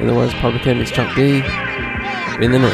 In 0.00 0.06
the 0.06 0.14
words 0.14 0.32
of 0.32 0.40
Public 0.40 0.66
Enemy's 0.66 0.90
Chuck 0.90 1.14
D, 1.14 1.42
in 2.42 2.52
the 2.52 2.58
noise. 2.58 2.72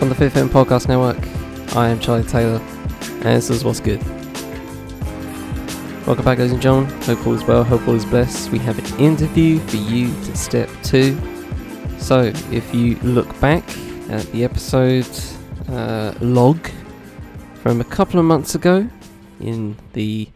On 0.00 0.08
the 0.08 0.14
Fifth 0.14 0.36
M 0.36 0.48
Podcast 0.48 0.86
Network, 0.86 1.18
I 1.76 1.88
am 1.88 1.98
Charlie 1.98 2.22
Taylor, 2.22 2.60
and 3.00 3.22
this 3.22 3.50
is 3.50 3.64
What's 3.64 3.80
Good. 3.80 4.00
Welcome 6.04 6.24
back, 6.24 6.38
ladies 6.38 6.52
and 6.52 6.60
gentlemen. 6.60 6.90
Hope 7.02 7.24
all 7.24 7.34
is 7.34 7.44
well, 7.44 7.62
hope 7.62 7.86
all 7.86 7.94
is 7.94 8.04
blessed. 8.04 8.50
We 8.50 8.58
have 8.58 8.76
an 8.76 9.00
interview 9.00 9.60
for 9.60 9.76
you 9.76 10.08
to 10.08 10.36
step 10.36 10.68
to. 10.86 11.16
So, 12.00 12.32
if 12.50 12.74
you 12.74 12.96
look 13.04 13.40
back 13.40 13.62
at 14.10 14.26
the 14.32 14.42
episode 14.42 15.08
uh, 15.68 16.12
log 16.20 16.68
from 17.62 17.80
a 17.80 17.84
couple 17.84 18.18
of 18.18 18.26
months 18.26 18.56
ago, 18.56 18.88
in 19.38 19.76
the 19.92 20.28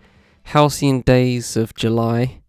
halcyon 0.45 1.01
days 1.01 1.57
of 1.57 1.75
July, 1.75 2.43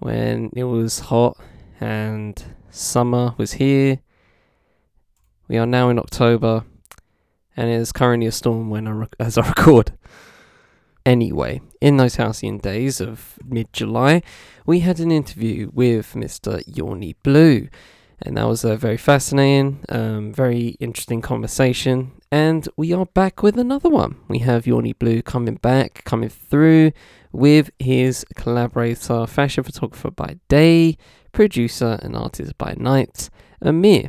when 0.00 0.50
it 0.56 0.64
was 0.64 0.98
hot 0.98 1.38
and 1.80 2.44
summer 2.68 3.36
was 3.38 3.52
here, 3.52 4.00
we 5.46 5.56
are 5.56 5.66
now 5.66 5.88
in 5.88 6.00
October, 6.00 6.64
and 7.56 7.70
it 7.70 7.74
is 7.74 7.92
currently 7.92 8.26
a 8.26 8.32
storm 8.32 8.70
when 8.70 8.88
I 8.88 8.90
rec- 8.90 9.16
as 9.20 9.38
I 9.38 9.46
record. 9.46 9.92
Anyway, 11.06 11.60
in 11.84 11.98
those 11.98 12.16
halcyon 12.16 12.56
days 12.56 12.98
of 12.98 13.38
mid-July, 13.44 14.22
we 14.64 14.80
had 14.80 15.00
an 15.00 15.12
interview 15.12 15.70
with 15.74 16.14
Mr. 16.14 16.64
YawnyBlew, 16.64 17.68
and 18.22 18.38
that 18.38 18.48
was 18.48 18.64
a 18.64 18.74
very 18.74 18.96
fascinating, 18.96 19.84
um, 19.90 20.32
very 20.32 20.78
interesting 20.80 21.20
conversation. 21.20 22.12
And 22.32 22.66
we 22.78 22.94
are 22.94 23.04
back 23.04 23.42
with 23.42 23.58
another 23.58 23.90
one. 23.90 24.16
We 24.28 24.38
have 24.38 24.64
YawnyBlew 24.64 25.26
coming 25.26 25.56
back, 25.56 26.02
coming 26.04 26.30
through 26.30 26.92
with 27.32 27.70
his 27.78 28.24
collaborator, 28.34 29.26
fashion 29.26 29.62
photographer 29.62 30.10
by 30.10 30.38
day, 30.48 30.96
producer 31.32 31.98
and 32.00 32.16
artist 32.16 32.56
by 32.56 32.74
night, 32.78 33.28
Amir. 33.60 34.08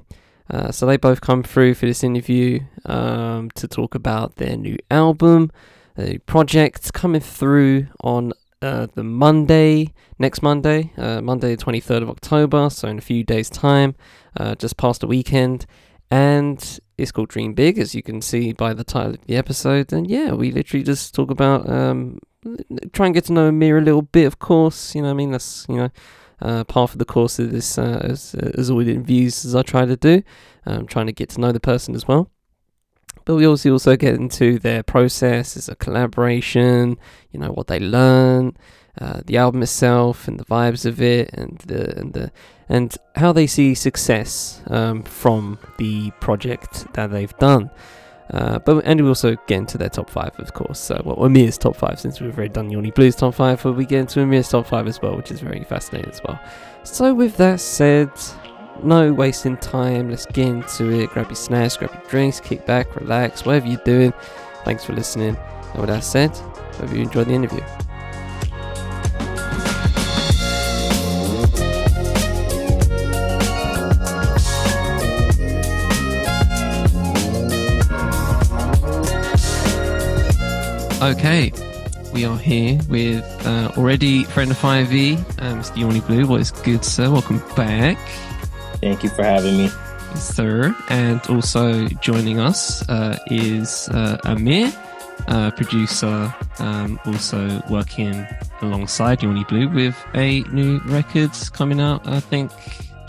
Uh, 0.50 0.72
so 0.72 0.86
they 0.86 0.96
both 0.96 1.20
come 1.20 1.44
through 1.44 1.74
for 1.74 1.88
this 1.88 2.06
interview 2.06 2.62
um, 2.86 3.52
to 3.56 3.68
talk 3.68 3.96
about 3.96 4.38
their 4.38 4.56
new 4.56 4.78
album, 4.90 5.52
their 5.96 6.08
new 6.08 6.20
project 6.20 6.94
coming 6.94 7.22
through 7.22 7.88
on 8.02 8.34
uh, 8.62 8.88
the 8.96 9.04
Monday, 9.04 9.94
next 10.20 10.42
Monday, 10.42 10.92
uh, 10.98 11.22
Monday 11.22 11.56
the 11.56 11.64
23rd 11.64 12.04
of 12.04 12.10
October, 12.10 12.70
so 12.70 12.88
in 12.88 12.98
a 12.98 13.02
few 13.02 13.24
days' 13.24 13.50
time, 13.50 13.96
uh, 14.38 14.56
just 14.56 14.78
past 14.78 15.02
the 15.02 15.08
weekend. 15.08 15.66
And 16.12 16.80
it's 16.98 17.12
called 17.12 17.30
Dream 17.30 17.54
Big, 17.54 17.78
as 17.80 17.96
you 17.96 18.04
can 18.04 18.22
see 18.22 18.54
by 18.54 18.74
the 18.74 18.84
title 18.84 19.16
of 19.16 19.26
the 19.26 19.36
episode. 19.36 19.92
And 19.92 20.08
yeah, 20.10 20.32
we 20.32 20.52
literally 20.52 20.84
just 20.84 21.14
talk 21.14 21.32
about, 21.32 21.68
um, 21.70 22.20
try 22.94 23.08
and 23.08 23.16
get 23.16 23.26
to 23.26 23.34
know 23.34 23.48
Amir 23.48 23.78
a 23.78 23.82
little 23.82 24.04
bit, 24.04 24.26
of 24.26 24.40
course. 24.40 24.96
You 24.96 25.02
know, 25.02 25.10
I 25.10 25.14
mean, 25.14 25.32
that's, 25.32 25.66
you 25.68 25.78
know, 25.78 25.90
uh, 26.42 26.64
part 26.64 26.92
of 26.92 27.00
the 27.00 27.06
course 27.06 27.40
of 27.40 27.52
this 27.52 27.78
uh, 27.78 28.02
as, 28.04 28.36
as 28.36 28.70
audience 28.70 29.06
views 29.06 29.46
as 29.46 29.56
I 29.56 29.62
try 29.62 29.86
to 29.86 29.96
do. 29.96 30.22
Um, 30.66 30.88
trying 30.88 31.06
to 31.08 31.12
get 31.12 31.30
to 31.30 31.42
know 31.42 31.52
the 31.52 31.60
person 31.60 31.96
as 31.96 32.08
well. 32.08 32.32
But 33.26 33.36
we 33.36 33.48
also 33.48 33.72
also 33.72 33.96
get 33.96 34.14
into 34.16 34.60
their 34.60 34.84
process 34.84 35.58
as 35.58 35.68
a 35.68 35.76
collaboration, 35.76 36.98
you 37.32 37.40
know, 37.40 37.50
what 37.50 37.68
they 37.68 37.80
learn, 37.80 38.56
uh, 39.02 39.22
the 39.26 39.38
album 39.38 39.64
itself 39.64 40.28
and 40.28 40.40
the 40.40 40.46
vibes 40.46 40.86
of 40.86 41.02
it 41.02 41.32
and 41.34 41.58
the 41.60 42.00
and 42.00 42.14
the 42.14 42.32
and 42.70 42.96
how 43.16 43.32
they 43.32 43.48
see 43.48 43.76
success 43.76 44.62
um, 44.68 45.04
from 45.04 45.60
the 45.78 46.12
project 46.20 46.92
that 46.94 47.12
they've 47.12 47.38
done. 47.38 47.70
Uh, 48.32 48.58
but 48.60 48.84
and 48.86 49.02
we 49.02 49.08
also 49.08 49.36
get 49.48 49.58
into 49.58 49.78
their 49.78 49.90
top 49.90 50.10
five, 50.10 50.32
of 50.40 50.54
course. 50.54 50.80
So, 50.80 51.00
well, 51.06 51.24
Amir's 51.26 51.58
top 51.58 51.76
five, 51.76 52.00
since 52.00 52.20
we've 52.20 52.36
already 52.36 52.54
done 52.54 52.72
YawnyBlew's 52.72 53.16
top 53.16 53.36
five, 53.36 53.62
but 53.62 53.74
we 53.74 53.86
get 53.86 54.00
into 54.00 54.22
Amir's 54.22 54.50
top 54.50 54.66
five 54.66 54.88
as 54.88 55.00
well, 55.02 55.16
which 55.16 55.32
is 55.32 55.42
very 55.42 55.64
fascinating 55.64 56.12
as 56.12 56.22
well. 56.24 56.40
So, 56.84 57.14
with 57.14 57.38
that 57.38 57.60
said, 57.60 58.10
no 58.84 59.14
wasting 59.14 59.58
time. 59.58 60.10
Let's 60.10 60.26
get 60.26 60.48
into 60.48 60.92
it. 60.92 61.10
Grab 61.10 61.28
your 61.28 61.36
snacks, 61.36 61.78
grab 61.78 61.94
your 61.94 62.10
drinks, 62.10 62.40
kick 62.40 62.66
back, 62.66 62.96
relax, 62.96 63.46
whatever 63.46 63.68
you're 63.68 63.82
doing. 63.86 64.14
Thanks 64.64 64.84
for 64.84 64.94
listening. 64.94 65.38
And 65.72 65.82
with 65.82 65.90
that 65.90 66.04
said, 66.04 66.36
hope 66.78 66.92
you 66.92 67.02
enjoyed 67.02 67.28
the 67.28 67.34
interview. 67.34 67.62
Okay, 81.02 81.52
we 82.14 82.26
are 82.26 82.38
here 82.38 82.80
with 82.90 83.24
uh, 83.46 83.72
already 83.78 84.24
friend 84.24 84.50
of 84.50 84.58
5e, 84.58 85.20
uh, 85.20 85.54
Mr. 85.54 85.76
YawnyBlew. 85.76 86.26
What 86.26 86.42
is 86.42 86.50
good, 86.50 86.84
sir? 86.84 87.12
Welcome 87.12 87.44
back. 87.56 88.00
Thank 88.82 89.04
you 89.04 89.10
for 89.10 89.24
having 89.24 89.58
me. 89.58 89.70
sir. 90.16 90.76
And 90.90 91.22
also 91.28 91.88
joining 92.02 92.40
us 92.40 92.88
uh, 92.90 93.18
is 93.28 93.90
uh, 93.90 94.18
Amir, 94.26 94.72
uh, 95.28 95.52
producer, 95.52 96.34
um, 96.60 97.00
also 97.06 97.62
working 97.70 98.26
alongside 98.62 99.20
YawnyBlew 99.20 99.74
with 99.74 99.96
a 100.14 100.42
new 100.54 100.80
record 100.86 101.32
coming 101.54 101.82
out, 101.82 102.08
I 102.08 102.20
think, 102.20 102.52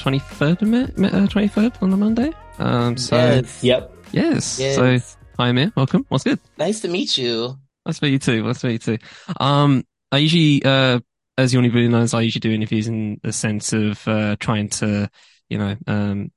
23rd, 0.00 0.62
of 0.62 0.98
Ma- 0.98 1.08
uh, 1.08 1.26
23rd 1.26 1.82
on 1.82 1.90
the 1.90 1.96
Monday. 1.96 2.32
Um, 2.58 2.96
so, 2.96 3.16
yes. 3.16 3.62
Yep. 3.62 3.92
Yes. 4.12 4.58
Yes. 4.58 4.74
So, 4.76 5.16
hi, 5.38 5.48
Amir. 5.48 5.72
Welcome. 5.76 6.06
What's 6.08 6.24
good? 6.24 6.40
Nice 6.58 6.80
to 6.80 6.88
meet 6.88 7.18
you. 7.18 7.56
Nice 7.84 7.98
to 7.98 8.04
meet 8.06 8.12
you 8.12 8.18
too. 8.18 8.42
Nice 8.42 8.60
to 8.60 8.66
meet 8.68 8.86
you 8.86 8.96
too. 8.98 9.04
Um, 9.38 9.84
I 10.10 10.18
usually, 10.18 10.64
uh, 10.64 11.00
as 11.38 11.52
YawnyBlew 11.52 11.90
knows, 11.90 12.14
I 12.14 12.22
usually 12.22 12.40
do 12.40 12.52
interviews 12.52 12.88
in 12.88 13.20
the 13.22 13.32
sense 13.32 13.72
of, 13.72 14.06
uh, 14.08 14.36
trying 14.40 14.68
to, 14.70 15.10
you 15.48 15.58
know, 15.58 15.76
um, 15.86 16.30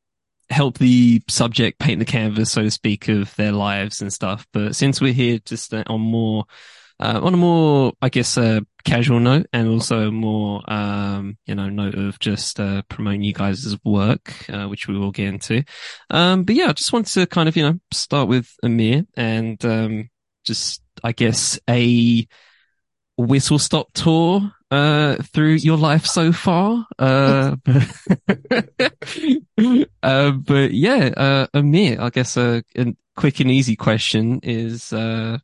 help 0.49 0.77
the 0.77 1.21
subject 1.27 1.79
paint 1.79 1.99
the 1.99 2.05
canvas, 2.05 2.51
so 2.51 2.63
to 2.63 2.71
speak, 2.71 3.07
of 3.07 3.35
their 3.35 3.51
lives 3.51 4.01
and 4.01 4.11
stuff. 4.11 4.47
But 4.51 4.75
since 4.75 4.99
we're 4.99 5.13
here 5.13 5.39
just 5.45 5.73
on 5.73 6.01
more, 6.01 6.45
uh, 6.99 7.19
on 7.23 7.33
a 7.33 7.37
more, 7.37 7.93
I 8.01 8.09
guess, 8.09 8.37
uh, 8.37 8.61
casual 8.83 9.19
note 9.19 9.47
and 9.53 9.67
also 9.67 10.11
more, 10.11 10.61
um, 10.71 11.37
you 11.45 11.55
know, 11.55 11.69
note 11.69 11.95
of 11.95 12.19
just, 12.19 12.59
uh, 12.59 12.81
promoting 12.89 13.21
you 13.21 13.33
guys' 13.33 13.77
work, 13.85 14.49
uh, 14.49 14.65
which 14.65 14.87
we 14.87 14.97
will 14.97 15.11
get 15.11 15.27
into. 15.27 15.63
Um, 16.09 16.43
but 16.43 16.55
yeah, 16.55 16.69
I 16.69 16.73
just 16.73 16.91
wanted 16.91 17.13
to 17.13 17.27
kind 17.27 17.47
of, 17.47 17.55
you 17.55 17.63
know, 17.63 17.79
start 17.91 18.27
with 18.27 18.53
Amir 18.63 19.03
and, 19.15 19.63
um, 19.63 20.09
just, 20.45 20.81
I 21.03 21.11
guess, 21.11 21.59
a 21.69 22.27
whistle 23.17 23.59
stop 23.59 23.93
tour 23.93 24.51
uh 24.71 25.15
through 25.33 25.53
your 25.53 25.77
life 25.77 26.05
so 26.05 26.31
far 26.31 26.85
uh 26.99 27.55
uh 30.03 30.31
but 30.31 30.71
yeah 30.73 31.11
uh 31.17 31.47
Amir 31.53 31.99
I 32.01 32.09
guess 32.09 32.37
a, 32.37 32.63
a 32.77 32.95
quick 33.15 33.39
and 33.39 33.49
easy 33.51 33.75
question 33.75 34.39
is 34.43 34.93
uh 34.93 35.39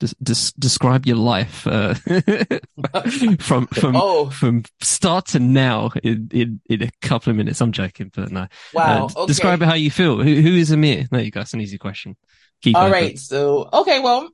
des- 0.00 0.14
des- 0.22 0.52
describe 0.58 1.06
your 1.06 1.16
life 1.16 1.66
uh 1.66 1.94
from 3.40 3.66
from 3.68 3.96
Oh. 3.96 4.30
from 4.30 4.64
start 4.82 5.26
to 5.28 5.38
now 5.38 5.90
in, 6.02 6.28
in 6.32 6.60
in 6.68 6.82
a 6.82 6.90
couple 7.00 7.30
of 7.30 7.36
minutes 7.36 7.60
I'm 7.60 7.72
joking 7.72 8.10
but 8.14 8.30
no 8.30 8.46
Wow. 8.74 9.06
Uh, 9.06 9.20
okay. 9.22 9.26
describe 9.26 9.62
how 9.62 9.74
you 9.74 9.90
feel 9.90 10.16
who, 10.22 10.40
who 10.42 10.50
is 10.56 10.70
Amir 10.70 11.06
there 11.10 11.22
you 11.22 11.30
go 11.30 11.40
that's 11.40 11.54
an 11.54 11.60
easy 11.60 11.78
question 11.78 12.16
Keep 12.60 12.76
All 12.76 12.90
right. 12.90 13.16
So, 13.16 13.68
okay. 13.72 14.00
Well, 14.00 14.28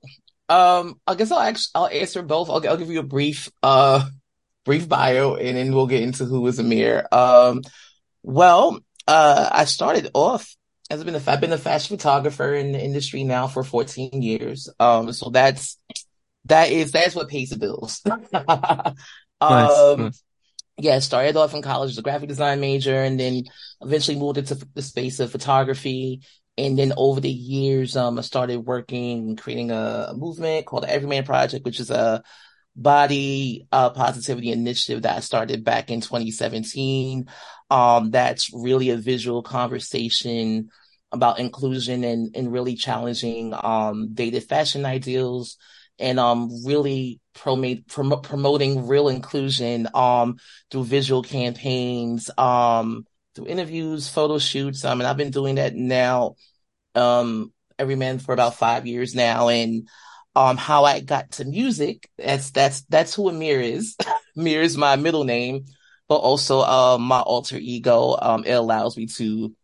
um, 0.48 0.98
I 1.06 1.14
guess 1.14 1.30
I'll 1.30 1.40
actually, 1.40 1.72
I'll 1.74 1.88
answer 1.88 2.22
both. 2.22 2.48
I'll, 2.48 2.66
I'll 2.66 2.78
give 2.78 2.88
you 2.88 3.00
a 3.00 3.02
brief, 3.02 3.50
uh, 3.62 4.02
brief 4.64 4.88
bio 4.88 5.34
and 5.36 5.56
then 5.56 5.74
we'll 5.74 5.86
get 5.86 6.02
into 6.02 6.24
who 6.24 6.46
is 6.46 6.58
Amir. 6.58 7.06
Um, 7.12 7.62
well, 8.22 8.80
uh, 9.06 9.48
I 9.52 9.64
started 9.66 10.10
off 10.14 10.54
as 10.90 11.00
I've 11.00 11.06
been 11.06 11.14
a, 11.14 11.22
I've 11.26 11.40
been 11.40 11.52
a 11.52 11.58
fashion 11.58 11.96
photographer 11.96 12.54
in 12.54 12.72
the 12.72 12.82
industry 12.82 13.24
now 13.24 13.46
for 13.46 13.64
14 13.64 14.22
years. 14.22 14.68
Um, 14.78 15.12
so 15.12 15.30
that's, 15.30 15.78
that 16.46 16.70
is, 16.70 16.92
that's 16.92 17.14
what 17.14 17.28
pays 17.28 17.50
the 17.50 17.58
bills. 17.58 18.02
Nice, 19.48 19.88
Um, 19.90 19.96
nice. 19.96 20.22
yeah, 20.78 20.98
started 21.00 21.36
off 21.36 21.54
in 21.54 21.62
college 21.62 21.90
as 21.90 21.98
a 21.98 22.02
graphic 22.02 22.28
design 22.28 22.60
major 22.60 22.96
and 23.02 23.18
then 23.18 23.44
eventually 23.80 24.18
moved 24.18 24.38
into 24.38 24.56
the 24.74 24.82
space 24.82 25.20
of 25.20 25.30
photography. 25.32 26.22
And 26.56 26.78
then 26.78 26.92
over 26.96 27.20
the 27.20 27.30
years, 27.30 27.96
um, 27.96 28.18
I 28.18 28.22
started 28.22 28.58
working, 28.58 29.28
and 29.30 29.38
creating 29.38 29.70
a, 29.70 30.08
a 30.10 30.14
movement 30.14 30.66
called 30.66 30.84
the 30.84 30.90
Everyman 30.90 31.24
Project, 31.24 31.64
which 31.64 31.80
is 31.80 31.90
a 31.90 32.22
body, 32.76 33.66
uh, 33.72 33.90
positivity 33.90 34.50
initiative 34.50 35.02
that 35.02 35.16
I 35.16 35.20
started 35.20 35.64
back 35.64 35.90
in 35.90 36.00
2017. 36.00 37.26
Um, 37.70 38.10
that's 38.10 38.52
really 38.52 38.90
a 38.90 38.96
visual 38.96 39.42
conversation 39.42 40.70
about 41.12 41.38
inclusion 41.38 42.02
and, 42.04 42.34
and 42.34 42.52
really 42.52 42.74
challenging, 42.74 43.54
um, 43.54 44.12
dated 44.14 44.44
fashion 44.44 44.84
ideals 44.84 45.56
and 45.98 46.18
um 46.18 46.50
really 46.64 47.20
promote 47.34 47.86
prom- 47.86 48.20
promoting 48.22 48.86
real 48.86 49.08
inclusion 49.08 49.88
um 49.94 50.36
through 50.70 50.84
visual 50.84 51.22
campaigns 51.22 52.30
um 52.38 53.06
through 53.34 53.46
interviews 53.46 54.08
photo 54.08 54.38
shoots 54.38 54.84
um 54.84 55.00
and 55.00 55.08
I've 55.08 55.16
been 55.16 55.30
doing 55.30 55.56
that 55.56 55.74
now 55.74 56.34
um 56.94 57.52
every 57.78 57.96
man 57.96 58.18
for 58.18 58.32
about 58.32 58.56
five 58.56 58.86
years 58.86 59.14
now 59.14 59.48
and 59.48 59.88
um 60.34 60.56
how 60.56 60.84
I 60.84 61.00
got 61.00 61.32
to 61.32 61.44
music 61.44 62.08
that's 62.18 62.50
that's 62.50 62.82
that's 62.82 63.14
who 63.14 63.28
Amir 63.28 63.60
is 63.60 63.96
Amir 64.36 64.62
is 64.62 64.76
my 64.76 64.96
middle 64.96 65.24
name 65.24 65.64
but 66.08 66.16
also 66.16 66.60
um 66.62 67.02
my 67.02 67.20
alter 67.20 67.56
ego 67.56 68.16
um 68.20 68.44
it 68.44 68.52
allows 68.52 68.96
me 68.96 69.06
to 69.06 69.54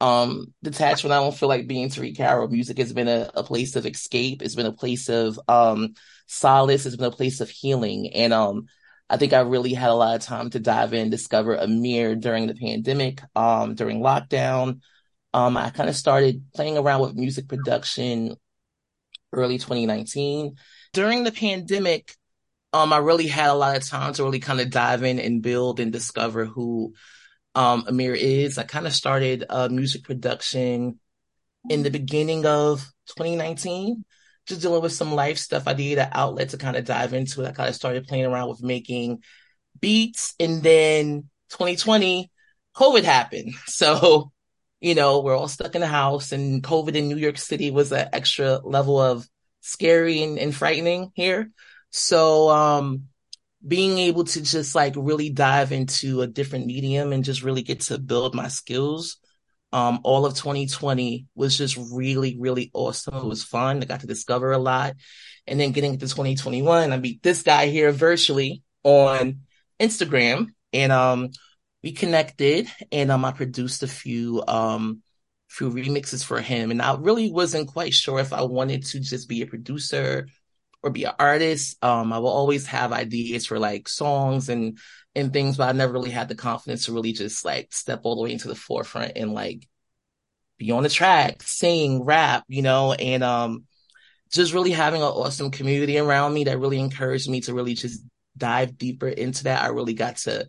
um 0.00 0.52
detach 0.62 1.02
when 1.02 1.12
I 1.12 1.16
don't 1.16 1.34
feel 1.34 1.48
like 1.48 1.66
being 1.66 1.88
Tariq 1.88 2.16
Carroll. 2.16 2.48
Music 2.48 2.78
has 2.78 2.92
been 2.92 3.08
a, 3.08 3.30
a 3.34 3.42
place 3.42 3.76
of 3.76 3.86
escape. 3.86 4.42
It's 4.42 4.54
been 4.54 4.66
a 4.66 4.72
place 4.72 5.08
of 5.08 5.38
um 5.48 5.94
solace. 6.26 6.84
It's 6.84 6.96
been 6.96 7.06
a 7.06 7.10
place 7.10 7.40
of 7.40 7.48
healing. 7.48 8.12
And 8.12 8.32
um 8.32 8.66
I 9.08 9.16
think 9.16 9.32
I 9.32 9.40
really 9.40 9.74
had 9.74 9.90
a 9.90 9.94
lot 9.94 10.16
of 10.16 10.22
time 10.22 10.50
to 10.50 10.60
dive 10.60 10.94
in, 10.94 11.10
discover 11.10 11.54
Amir 11.56 12.16
during 12.16 12.46
the 12.46 12.54
pandemic, 12.54 13.20
um, 13.36 13.74
during 13.74 14.00
lockdown. 14.00 14.80
Um, 15.34 15.56
I 15.58 15.70
kind 15.70 15.90
of 15.90 15.96
started 15.96 16.42
playing 16.54 16.78
around 16.78 17.02
with 17.02 17.14
music 17.14 17.46
production 17.48 18.34
early 19.34 19.58
2019. 19.58 20.56
During 20.92 21.24
the 21.24 21.32
pandemic, 21.32 22.14
um, 22.72 22.92
I 22.92 22.98
really 22.98 23.28
had 23.28 23.50
a 23.50 23.54
lot 23.54 23.76
of 23.76 23.86
time 23.86 24.12
to 24.14 24.24
really 24.24 24.40
kind 24.40 24.60
of 24.60 24.70
dive 24.70 25.04
in 25.04 25.18
and 25.18 25.42
build 25.42 25.80
and 25.80 25.92
discover 25.92 26.44
who 26.44 26.94
um, 27.54 27.84
Amir 27.86 28.14
is. 28.14 28.58
I 28.58 28.64
kind 28.64 28.86
of 28.86 28.92
started 28.92 29.44
uh, 29.48 29.68
music 29.68 30.02
production 30.04 30.98
in 31.70 31.82
the 31.82 31.90
beginning 31.90 32.46
of 32.46 32.80
2019, 33.06 34.04
just 34.46 34.60
dealing 34.60 34.82
with 34.82 34.92
some 34.92 35.12
life 35.12 35.38
stuff. 35.38 35.68
I 35.68 35.74
needed 35.74 35.98
an 35.98 36.10
outlet 36.12 36.50
to 36.50 36.58
kind 36.58 36.76
of 36.76 36.84
dive 36.84 37.14
into. 37.14 37.46
I 37.46 37.52
kind 37.52 37.68
of 37.68 37.74
started 37.74 38.06
playing 38.06 38.26
around 38.26 38.48
with 38.48 38.62
making 38.62 39.22
beats, 39.80 40.34
and 40.40 40.62
then 40.62 41.28
2020, 41.50 42.30
COVID 42.76 43.04
happened. 43.04 43.52
So, 43.66 44.32
you 44.84 44.94
know, 44.94 45.20
we're 45.20 45.34
all 45.34 45.48
stuck 45.48 45.74
in 45.74 45.80
the 45.80 45.86
house, 45.86 46.30
and 46.30 46.62
COVID 46.62 46.94
in 46.94 47.08
New 47.08 47.16
York 47.16 47.38
City 47.38 47.70
was 47.70 47.90
an 47.90 48.06
extra 48.12 48.58
level 48.58 49.00
of 49.00 49.26
scary 49.62 50.22
and, 50.22 50.38
and 50.38 50.54
frightening 50.54 51.10
here. 51.14 51.50
So, 51.88 52.50
um, 52.50 53.04
being 53.66 53.96
able 53.96 54.24
to 54.24 54.42
just 54.42 54.74
like 54.74 54.92
really 54.94 55.30
dive 55.30 55.72
into 55.72 56.20
a 56.20 56.26
different 56.26 56.66
medium 56.66 57.14
and 57.14 57.24
just 57.24 57.42
really 57.42 57.62
get 57.62 57.80
to 57.80 57.96
build 57.96 58.34
my 58.34 58.48
skills. 58.48 59.16
Um, 59.72 60.00
all 60.04 60.26
of 60.26 60.34
2020 60.34 61.28
was 61.34 61.56
just 61.56 61.78
really, 61.90 62.36
really 62.38 62.70
awesome. 62.74 63.14
It 63.14 63.24
was 63.24 63.42
fun. 63.42 63.80
I 63.80 63.86
got 63.86 64.00
to 64.00 64.06
discover 64.06 64.52
a 64.52 64.58
lot. 64.58 64.96
And 65.46 65.58
then 65.58 65.72
getting 65.72 65.94
into 65.94 66.08
2021, 66.08 66.92
I 66.92 66.96
meet 66.98 67.22
this 67.22 67.42
guy 67.42 67.68
here 67.68 67.90
virtually 67.90 68.62
on 68.82 69.40
Instagram 69.80 70.48
and, 70.74 70.92
um, 70.92 71.30
we 71.84 71.92
connected 71.92 72.66
and, 72.90 73.10
um, 73.10 73.26
I 73.26 73.32
produced 73.32 73.82
a 73.82 73.86
few, 73.86 74.42
um, 74.48 75.02
few 75.50 75.70
remixes 75.70 76.24
for 76.24 76.40
him. 76.40 76.70
And 76.70 76.80
I 76.80 76.96
really 76.96 77.30
wasn't 77.30 77.68
quite 77.68 77.92
sure 77.92 78.18
if 78.20 78.32
I 78.32 78.40
wanted 78.40 78.86
to 78.86 79.00
just 79.00 79.28
be 79.28 79.42
a 79.42 79.46
producer 79.46 80.26
or 80.82 80.90
be 80.90 81.04
an 81.04 81.12
artist. 81.18 81.76
Um, 81.84 82.10
I 82.10 82.18
will 82.20 82.30
always 82.30 82.66
have 82.68 82.94
ideas 82.94 83.44
for 83.44 83.58
like 83.58 83.86
songs 83.86 84.48
and 84.48 84.78
and 85.14 85.30
things, 85.30 85.58
but 85.58 85.68
I 85.68 85.72
never 85.72 85.92
really 85.92 86.10
had 86.10 86.28
the 86.28 86.34
confidence 86.34 86.86
to 86.86 86.92
really 86.92 87.12
just 87.12 87.44
like 87.44 87.72
step 87.74 88.00
all 88.04 88.16
the 88.16 88.22
way 88.22 88.32
into 88.32 88.48
the 88.48 88.54
forefront 88.54 89.12
and 89.16 89.34
like 89.34 89.68
be 90.58 90.70
on 90.70 90.84
the 90.84 90.88
track, 90.88 91.42
sing, 91.42 92.02
rap, 92.02 92.44
you 92.48 92.62
know, 92.62 92.94
and 92.94 93.22
um 93.22 93.64
just 94.32 94.54
really 94.54 94.70
having 94.72 95.02
an 95.02 95.08
awesome 95.08 95.50
community 95.50 95.98
around 95.98 96.32
me 96.32 96.44
that 96.44 96.58
really 96.58 96.80
encouraged 96.80 97.28
me 97.28 97.42
to 97.42 97.52
really 97.52 97.74
just 97.74 98.02
dive 98.38 98.78
deeper 98.78 99.08
into 99.08 99.44
that. 99.44 99.62
I 99.62 99.68
really 99.68 99.94
got 99.94 100.16
to 100.24 100.48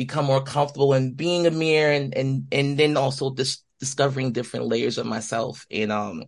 become 0.00 0.24
more 0.24 0.42
comfortable 0.42 0.94
in 0.94 1.12
being 1.12 1.46
Amir 1.46 1.92
and 1.92 2.16
and 2.16 2.46
and 2.50 2.78
then 2.78 2.96
also 2.96 3.34
just 3.34 3.64
discovering 3.80 4.32
different 4.32 4.66
layers 4.66 4.96
of 4.96 5.04
myself 5.04 5.66
and 5.70 5.92
um 5.92 6.24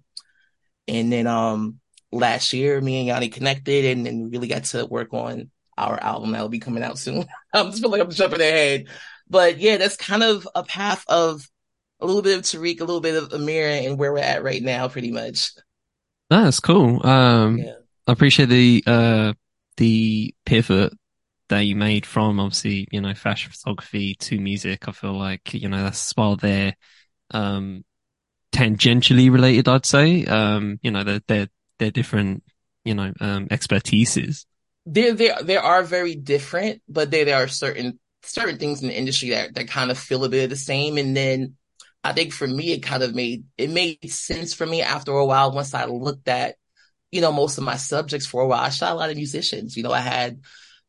and 0.87 1.11
then 1.11 1.27
um 1.27 1.81
last 2.13 2.53
year, 2.53 2.79
me 2.83 2.99
and 2.99 3.07
Yanni 3.07 3.31
connected 3.31 3.87
and, 3.87 4.07
and 4.07 4.31
really 4.31 4.47
got 4.47 4.65
to 4.65 4.85
work 4.85 5.15
on 5.15 5.51
our 5.79 5.99
album 6.03 6.33
that 6.33 6.43
will 6.43 6.51
be 6.51 6.59
coming 6.59 6.83
out 6.83 6.99
soon. 6.99 7.25
I'm 7.55 7.71
just 7.71 7.81
feel 7.81 7.91
like 7.91 8.03
I'm 8.03 8.11
jumping 8.11 8.43
ahead. 8.43 8.89
But 9.27 9.57
yeah, 9.57 9.79
that's 9.79 9.97
kind 9.97 10.23
of 10.23 10.47
a 10.55 10.63
path 10.63 11.03
of 11.09 11.49
a 11.99 12.05
little 12.05 12.21
bit 12.21 12.37
of 12.37 12.45
Tariq, 12.45 12.83
a 12.83 12.85
little 12.85 13.01
bit 13.01 13.15
of 13.15 13.33
Amir 13.33 13.69
and 13.69 13.99
where 13.99 14.13
we're 14.13 14.19
at 14.19 14.43
right 14.43 14.63
now, 14.63 14.89
pretty 14.89 15.11
much. 15.11 15.53
That's 16.29 16.61
cool. 16.61 17.05
Um, 17.07 17.57
yeah. 17.57 17.77
I 18.07 18.13
appreciate 18.13 18.51
the, 18.51 18.85
uh, 18.87 19.33
the 19.79 20.35
pivot 20.45 20.93
that 21.53 21.67
you 21.67 21.77
made 21.77 22.05
from 22.07 22.41
obviously, 22.41 22.89
you 22.91 23.01
know, 23.01 23.15
fashion 23.15 23.53
photography 23.53 24.17
to 24.17 24.41
music. 24.41 24.89
I 24.89 24.93
feel 24.93 25.17
like, 25.17 25.55
you 25.55 25.69
know, 25.69 25.83
that's 25.85 26.13
while 26.13 26.37
they're, 26.37 26.75
um, 27.31 27.85
tangentially 28.53 29.33
related, 29.33 29.69
I'd 29.69 29.87
say. 29.87 30.25
Um, 30.25 30.79
you 30.83 30.91
know, 30.91 31.05
they're, 31.05 31.23
they're, 31.27 31.49
their 31.79 31.91
different, 31.91 32.45
you 32.85 32.95
know, 32.95 33.13
um, 33.21 33.49
expertises? 33.49 34.47
There, 34.87 35.15
there, 35.15 35.37
there 35.43 35.63
are 35.63 35.83
very 35.83 36.15
different, 36.15 36.83
but 36.89 37.11
there, 37.11 37.25
there 37.25 37.43
are 37.43 37.49
certain, 37.49 37.99
certain 38.23 38.59
things 38.59 38.83
in 38.83 38.89
the 38.89 38.97
industry 38.97 39.31
that, 39.31 39.55
that 39.55 39.69
kind 39.69 39.91
of 39.91 39.99
feel 39.99 40.25
a 40.25 40.29
bit 40.29 40.45
of 40.45 40.51
the 40.51 40.57
same. 40.57 40.97
And 40.97 41.17
then 41.17 41.57
I 42.05 42.13
think 42.13 42.33
for 42.33 42.47
me, 42.47 42.73
it 42.73 42.83
kind 42.83 43.03
of 43.03 43.15
made, 43.15 43.45
it 43.59 43.71
made 43.71 44.11
sense 44.11 44.55
for 44.55 44.67
me 44.67 44.83
after 44.83 45.13
a 45.13 45.27
while 45.27 45.53
once 45.53 45.75
I 45.75 45.87
looked 45.87 46.29
at, 46.29 46.57
you 47.11 47.21
know, 47.21 47.33
most 47.33 47.59
of 47.59 47.65
my 47.65 47.77
subjects 47.77 48.27
for 48.27 48.43
a 48.43 48.47
while. 48.47 48.61
I 48.61 48.69
shot 48.69 48.93
a 48.93 48.95
lot 48.95 49.11
of 49.11 49.17
musicians. 49.17 49.77
You 49.77 49.83
know, 49.83 49.93
I 49.93 50.01
had, 50.01 50.41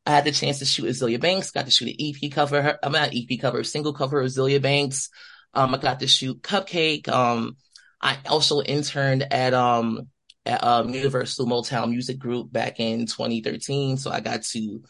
I 0.06 0.12
had 0.12 0.26
the 0.26 0.32
chance 0.32 0.60
to 0.60 0.66
shoot 0.66 0.86
Azealia 0.86 1.20
Banks, 1.20 1.52
got 1.52 1.66
to 1.66 1.72
shoot 1.72 1.90
an 1.90 1.96
EP 2.00 2.32
cover, 2.32 2.78
I'm 2.84 2.92
not 2.92 3.14
EP 3.14 3.40
cover, 3.40 3.64
single 3.64 3.94
cover 3.94 4.20
of 4.20 4.28
Azealia 4.28 4.62
Banks. 4.62 5.10
Um, 5.54 5.74
I 5.74 5.78
got 5.78 6.00
to 6.02 6.08
shoot 6.08 6.42
CupcakKe. 6.42 7.08
Um, 7.08 7.56
I 8.02 8.18
also 8.28 8.62
interned 8.62 9.32
at, 9.32 9.54
um, 9.54 10.10
at 10.46 10.64
um, 10.64 10.90
Universal 10.90 11.46
Motown 11.46 11.90
Music 11.90 12.20
Group 12.20 12.52
back 12.52 12.80
in 12.80 13.06
2013. 13.06 13.98
So 13.98 14.12
I 14.12 14.20
got 14.20 14.44
to 14.44 14.82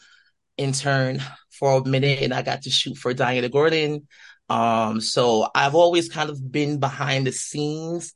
intern 0.57 1.21
for 1.51 1.77
a 1.77 1.88
minute 1.88 2.21
and 2.21 2.33
I 2.33 2.42
got 2.42 2.63
to 2.63 2.69
shoot 2.71 2.98
for 2.98 3.13
Diana 3.13 3.50
Gordon. 3.50 4.07
Um, 4.50 5.00
so 5.00 5.48
I've 5.54 5.75
always 5.75 6.10
kind 6.10 6.30
of 6.30 6.51
been 6.51 6.80
behind 6.80 7.27
the 7.27 7.31
scenes 7.31 8.13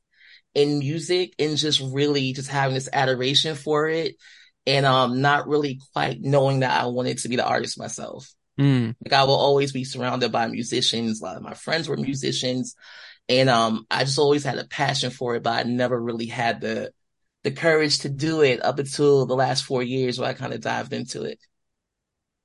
in 0.55 0.79
music 0.79 1.33
and 1.37 1.57
just 1.57 1.79
really 1.79 2.33
just 2.33 2.49
having 2.49 2.73
this 2.73 2.89
adoration 2.91 3.55
for 3.55 3.87
it 3.87 4.15
and 4.67 4.85
um 4.85 5.21
not 5.21 5.47
really 5.47 5.79
quite 5.93 6.21
knowing 6.21 6.59
that 6.59 6.79
I 6.79 6.85
wanted 6.87 7.17
to 7.19 7.29
be 7.29 7.37
the 7.37 7.47
artist 7.47 7.79
myself. 7.79 8.31
Mm. 8.59 8.95
Like 9.03 9.13
I 9.13 9.23
will 9.23 9.35
always 9.35 9.71
be 9.71 9.83
surrounded 9.83 10.31
by 10.31 10.47
musicians. 10.47 11.21
A 11.21 11.23
lot 11.23 11.37
of 11.37 11.41
my 11.43 11.53
friends 11.53 11.87
were 11.87 11.97
musicians. 11.97 12.75
And 13.29 13.49
um 13.49 13.87
I 13.89 14.03
just 14.03 14.19
always 14.19 14.43
had 14.43 14.59
a 14.59 14.67
passion 14.67 15.09
for 15.09 15.35
it, 15.35 15.43
but 15.43 15.53
I 15.53 15.63
never 15.63 15.99
really 15.99 16.27
had 16.27 16.61
the 16.61 16.91
the 17.43 17.51
courage 17.51 17.99
to 17.99 18.09
do 18.09 18.41
it 18.41 18.63
up 18.63 18.77
until 18.77 19.25
the 19.25 19.35
last 19.35 19.63
four 19.63 19.81
years 19.81 20.19
where 20.19 20.29
I 20.29 20.33
kind 20.33 20.53
of 20.53 20.59
dived 20.61 20.91
into 20.91 21.23
it. 21.23 21.39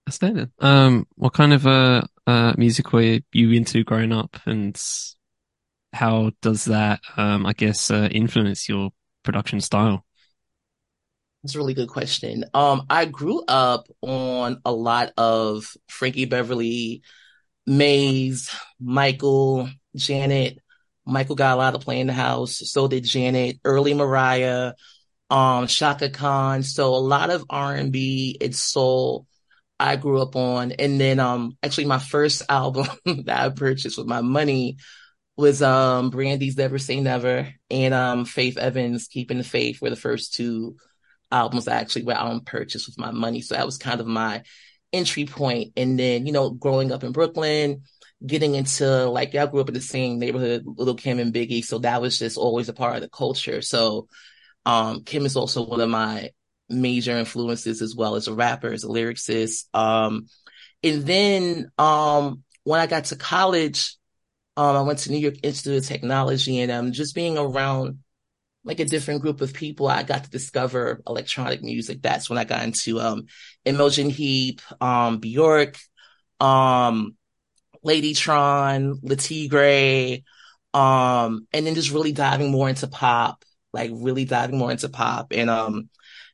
Outstanding. 0.09 0.53
Um, 0.61 1.07
what 1.17 1.33
kind 1.33 1.53
of 1.53 1.67
uh, 1.67 2.03
uh, 2.27 2.53
music 2.57 2.93
were 2.93 3.19
you 3.33 3.51
into 3.51 3.85
growing 3.85 4.13
up, 4.13 4.37
and 4.47 4.81
how 5.93 6.33
does 6.41 6.67
that, 6.67 7.01
um, 7.17 7.47
I 7.47 7.53
guess, 7.53 7.91
uh, 7.91 8.09
influence 8.11 8.69
your 8.69 8.91
production 9.23 9.61
style? 9.61 10.05
That's 11.43 11.55
a 11.57 11.59
really 11.59 11.75
good 11.75 11.89
question. 11.89 12.45
Um, 12.55 12.87
I 12.89 13.05
grew 13.05 13.43
up 13.49 13.89
on 14.01 14.61
a 14.65 14.73
lot 14.73 15.13
of 15.17 15.77
Frankie 15.89 16.25
Beverly, 16.25 17.03
Maze, 17.67 18.51
Michael, 18.81 19.69
Janet, 19.97 20.59
Michael 21.05 21.35
got 21.35 21.55
a 21.55 21.57
lot 21.57 21.75
of 21.75 21.81
play 21.81 22.01
in 22.01 22.07
the 22.07 22.13
house. 22.13 22.59
So 22.71 22.87
did 22.87 23.05
Janet, 23.05 23.59
early 23.65 23.93
Mariah, 23.95 24.75
um, 25.31 25.67
Chaka 25.67 26.11
Khan. 26.11 26.63
So 26.63 26.95
a 26.95 26.97
lot 26.97 27.31
of 27.31 27.45
R 27.51 27.75
and 27.75 27.93
B, 27.93 28.37
and 28.41 28.55
soul. 28.55 29.27
I 29.81 29.97
grew 29.97 30.23
up 30.23 30.37
on, 30.37 30.71
and 30.73 31.01
then 31.01 31.19
um, 31.19 31.57
actually 31.63 31.87
my 31.87 31.99
first 31.99 32.43
album 32.49 32.87
that 33.05 33.41
I 33.41 33.49
purchased 33.49 33.99
with 33.99 34.07
my 34.07 34.21
money 34.21 34.77
was 35.37 35.63
um 35.63 36.11
Brandy's 36.11 36.57
Never 36.57 36.79
Say 36.79 37.01
Never 37.01 37.49
and 37.71 37.95
um 37.95 38.25
Faith 38.27 38.59
Evans 38.59 39.09
Keeping 39.09 39.39
the 39.39 39.45
Faith 39.45 39.81
were 39.83 39.91
the 39.91 39.97
first 39.97 40.35
two 40.35 40.77
albums 41.33 41.67
I 41.67 41.77
actually 41.77 42.05
went 42.05 42.19
out 42.19 42.31
and 42.31 42.47
purchased 42.47 42.87
with 42.87 42.99
my 42.99 43.11
money. 43.11 43.41
So 43.41 43.55
that 43.55 43.67
was 43.67 43.79
kind 43.79 44.01
of 44.01 44.07
my 44.07 44.43
entry 44.93 45.25
point. 45.25 45.73
And 45.77 45.99
then, 45.99 46.27
you 46.27 46.33
know, 46.33 46.51
growing 46.51 46.93
up 46.93 47.03
in 47.03 47.13
Brooklyn, 47.13 47.83
getting 48.25 48.55
into 48.55 49.07
like 49.07 49.35
I 49.35 49.47
grew 49.47 49.61
up 49.61 49.69
in 49.69 49.75
the 49.75 49.81
same 49.81 50.19
neighborhood, 50.19 50.63
Lil' 50.65 50.95
Kim 50.95 51.19
and 51.19 51.35
Biggie, 51.35 51.65
so 51.65 51.79
that 51.79 52.01
was 52.01 52.19
just 52.19 52.37
always 52.37 52.69
a 52.69 52.73
part 52.73 52.97
of 52.97 53.03
the 53.03 53.09
culture. 53.09 53.63
So 53.63 54.09
um, 54.65 55.03
Kim 55.03 55.27
is 55.27 55.37
also 55.37 55.67
one 55.67 55.81
of 55.81 55.89
my 55.89 56.31
major 56.69 57.19
influences 57.19 57.83
as 57.83 57.97
well 57.97 58.15
as 58.15 58.29
a 58.29 58.35
rapper, 58.35 58.73
as 58.73 58.85
a 58.85 58.89
lyricist. 58.89 59.65
Um, 59.75 60.29
and 60.83 61.03
then 61.03 61.71
um, 61.79 62.45
when 62.65 62.81
I 62.81 62.87
got 62.87 63.07
to 63.07 63.17
college, 63.17 63.97
um, 64.57 64.77
I 64.77 64.83
went 64.83 65.01
to 65.01 65.11
New 65.11 65.19
York 65.19 65.37
Institute 65.43 65.83
of 65.83 65.87
Technology, 65.87 66.61
and 66.61 66.71
um, 66.71 66.93
just 66.93 67.15
being 67.15 67.39
around 67.39 67.99
like 68.65 68.81
a 68.81 68.85
different 68.85 69.23
group 69.23 69.41
of 69.41 69.53
people. 69.53 69.89
I 69.89 70.03
got 70.03 70.25
to 70.25 70.31
discover 70.31 71.03
electronic 71.07 71.63
music. 71.63 72.01
That's 72.03 72.31
when 72.31 72.39
I 72.39 72.45
got 72.45 72.65
into 72.65 73.01
um 73.01 73.27
Heap, 73.65 74.61
um 74.81 75.19
Bjork, 75.19 75.79
um 76.41 77.17
Ladytron, 77.85 78.99
Le 79.03 79.17
Tigre, 79.17 80.23
um, 80.75 81.47
and 81.53 81.67
then 81.67 81.75
just 81.75 81.91
really 81.91 82.13
diving 82.13 82.51
more 82.51 82.69
into 82.69 82.87
pop, 82.87 83.45
like 83.73 83.91
really 83.93 84.25
diving 84.25 84.59
more 84.59 84.71
into 84.71 84.89
pop. 84.89 85.33
And 85.33 85.51
um 85.51 85.89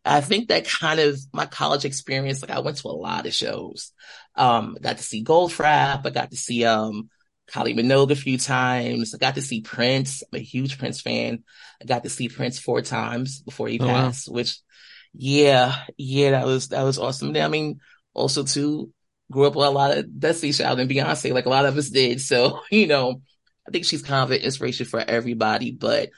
I 0.04 0.20
think 0.20 0.48
that 0.48 0.66
kind 0.66 1.00
of 1.00 1.18
my 1.32 1.46
college 1.46 1.84
experience, 1.84 2.40
like 2.42 2.50
I 2.50 2.60
went 2.60 2.78
to 2.78 2.88
a 2.88 2.90
lot 2.90 3.26
of 3.26 3.34
shows. 3.34 3.92
Um, 4.36 4.76
got 4.80 4.96
to 4.98 5.02
see 5.02 5.24
Goldfrapp, 5.24 6.06
I 6.06 6.10
got 6.10 6.30
to 6.30 6.36
see 6.36 6.64
um 6.64 7.10
Kylie 7.50 7.78
Minogue 7.78 8.10
a 8.10 8.16
few 8.16 8.38
times. 8.38 9.14
I 9.14 9.18
got 9.18 9.34
to 9.36 9.42
see 9.42 9.60
Prince. 9.62 10.22
I'm 10.22 10.40
a 10.40 10.42
huge 10.42 10.78
Prince 10.78 11.00
fan. 11.00 11.44
I 11.80 11.86
got 11.86 12.04
to 12.04 12.10
see 12.10 12.28
Prince 12.28 12.58
four 12.58 12.82
times 12.82 13.40
before 13.40 13.68
he 13.68 13.78
oh, 13.80 13.86
passed, 13.86 14.28
wow. 14.28 14.34
which 14.34 14.58
yeah, 15.14 15.84
yeah, 15.96 16.32
that 16.32 16.46
was 16.46 16.68
that 16.68 16.82
was 16.82 16.98
awesome. 16.98 17.34
I 17.36 17.48
mean, 17.48 17.80
also 18.14 18.44
too, 18.44 18.92
grew 19.30 19.46
up 19.46 19.56
with 19.56 19.66
a 19.66 19.70
lot 19.70 19.96
of 19.96 20.18
Destiny 20.18 20.52
Child 20.52 20.80
and 20.80 20.90
Beyonce, 20.90 21.32
like 21.32 21.46
a 21.46 21.50
lot 21.50 21.66
of 21.66 21.76
us 21.76 21.88
did. 21.88 22.20
So, 22.20 22.60
you 22.70 22.86
know, 22.86 23.22
I 23.66 23.70
think 23.70 23.84
she's 23.84 24.02
kind 24.02 24.24
of 24.24 24.30
an 24.30 24.42
inspiration 24.42 24.86
for 24.86 25.00
everybody, 25.00 25.72
but 25.72 26.10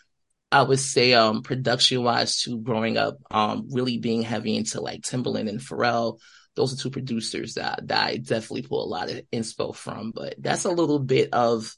I 0.52 0.62
would 0.62 0.80
say, 0.80 1.14
um, 1.14 1.42
production 1.42 2.02
wise 2.02 2.42
too, 2.42 2.58
growing 2.58 2.96
up, 2.96 3.18
um, 3.30 3.68
really 3.70 3.98
being 3.98 4.22
heavy 4.22 4.56
into 4.56 4.80
like 4.80 5.02
Timbaland 5.02 5.48
and 5.48 5.60
Pharrell. 5.60 6.18
Those 6.56 6.72
are 6.72 6.82
two 6.82 6.90
producers 6.90 7.54
that, 7.54 7.86
that 7.88 8.06
I 8.06 8.16
definitely 8.16 8.62
pull 8.62 8.84
a 8.84 8.88
lot 8.88 9.10
of 9.10 9.22
inspo 9.32 9.74
from, 9.74 10.10
but 10.10 10.34
that's 10.38 10.64
a 10.64 10.70
little 10.70 10.98
bit 10.98 11.30
of, 11.32 11.74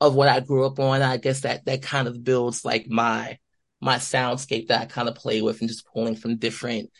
of 0.00 0.14
what 0.14 0.28
I 0.28 0.40
grew 0.40 0.66
up 0.66 0.78
on. 0.78 1.02
I 1.02 1.16
guess 1.16 1.40
that, 1.40 1.64
that 1.66 1.82
kind 1.82 2.08
of 2.08 2.24
builds 2.24 2.64
like 2.64 2.88
my, 2.88 3.38
my 3.80 3.96
soundscape 3.96 4.68
that 4.68 4.82
I 4.82 4.86
kind 4.86 5.08
of 5.08 5.14
play 5.14 5.42
with 5.42 5.60
and 5.60 5.68
just 5.68 5.86
pulling 5.86 6.16
from 6.16 6.36
different, 6.36 6.90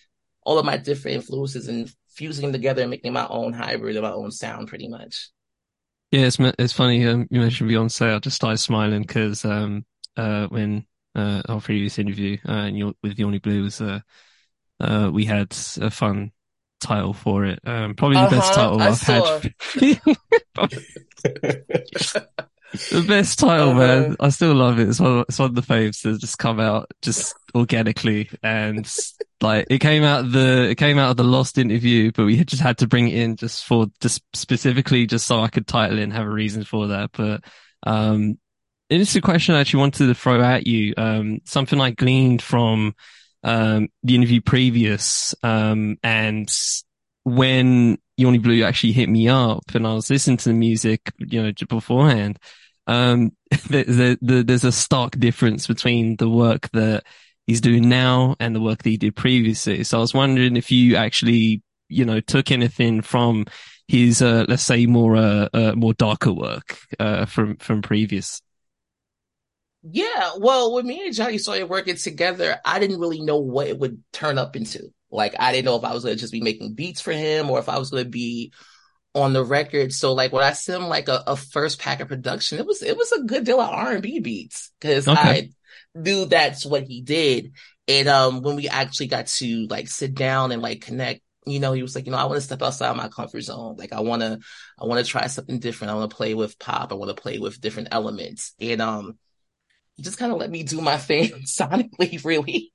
all 0.42 0.58
of 0.58 0.66
my 0.66 0.76
different 0.76 1.16
influences 1.16 1.68
and 1.68 1.92
fusing 2.08 2.42
them 2.42 2.52
together 2.52 2.82
and 2.82 2.90
making 2.90 3.12
my 3.12 3.26
own 3.28 3.52
hybrid 3.52 3.96
of 3.96 4.02
my 4.02 4.12
own 4.12 4.30
sound 4.30 4.68
pretty 4.68 4.88
much. 4.88 5.30
Yeah, 6.10 6.26
it's 6.26 6.38
it's 6.38 6.72
funny 6.72 7.04
um, 7.06 7.26
you 7.30 7.40
mentioned 7.40 7.68
Beyonce. 7.68 8.14
I 8.14 8.18
just 8.20 8.36
started 8.36 8.58
smiling 8.58 9.02
because 9.02 9.44
um, 9.44 9.84
uh, 10.16 10.46
when 10.46 10.86
uh, 11.14 11.42
our 11.48 11.60
previous 11.60 11.98
interview 11.98 12.36
uh, 12.46 12.70
with 13.02 13.16
YawnyBlew 13.16 13.62
was 13.62 13.80
uh, 13.80 14.00
uh, 14.80 15.10
we 15.12 15.24
had 15.24 15.52
a 15.80 15.90
fun 15.90 16.30
title 16.84 17.12
for 17.12 17.44
it. 17.44 17.58
Um, 17.64 17.94
probably 17.94 18.16
the 18.16 18.22
uh-huh, 18.22 18.36
best 18.36 18.54
title 18.54 18.80
I 18.80 18.90
have 18.90 19.00
had. 19.00 19.54
the 22.90 23.04
best 23.06 23.38
title, 23.38 23.70
uh-huh. 23.70 23.78
man. 23.78 24.16
I 24.20 24.28
still 24.28 24.54
love 24.54 24.78
it. 24.78 24.88
It's 24.88 25.00
one, 25.00 25.24
it's 25.28 25.38
one 25.38 25.50
of 25.50 25.54
the 25.54 25.62
faves 25.62 26.02
that 26.02 26.20
just 26.20 26.38
come 26.38 26.60
out 26.60 26.90
just 27.02 27.34
organically 27.54 28.30
and 28.42 28.90
like 29.40 29.66
it 29.70 29.78
came 29.78 30.02
out 30.02 30.32
the 30.32 30.70
it 30.70 30.74
came 30.74 30.98
out 30.98 31.10
of 31.10 31.16
the 31.16 31.24
lost 31.24 31.58
interview, 31.58 32.12
but 32.12 32.26
we 32.26 32.44
just 32.44 32.62
had 32.62 32.78
to 32.78 32.86
bring 32.86 33.08
it 33.08 33.14
in 33.14 33.36
just 33.36 33.64
for 33.64 33.86
just 34.00 34.22
specifically 34.34 35.06
just 35.06 35.26
so 35.26 35.40
I 35.40 35.48
could 35.48 35.66
title 35.66 35.98
it 35.98 36.02
and 36.02 36.12
have 36.12 36.26
a 36.26 36.30
reason 36.30 36.64
for 36.64 36.88
that. 36.88 37.10
But 37.12 37.44
um, 37.86 38.38
it's 38.90 39.16
a 39.16 39.20
question 39.20 39.54
I 39.54 39.60
actually 39.60 39.80
wanted 39.80 40.06
to 40.06 40.14
throw 40.14 40.42
at 40.42 40.66
you. 40.66 40.94
Um, 40.96 41.40
something 41.44 41.80
I 41.80 41.90
gleaned 41.90 42.42
from 42.42 42.94
um, 43.44 43.88
the 44.02 44.14
interview 44.16 44.40
previous, 44.40 45.34
um, 45.42 45.98
and 46.02 46.50
when 47.24 47.98
YawnyBlew 48.18 48.64
actually 48.64 48.92
hit 48.92 49.08
me 49.08 49.28
up 49.28 49.62
and 49.74 49.86
I 49.86 49.94
was 49.94 50.10
listening 50.10 50.36
to 50.38 50.48
the 50.50 50.54
music, 50.54 51.12
you 51.18 51.42
know, 51.42 51.52
beforehand, 51.68 52.38
um, 52.86 53.32
the, 53.50 53.84
the, 53.84 54.18
the, 54.20 54.42
there's 54.42 54.64
a 54.64 54.72
stark 54.72 55.18
difference 55.18 55.66
between 55.66 56.16
the 56.16 56.28
work 56.28 56.70
that 56.72 57.04
he's 57.46 57.60
doing 57.60 57.88
now 57.88 58.36
and 58.40 58.54
the 58.54 58.60
work 58.60 58.82
that 58.82 58.90
he 58.90 58.96
did 58.96 59.16
previously. 59.16 59.84
So 59.84 59.98
I 59.98 60.00
was 60.00 60.14
wondering 60.14 60.56
if 60.56 60.70
you 60.70 60.96
actually, 60.96 61.62
you 61.88 62.04
know, 62.04 62.20
took 62.20 62.50
anything 62.50 63.02
from 63.02 63.46
his, 63.88 64.22
uh, 64.22 64.46
let's 64.48 64.62
say 64.62 64.86
more, 64.86 65.16
uh, 65.16 65.48
uh 65.52 65.72
more 65.74 65.94
darker 65.94 66.32
work, 66.32 66.78
uh, 66.98 67.26
from, 67.26 67.56
from 67.56 67.82
previous. 67.82 68.40
Yeah. 69.88 70.32
Well, 70.38 70.72
when 70.72 70.86
me 70.86 71.04
and 71.04 71.14
Johnny 71.14 71.38
started 71.38 71.68
working 71.68 71.96
together, 71.96 72.58
I 72.64 72.78
didn't 72.78 73.00
really 73.00 73.20
know 73.20 73.38
what 73.38 73.68
it 73.68 73.78
would 73.78 74.02
turn 74.12 74.38
up 74.38 74.56
into. 74.56 74.92
Like, 75.10 75.34
I 75.38 75.52
didn't 75.52 75.66
know 75.66 75.76
if 75.76 75.84
I 75.84 75.92
was 75.92 76.04
going 76.04 76.16
to 76.16 76.20
just 76.20 76.32
be 76.32 76.40
making 76.40 76.74
beats 76.74 77.00
for 77.00 77.12
him 77.12 77.50
or 77.50 77.58
if 77.58 77.68
I 77.68 77.78
was 77.78 77.90
going 77.90 78.04
to 78.04 78.10
be 78.10 78.52
on 79.14 79.32
the 79.32 79.44
record. 79.44 79.92
So 79.92 80.12
like 80.12 80.32
when 80.32 80.42
I 80.42 80.52
sent 80.52 80.82
him 80.82 80.88
like 80.88 81.08
a, 81.08 81.22
a, 81.26 81.36
first 81.36 81.78
pack 81.78 82.00
of 82.00 82.08
production, 82.08 82.58
it 82.58 82.66
was 82.66 82.82
it 82.82 82.96
was 82.96 83.12
a 83.12 83.22
good 83.22 83.44
deal 83.44 83.60
of 83.60 83.70
R 83.70 83.92
and 83.92 84.02
B 84.02 84.18
beats 84.18 84.72
because 84.80 85.06
okay. 85.06 85.20
I 85.20 85.50
knew 85.94 86.26
that's 86.26 86.66
what 86.66 86.82
he 86.82 87.00
did. 87.00 87.52
And 87.86 88.08
um 88.08 88.42
when 88.42 88.56
we 88.56 88.68
actually 88.68 89.06
got 89.06 89.28
to 89.28 89.66
like 89.68 89.88
sit 89.88 90.14
down 90.14 90.50
and 90.50 90.60
like 90.60 90.80
connect, 90.80 91.20
you 91.46 91.60
know, 91.60 91.72
he 91.72 91.82
was 91.82 91.94
like, 91.94 92.06
you 92.06 92.12
know, 92.12 92.18
I 92.18 92.24
want 92.24 92.36
to 92.36 92.40
step 92.40 92.62
outside 92.62 92.96
my 92.96 93.08
comfort 93.08 93.42
zone. 93.42 93.76
Like 93.76 93.92
I 93.92 94.00
wanna 94.00 94.40
I 94.80 94.86
wanna 94.86 95.04
try 95.04 95.28
something 95.28 95.60
different. 95.60 95.92
I 95.92 95.94
wanna 95.94 96.08
play 96.08 96.34
with 96.34 96.58
pop. 96.58 96.90
I 96.90 96.96
wanna 96.96 97.14
play 97.14 97.38
with 97.38 97.60
different 97.60 97.88
elements. 97.92 98.54
And 98.60 98.82
um 98.82 99.18
just 100.00 100.18
kind 100.18 100.32
of 100.32 100.38
let 100.38 100.50
me 100.50 100.62
do 100.62 100.80
my 100.80 100.98
thing 100.98 101.28
sonically, 101.46 102.24
really. 102.24 102.72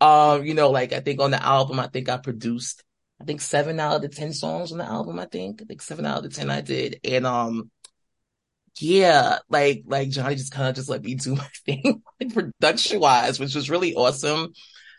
um, 0.00 0.44
you 0.44 0.54
know, 0.54 0.70
like 0.70 0.92
I 0.92 1.00
think 1.00 1.20
on 1.20 1.30
the 1.30 1.42
album, 1.42 1.78
I 1.80 1.88
think 1.88 2.08
I 2.08 2.16
produced 2.16 2.82
I 3.20 3.24
think 3.24 3.40
seven 3.40 3.80
out 3.80 3.96
of 3.96 4.02
the 4.02 4.08
10 4.08 4.32
songs 4.32 4.72
on 4.72 4.78
the 4.78 4.84
album, 4.84 5.18
I 5.18 5.26
think. 5.26 5.62
I 5.62 5.64
think 5.64 5.82
seven 5.82 6.04
out 6.04 6.18
of 6.18 6.22
the 6.24 6.28
10 6.28 6.50
I 6.50 6.60
did. 6.60 7.00
And, 7.04 7.26
um, 7.26 7.70
yeah, 8.80 9.38
like, 9.48 9.84
like 9.86 10.10
Johnny 10.10 10.34
just 10.34 10.52
kind 10.52 10.68
of 10.68 10.74
just 10.74 10.88
let 10.88 11.02
me 11.02 11.14
do 11.14 11.34
my 11.36 11.48
thing, 11.64 12.02
like 12.20 12.34
production 12.34 13.00
wise, 13.00 13.38
which 13.38 13.54
was 13.54 13.70
really 13.70 13.94
awesome. 13.94 14.52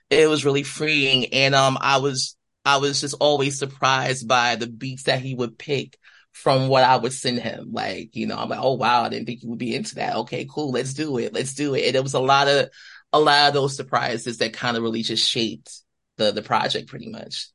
It 0.10 0.30
was 0.30 0.46
really 0.46 0.64
freeing. 0.64 1.34
And, 1.34 1.54
um, 1.54 1.78
I 1.80 1.98
was, 1.98 2.38
I 2.64 2.78
was 2.78 3.02
just 3.02 3.16
always 3.20 3.60
surprised 3.60 4.28
by 4.28 4.56
the 4.56 4.68
beats 4.68 5.04
that 5.04 5.20
he 5.20 5.36
would 5.36 5.58
pick 5.58 5.98
from 6.36 6.68
what 6.68 6.84
I 6.84 6.98
would 6.98 7.14
send 7.14 7.40
him. 7.40 7.70
Like, 7.72 8.16
you 8.16 8.28
know, 8.28 8.38
I'm 8.38 8.50
like, 8.50 8.60
oh 8.62 8.74
wow, 8.74 9.04
I 9.04 9.10
didn't 9.10 9.26
think 9.26 9.42
you 9.42 9.50
would 9.50 9.58
be 9.58 9.74
into 9.74 9.96
that. 9.96 10.18
Okay, 10.18 10.46
cool. 10.50 10.72
Let's 10.72 10.94
do 10.94 11.18
it. 11.18 11.34
Let's 11.34 11.54
do 11.54 11.74
it. 11.76 11.88
And 11.88 11.96
it 11.96 12.04
was 12.04 12.14
a 12.14 12.20
lot 12.20 12.50
of, 12.50 12.70
a 13.14 13.20
lot 13.20 13.48
of 13.48 13.54
those 13.54 13.76
surprises 13.76 14.40
that 14.40 14.52
kind 14.52 14.76
of 14.76 14.84
really 14.84 15.02
just 15.02 15.28
shaped 15.28 15.72
the, 16.18 16.34
the 16.34 16.42
project 16.42 16.90
pretty 16.90 17.10
much. 17.10 17.48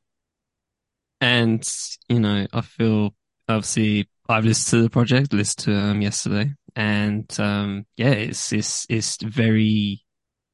And, 1.21 1.63
you 2.09 2.19
know, 2.19 2.47
I 2.51 2.61
feel 2.61 3.13
obviously 3.47 4.09
I've 4.27 4.45
listened 4.45 4.79
to 4.79 4.83
the 4.83 4.89
project, 4.89 5.31
listened 5.31 5.65
to 5.65 5.75
um 5.75 6.01
yesterday. 6.01 6.53
And 6.75 7.31
um 7.39 7.85
yeah, 7.97 8.09
it's 8.09 8.51
it's 8.51 8.87
it's 8.89 9.17
very 9.21 10.03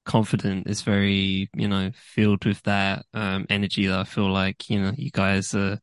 confident. 0.06 0.68
It's 0.68 0.82
very, 0.82 1.50
you 1.56 1.70
know, 1.70 1.92
filled 1.96 2.44
with 2.44 2.62
that 2.64 3.06
um 3.14 3.46
energy 3.50 3.88
that 3.88 4.00
I 4.00 4.04
feel 4.04 4.30
like, 4.30 4.70
you 4.70 4.82
know, 4.82 4.92
you 4.98 5.12
guys 5.12 5.56
are 5.56 5.80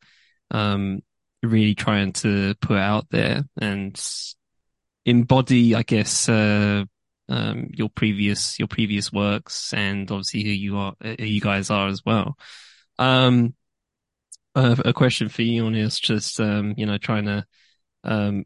um 0.50 1.00
really 1.44 1.74
trying 1.74 2.12
to 2.12 2.54
put 2.56 2.78
out 2.78 3.06
there 3.10 3.44
and 3.60 4.00
embody, 5.04 5.74
I 5.74 5.82
guess, 5.82 6.28
uh 6.28 6.84
um 7.26 7.70
your 7.72 7.88
previous 7.88 8.58
your 8.58 8.68
previous 8.68 9.10
works 9.10 9.72
and 9.72 10.10
obviously 10.10 10.42
who 10.42 10.50
you 10.50 10.76
are 10.76 10.94
who 11.02 11.24
you 11.24 11.40
guys 11.40 11.70
are 11.70 11.88
as 11.88 12.04
well. 12.04 12.36
Um 12.98 13.54
uh, 14.54 14.76
a 14.84 14.92
question 14.92 15.28
for 15.28 15.42
you 15.42 15.66
on 15.66 15.74
is 15.74 15.98
just 15.98 16.40
um, 16.40 16.74
you 16.76 16.86
know 16.86 16.98
trying 16.98 17.24
to 17.24 17.44
um, 18.04 18.44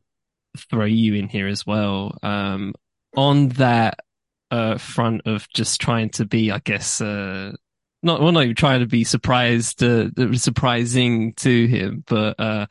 throw 0.56 0.84
you 0.84 1.14
in 1.14 1.28
here 1.28 1.46
as 1.46 1.66
well 1.66 2.16
um, 2.22 2.74
on 3.16 3.48
that 3.50 4.00
uh, 4.50 4.78
front 4.78 5.22
of 5.26 5.48
just 5.50 5.80
trying 5.80 6.10
to 6.10 6.24
be, 6.24 6.50
I 6.50 6.58
guess, 6.58 7.00
uh, 7.00 7.52
not 8.02 8.20
well, 8.20 8.32
not 8.32 8.44
even 8.44 8.56
trying 8.56 8.80
to 8.80 8.86
be 8.86 9.04
surprised, 9.04 9.82
uh, 9.82 10.08
surprising 10.34 11.34
to 11.34 11.66
him, 11.66 12.04
but 12.06 12.38
uh, 12.38 12.66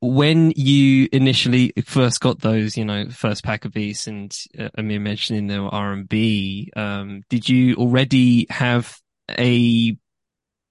when 0.00 0.52
you 0.56 1.08
initially 1.12 1.72
first 1.84 2.20
got 2.20 2.40
those, 2.40 2.76
you 2.76 2.84
know, 2.84 3.08
first 3.08 3.44
pack 3.44 3.64
of 3.64 3.72
beats, 3.72 4.06
and 4.06 4.36
uh, 4.58 4.68
I 4.76 4.82
mean, 4.82 5.02
mentioning 5.02 5.46
they 5.46 5.58
were 5.58 5.72
R 5.72 5.92
and 5.92 6.08
B, 6.08 6.70
um, 6.76 7.22
did 7.30 7.48
you 7.48 7.76
already 7.76 8.46
have 8.50 8.98
a 9.30 9.96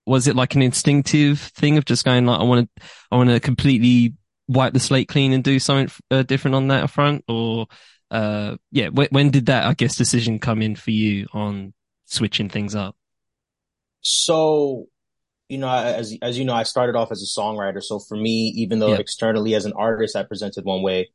was 0.06 0.28
it 0.28 0.36
like 0.36 0.56
an 0.56 0.62
instinctive 0.62 1.40
thing 1.40 1.78
of 1.78 1.86
just 1.86 2.04
going 2.04 2.26
like 2.26 2.40
I 2.40 2.44
want 2.44 2.70
to 2.76 2.84
I 3.12 3.16
want 3.16 3.30
to 3.30 3.40
completely 3.40 4.16
wipe 4.48 4.74
the 4.74 4.80
slate 4.80 5.08
clean 5.08 5.32
and 5.32 5.44
do 5.44 5.60
something 5.60 5.90
uh, 6.10 6.24
different 6.24 6.56
on 6.56 6.68
that 6.68 6.90
front? 6.90 7.24
Or 7.28 7.68
uh 8.10 8.58
yeah 8.72 8.90
when 8.90 9.30
did 9.30 9.46
that 9.46 9.64
I 9.64 9.74
guess 9.74 9.96
decision 9.96 10.38
come 10.38 10.62
in 10.62 10.76
for 10.76 10.92
you 10.92 11.28
on 11.32 11.74
switching 12.08 12.50
things 12.50 12.76
up 12.76 12.94
so 14.02 14.88
you 15.50 15.58
know 15.58 15.70
as 15.70 16.18
as 16.22 16.38
you 16.38 16.46
know 16.46 16.54
I 16.54 16.64
started 16.64 16.96
off 16.96 17.12
as 17.12 17.22
a 17.22 17.40
songwriter 17.40 17.82
so 17.82 18.00
for 18.00 18.18
me 18.18 18.54
even 18.56 18.80
though 18.80 18.94
yeah. 18.94 19.00
externally 19.00 19.56
as 19.56 19.66
an 19.66 19.74
artist 19.74 20.16
I 20.16 20.24
presented 20.24 20.66
one 20.66 20.82
way 20.82 21.10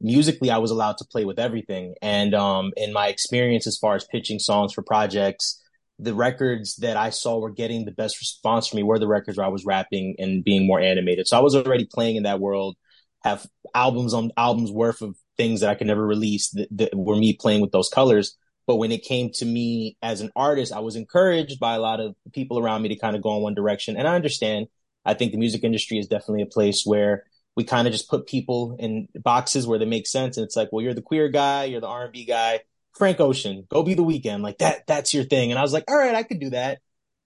musically 0.00 0.50
I 0.50 0.58
was 0.58 0.70
allowed 0.70 0.98
to 0.98 1.04
play 1.04 1.24
with 1.24 1.38
everything 1.38 1.94
and 2.02 2.34
um 2.34 2.72
in 2.76 2.92
my 2.92 3.08
experience 3.08 3.66
as 3.66 3.78
far 3.78 3.94
as 3.94 4.04
pitching 4.04 4.38
songs 4.38 4.72
for 4.72 4.82
projects 4.82 5.62
the 5.98 6.14
records 6.14 6.76
that 6.76 6.96
I 6.96 7.10
saw 7.10 7.38
were 7.38 7.50
getting 7.50 7.84
the 7.84 7.92
best 7.92 8.20
response 8.20 8.68
from 8.68 8.78
me 8.78 8.82
were 8.82 8.98
the 8.98 9.08
records 9.08 9.38
where 9.38 9.46
I 9.46 9.50
was 9.50 9.64
rapping 9.64 10.16
and 10.18 10.44
being 10.44 10.66
more 10.66 10.80
animated. 10.80 11.26
So 11.26 11.36
I 11.38 11.40
was 11.40 11.56
already 11.56 11.86
playing 11.86 12.16
in 12.16 12.24
that 12.24 12.40
world, 12.40 12.76
have 13.24 13.46
albums 13.74 14.12
on 14.12 14.30
albums 14.36 14.70
worth 14.70 15.00
of 15.00 15.16
things 15.36 15.60
that 15.60 15.70
I 15.70 15.74
could 15.74 15.86
never 15.86 16.06
release 16.06 16.50
that, 16.50 16.68
that 16.72 16.94
were 16.94 17.16
me 17.16 17.32
playing 17.32 17.62
with 17.62 17.72
those 17.72 17.88
colors. 17.88 18.36
But 18.66 18.76
when 18.76 18.90
it 18.90 19.04
came 19.04 19.30
to 19.34 19.44
me 19.44 19.96
as 20.02 20.20
an 20.20 20.30
artist, 20.34 20.72
I 20.72 20.80
was 20.80 20.96
encouraged 20.96 21.60
by 21.60 21.74
a 21.74 21.80
lot 21.80 22.00
of 22.00 22.14
people 22.32 22.58
around 22.58 22.82
me 22.82 22.88
to 22.88 22.96
kind 22.96 23.14
of 23.14 23.22
go 23.22 23.36
in 23.36 23.42
one 23.42 23.54
direction. 23.54 23.96
And 23.96 24.08
I 24.08 24.14
understand. 24.14 24.66
I 25.04 25.14
think 25.14 25.30
the 25.30 25.38
music 25.38 25.62
industry 25.62 25.98
is 25.98 26.08
definitely 26.08 26.42
a 26.42 26.46
place 26.46 26.82
where 26.84 27.24
we 27.56 27.64
kind 27.64 27.86
of 27.86 27.92
just 27.92 28.10
put 28.10 28.26
people 28.26 28.76
in 28.78 29.08
boxes 29.14 29.66
where 29.66 29.78
they 29.78 29.84
make 29.84 30.06
sense. 30.06 30.36
And 30.36 30.44
it's 30.44 30.56
like, 30.56 30.68
well, 30.72 30.82
you're 30.82 30.94
the 30.94 31.02
queer 31.02 31.28
guy, 31.28 31.64
you're 31.64 31.80
the 31.80 31.86
R&B 31.86 32.24
guy, 32.24 32.60
Frank 32.96 33.20
Ocean, 33.20 33.66
go 33.68 33.82
be 33.82 33.94
the 33.94 34.04
Weeknd. 34.04 34.42
Like 34.42 34.58
that, 34.58 34.86
that's 34.86 35.14
your 35.14 35.24
thing. 35.24 35.50
And 35.50 35.58
I 35.58 35.62
was 35.62 35.72
like, 35.72 35.84
all 35.88 35.96
right, 35.96 36.14
I 36.14 36.22
could 36.22 36.40
do 36.40 36.50
that. 36.50 36.80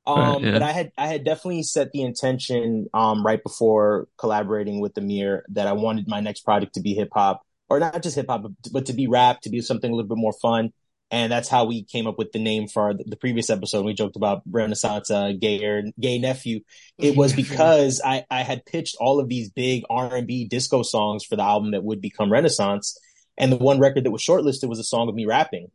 Um, 0.06 0.44
yeah. 0.44 0.52
but 0.52 0.62
I 0.62 0.72
had, 0.72 0.92
I 0.96 1.06
had 1.08 1.24
definitely 1.24 1.62
set 1.62 1.92
the 1.92 2.02
intention, 2.02 2.86
um, 2.94 3.24
right 3.24 3.42
before 3.42 4.08
collaborating 4.18 4.80
with 4.80 4.96
Amir 4.96 5.44
that 5.50 5.66
I 5.66 5.72
wanted 5.72 6.08
my 6.08 6.20
next 6.20 6.40
project 6.40 6.74
to 6.74 6.80
be 6.80 6.94
hip 6.94 7.10
hop 7.12 7.42
or 7.68 7.80
not 7.80 8.02
just 8.02 8.16
hip 8.16 8.26
hop, 8.28 8.42
but, 8.42 8.52
but 8.72 8.86
to 8.86 8.92
be 8.92 9.06
rap, 9.06 9.42
to 9.42 9.50
be 9.50 9.60
something 9.60 9.90
a 9.90 9.94
little 9.94 10.08
bit 10.08 10.20
more 10.20 10.32
fun. 10.32 10.72
And 11.10 11.32
that's 11.32 11.48
how 11.48 11.64
we 11.64 11.82
came 11.82 12.06
up 12.06 12.18
with 12.18 12.30
the 12.32 12.38
name 12.38 12.68
for 12.68 12.82
our, 12.82 12.94
the 12.94 13.16
previous 13.16 13.50
episode. 13.50 13.84
We 13.84 13.94
joked 13.94 14.16
about 14.16 14.42
Renaissance, 14.48 15.10
uh, 15.10 15.32
gay 15.38 15.64
or 15.64 15.82
gay 15.98 16.18
nephew. 16.18 16.60
It 16.98 17.16
was 17.16 17.32
because 17.36 18.00
I, 18.04 18.24
I 18.30 18.42
had 18.42 18.64
pitched 18.64 18.96
all 19.00 19.18
of 19.18 19.28
these 19.28 19.50
big 19.50 19.82
R&B 19.90 20.46
disco 20.46 20.82
songs 20.82 21.24
for 21.24 21.36
the 21.36 21.42
album 21.42 21.72
that 21.72 21.82
would 21.82 22.00
become 22.00 22.30
Renaissance. 22.30 22.98
And 23.36 23.50
the 23.50 23.56
one 23.56 23.80
record 23.80 24.04
that 24.04 24.10
was 24.10 24.22
shortlisted 24.22 24.68
was 24.68 24.78
a 24.78 24.84
song 24.84 25.08
of 25.08 25.14
me 25.14 25.26
rapping. 25.26 25.68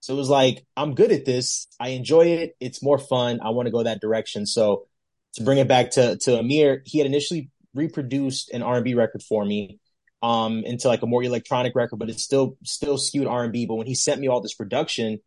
So 0.00 0.14
it 0.14 0.18
was 0.18 0.28
like, 0.28 0.64
I'm 0.76 0.94
good 0.94 1.10
at 1.10 1.24
this. 1.24 1.68
I 1.80 1.90
enjoy 1.90 2.26
it. 2.26 2.56
It's 2.60 2.82
more 2.82 2.98
fun. 2.98 3.40
I 3.42 3.50
want 3.50 3.66
to 3.66 3.72
go 3.72 3.82
that 3.82 4.00
direction. 4.00 4.44
So 4.44 4.86
to 5.34 5.42
bring 5.42 5.58
it 5.58 5.68
back 5.68 5.92
to, 5.92 6.16
to 6.18 6.38
Amir, 6.38 6.82
he 6.84 6.98
had 6.98 7.06
initially 7.06 7.50
reproduced 7.74 8.50
an 8.50 8.62
R&B 8.62 8.94
record 8.94 9.22
for 9.22 9.44
me 9.44 9.78
um 10.22 10.64
into 10.64 10.88
like 10.88 11.02
a 11.02 11.06
more 11.06 11.22
electronic 11.22 11.74
record, 11.74 11.98
but 11.98 12.10
it's 12.10 12.22
still 12.22 12.56
still 12.64 12.98
skewed 12.98 13.26
R 13.26 13.44
and 13.44 13.52
B. 13.52 13.66
But 13.66 13.76
when 13.76 13.86
he 13.86 13.94
sent 13.94 14.20
me 14.20 14.28
all 14.28 14.40
this 14.40 14.54
production, 14.54 15.20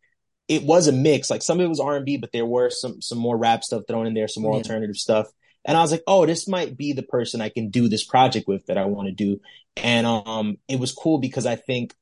it 0.47 0.63
was 0.63 0.87
a 0.87 0.91
mix. 0.91 1.29
Like 1.29 1.41
some 1.41 1.59
of 1.59 1.65
it 1.65 1.69
was 1.69 1.79
R 1.79 1.95
and 1.95 2.05
B, 2.05 2.17
but 2.17 2.31
there 2.31 2.45
were 2.45 2.69
some 2.69 3.01
some 3.01 3.17
more 3.17 3.37
rap 3.37 3.63
stuff 3.63 3.83
thrown 3.87 4.07
in 4.07 4.13
there, 4.13 4.27
some 4.27 4.43
more 4.43 4.53
yeah. 4.53 4.57
alternative 4.57 4.97
stuff. 4.97 5.27
And 5.65 5.77
I 5.77 5.81
was 5.81 5.91
like, 5.91 6.03
oh, 6.07 6.25
this 6.25 6.47
might 6.47 6.77
be 6.77 6.93
the 6.93 7.03
person 7.03 7.41
I 7.41 7.49
can 7.49 7.69
do 7.69 7.89
this 7.89 8.03
project 8.03 8.47
with 8.47 8.65
that 8.67 8.77
I 8.77 8.85
want 8.85 9.07
to 9.07 9.13
do. 9.13 9.39
And 9.77 10.07
um 10.07 10.57
it 10.67 10.79
was 10.79 10.91
cool 10.91 11.19
because 11.19 11.45
I 11.45 11.55
think 11.55 11.93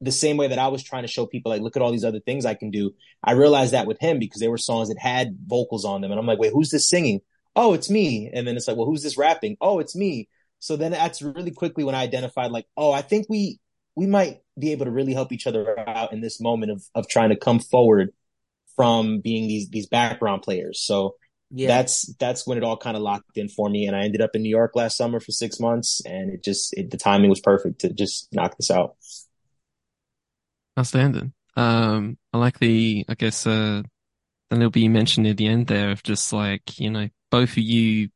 the 0.00 0.12
same 0.12 0.36
way 0.36 0.48
that 0.48 0.58
I 0.58 0.68
was 0.68 0.82
trying 0.82 1.02
to 1.02 1.08
show 1.08 1.26
people, 1.26 1.50
like, 1.50 1.60
look 1.60 1.76
at 1.76 1.82
all 1.82 1.90
these 1.90 2.04
other 2.04 2.20
things 2.20 2.46
I 2.46 2.54
can 2.54 2.70
do. 2.70 2.94
I 3.22 3.32
realized 3.32 3.72
that 3.72 3.86
with 3.86 3.98
him 3.98 4.18
because 4.18 4.40
there 4.40 4.50
were 4.50 4.58
songs 4.58 4.88
that 4.88 4.98
had 4.98 5.36
vocals 5.46 5.84
on 5.84 6.00
them. 6.00 6.10
And 6.10 6.20
I'm 6.20 6.26
like, 6.26 6.38
wait, 6.38 6.52
who's 6.52 6.70
this 6.70 6.88
singing? 6.88 7.20
Oh, 7.56 7.74
it's 7.74 7.90
me. 7.90 8.30
And 8.32 8.46
then 8.46 8.56
it's 8.56 8.68
like, 8.68 8.76
well, 8.76 8.86
who's 8.86 9.02
this 9.02 9.18
rapping? 9.18 9.56
Oh, 9.60 9.80
it's 9.80 9.96
me. 9.96 10.28
So 10.60 10.76
then 10.76 10.92
that's 10.92 11.22
really 11.22 11.52
quickly 11.52 11.84
when 11.84 11.94
I 11.94 12.02
identified 12.02 12.50
like, 12.50 12.66
oh, 12.76 12.92
I 12.92 13.02
think 13.02 13.26
we 13.28 13.60
we 13.94 14.06
might 14.06 14.40
be 14.58 14.72
able 14.72 14.84
to 14.84 14.90
really 14.90 15.12
help 15.12 15.32
each 15.32 15.46
other 15.46 15.78
out 15.88 16.12
in 16.12 16.20
this 16.20 16.40
moment 16.40 16.72
of 16.72 16.84
of 16.94 17.08
trying 17.08 17.30
to 17.30 17.36
come 17.36 17.58
forward 17.58 18.10
from 18.76 19.20
being 19.20 19.48
these 19.48 19.68
these 19.70 19.86
background 19.86 20.42
players. 20.42 20.80
So 20.80 21.16
yeah. 21.50 21.68
that's 21.68 22.14
that's 22.14 22.46
when 22.46 22.58
it 22.58 22.64
all 22.64 22.76
kind 22.76 22.96
of 22.96 23.02
locked 23.02 23.36
in 23.36 23.48
for 23.48 23.68
me. 23.68 23.86
And 23.86 23.96
I 23.96 24.04
ended 24.04 24.20
up 24.20 24.30
in 24.34 24.42
New 24.42 24.50
York 24.50 24.72
last 24.74 24.96
summer 24.96 25.20
for 25.20 25.32
six 25.32 25.60
months, 25.60 26.00
and 26.04 26.32
it 26.32 26.44
just 26.44 26.72
it, 26.74 26.90
the 26.90 26.96
timing 26.96 27.30
was 27.30 27.40
perfect 27.40 27.80
to 27.80 27.92
just 27.92 28.28
knock 28.32 28.56
this 28.56 28.70
out. 28.70 28.96
Outstanding. 30.78 31.32
Um, 31.56 32.18
I 32.32 32.38
like 32.38 32.58
the 32.58 33.04
I 33.08 33.14
guess 33.14 33.46
uh, 33.46 33.82
the 34.50 34.56
little 34.56 34.70
bit 34.70 34.80
you 34.80 34.90
mentioned 34.90 35.26
at 35.26 35.36
the 35.36 35.48
end 35.48 35.66
there 35.66 35.90
of 35.90 36.02
just 36.02 36.32
like 36.32 36.78
you 36.78 36.90
know 36.90 37.08
both 37.30 37.50
of 37.50 37.58
you 37.58 38.10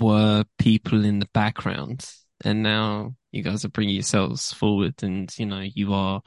were 0.00 0.44
people 0.58 1.04
in 1.04 1.18
the 1.18 1.28
background 1.32 2.08
and 2.44 2.62
now 2.62 3.14
you 3.32 3.42
guys 3.42 3.64
are 3.64 3.70
bringing 3.70 3.94
yourselves 3.94 4.52
forward 4.52 4.94
and 5.02 5.36
you 5.38 5.46
know 5.46 5.60
you 5.60 5.92
are 5.92 6.22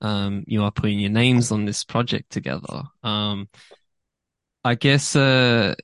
um 0.00 0.44
you 0.46 0.62
are 0.62 0.70
putting 0.70 0.98
your 0.98 1.10
names 1.10 1.50
on 1.50 1.64
this 1.64 1.84
project 1.84 2.30
together 2.30 2.82
um 3.02 3.48
i 4.64 4.74
guess 4.74 5.16
uh 5.16 5.74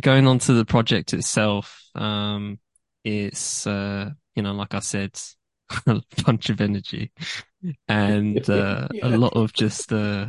going 0.00 0.26
on 0.26 0.38
to 0.38 0.54
the 0.54 0.64
project 0.64 1.12
itself 1.12 1.82
um 1.94 2.58
it's 3.04 3.66
uh 3.66 4.08
you 4.34 4.42
know 4.42 4.52
like 4.52 4.74
i 4.74 4.78
said 4.78 5.18
a 5.86 6.00
bunch 6.24 6.48
of 6.48 6.60
energy 6.60 7.12
and 7.86 8.48
uh 8.50 8.88
yeah. 8.92 9.06
a 9.06 9.16
lot 9.16 9.34
of 9.34 9.52
just 9.52 9.92
uh 9.92 10.26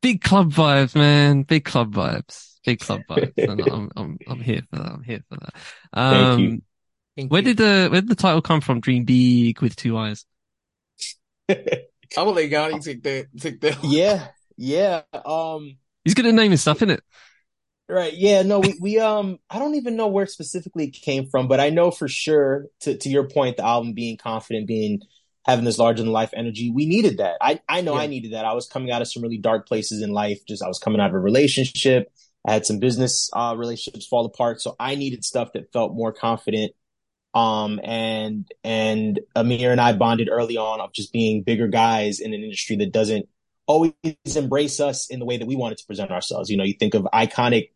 big 0.00 0.22
club 0.22 0.50
vibes 0.50 0.94
man 0.94 1.42
big 1.42 1.64
club 1.64 1.92
vibes 1.92 2.53
big 2.64 2.80
club 2.80 3.02
vibes, 3.08 3.32
and 3.38 3.60
I'm 3.60 3.90
I'm 3.96 4.18
I'm 4.28 4.40
here 4.40 4.62
for 4.70 4.78
that. 4.78 4.92
I'm 4.92 5.02
here 5.02 5.22
for 5.28 5.38
that. 5.38 5.54
Um, 5.92 6.14
Thank 6.14 6.40
you. 6.40 6.62
Thank 7.16 7.32
where 7.32 7.42
you. 7.42 7.54
did 7.54 7.56
the 7.58 7.88
where 7.90 8.00
did 8.00 8.10
the 8.10 8.14
title 8.14 8.42
come 8.42 8.60
from? 8.60 8.80
Dream 8.80 9.04
big 9.04 9.60
with 9.60 9.76
two 9.76 9.96
eyes. 9.96 10.24
I'm 11.48 11.58
gonna 12.14 12.30
let 12.30 12.48
Yanni 12.48 12.80
take 12.80 13.02
that. 13.02 13.26
Take 13.38 13.60
that. 13.60 13.78
Yeah, 13.84 14.28
yeah. 14.56 15.02
Um, 15.24 15.76
he's 16.04 16.14
gonna 16.14 16.32
name 16.32 16.50
his 16.50 16.62
stuff 16.62 16.82
in 16.82 16.90
it. 16.90 17.02
Right. 17.88 18.14
Yeah. 18.14 18.42
No, 18.42 18.60
we, 18.60 18.74
we, 18.80 18.98
um, 18.98 19.38
I 19.50 19.58
don't 19.58 19.74
even 19.74 19.96
know 19.96 20.06
where 20.06 20.26
specifically 20.26 20.86
it 20.86 20.92
came 20.92 21.26
from, 21.26 21.48
but 21.48 21.60
I 21.60 21.68
know 21.68 21.90
for 21.90 22.08
sure 22.08 22.66
to, 22.80 22.96
to 22.96 23.08
your 23.10 23.28
point, 23.28 23.58
the 23.58 23.64
album 23.64 23.92
being 23.92 24.16
confident, 24.16 24.66
being, 24.66 25.00
having 25.44 25.66
this 25.66 25.78
larger 25.78 26.02
than 26.02 26.10
life 26.10 26.30
energy, 26.34 26.70
we 26.70 26.86
needed 26.86 27.18
that. 27.18 27.36
I, 27.42 27.60
I 27.68 27.82
know 27.82 27.94
yeah. 27.96 28.00
I 28.00 28.06
needed 28.06 28.32
that. 28.32 28.46
I 28.46 28.54
was 28.54 28.66
coming 28.66 28.90
out 28.90 29.02
of 29.02 29.08
some 29.08 29.22
really 29.22 29.36
dark 29.36 29.68
places 29.68 30.00
in 30.00 30.10
life. 30.10 30.40
Just, 30.48 30.62
I 30.62 30.68
was 30.68 30.78
coming 30.78 31.00
out 31.00 31.10
of 31.10 31.14
a 31.14 31.18
relationship. 31.18 32.10
I 32.46 32.52
had 32.52 32.66
some 32.66 32.78
business 32.78 33.30
uh, 33.32 33.54
relationships 33.56 34.06
fall 34.06 34.26
apart, 34.26 34.60
so 34.60 34.76
I 34.78 34.94
needed 34.96 35.24
stuff 35.24 35.52
that 35.54 35.72
felt 35.72 35.94
more 35.94 36.12
confident. 36.12 36.72
Um, 37.32 37.80
and 37.82 38.46
and 38.62 39.18
Amir 39.34 39.72
and 39.72 39.80
I 39.80 39.92
bonded 39.92 40.28
early 40.30 40.56
on 40.56 40.80
of 40.80 40.92
just 40.92 41.12
being 41.12 41.42
bigger 41.42 41.66
guys 41.66 42.20
in 42.20 42.32
an 42.32 42.42
industry 42.42 42.76
that 42.76 42.92
doesn't 42.92 43.28
always 43.66 43.94
embrace 44.36 44.78
us 44.78 45.10
in 45.10 45.18
the 45.18 45.24
way 45.24 45.38
that 45.38 45.46
we 45.46 45.56
wanted 45.56 45.78
to 45.78 45.86
present 45.86 46.10
ourselves. 46.10 46.50
You 46.50 46.56
know, 46.56 46.64
you 46.64 46.74
think 46.74 46.94
of 46.94 47.08
iconic 47.12 47.70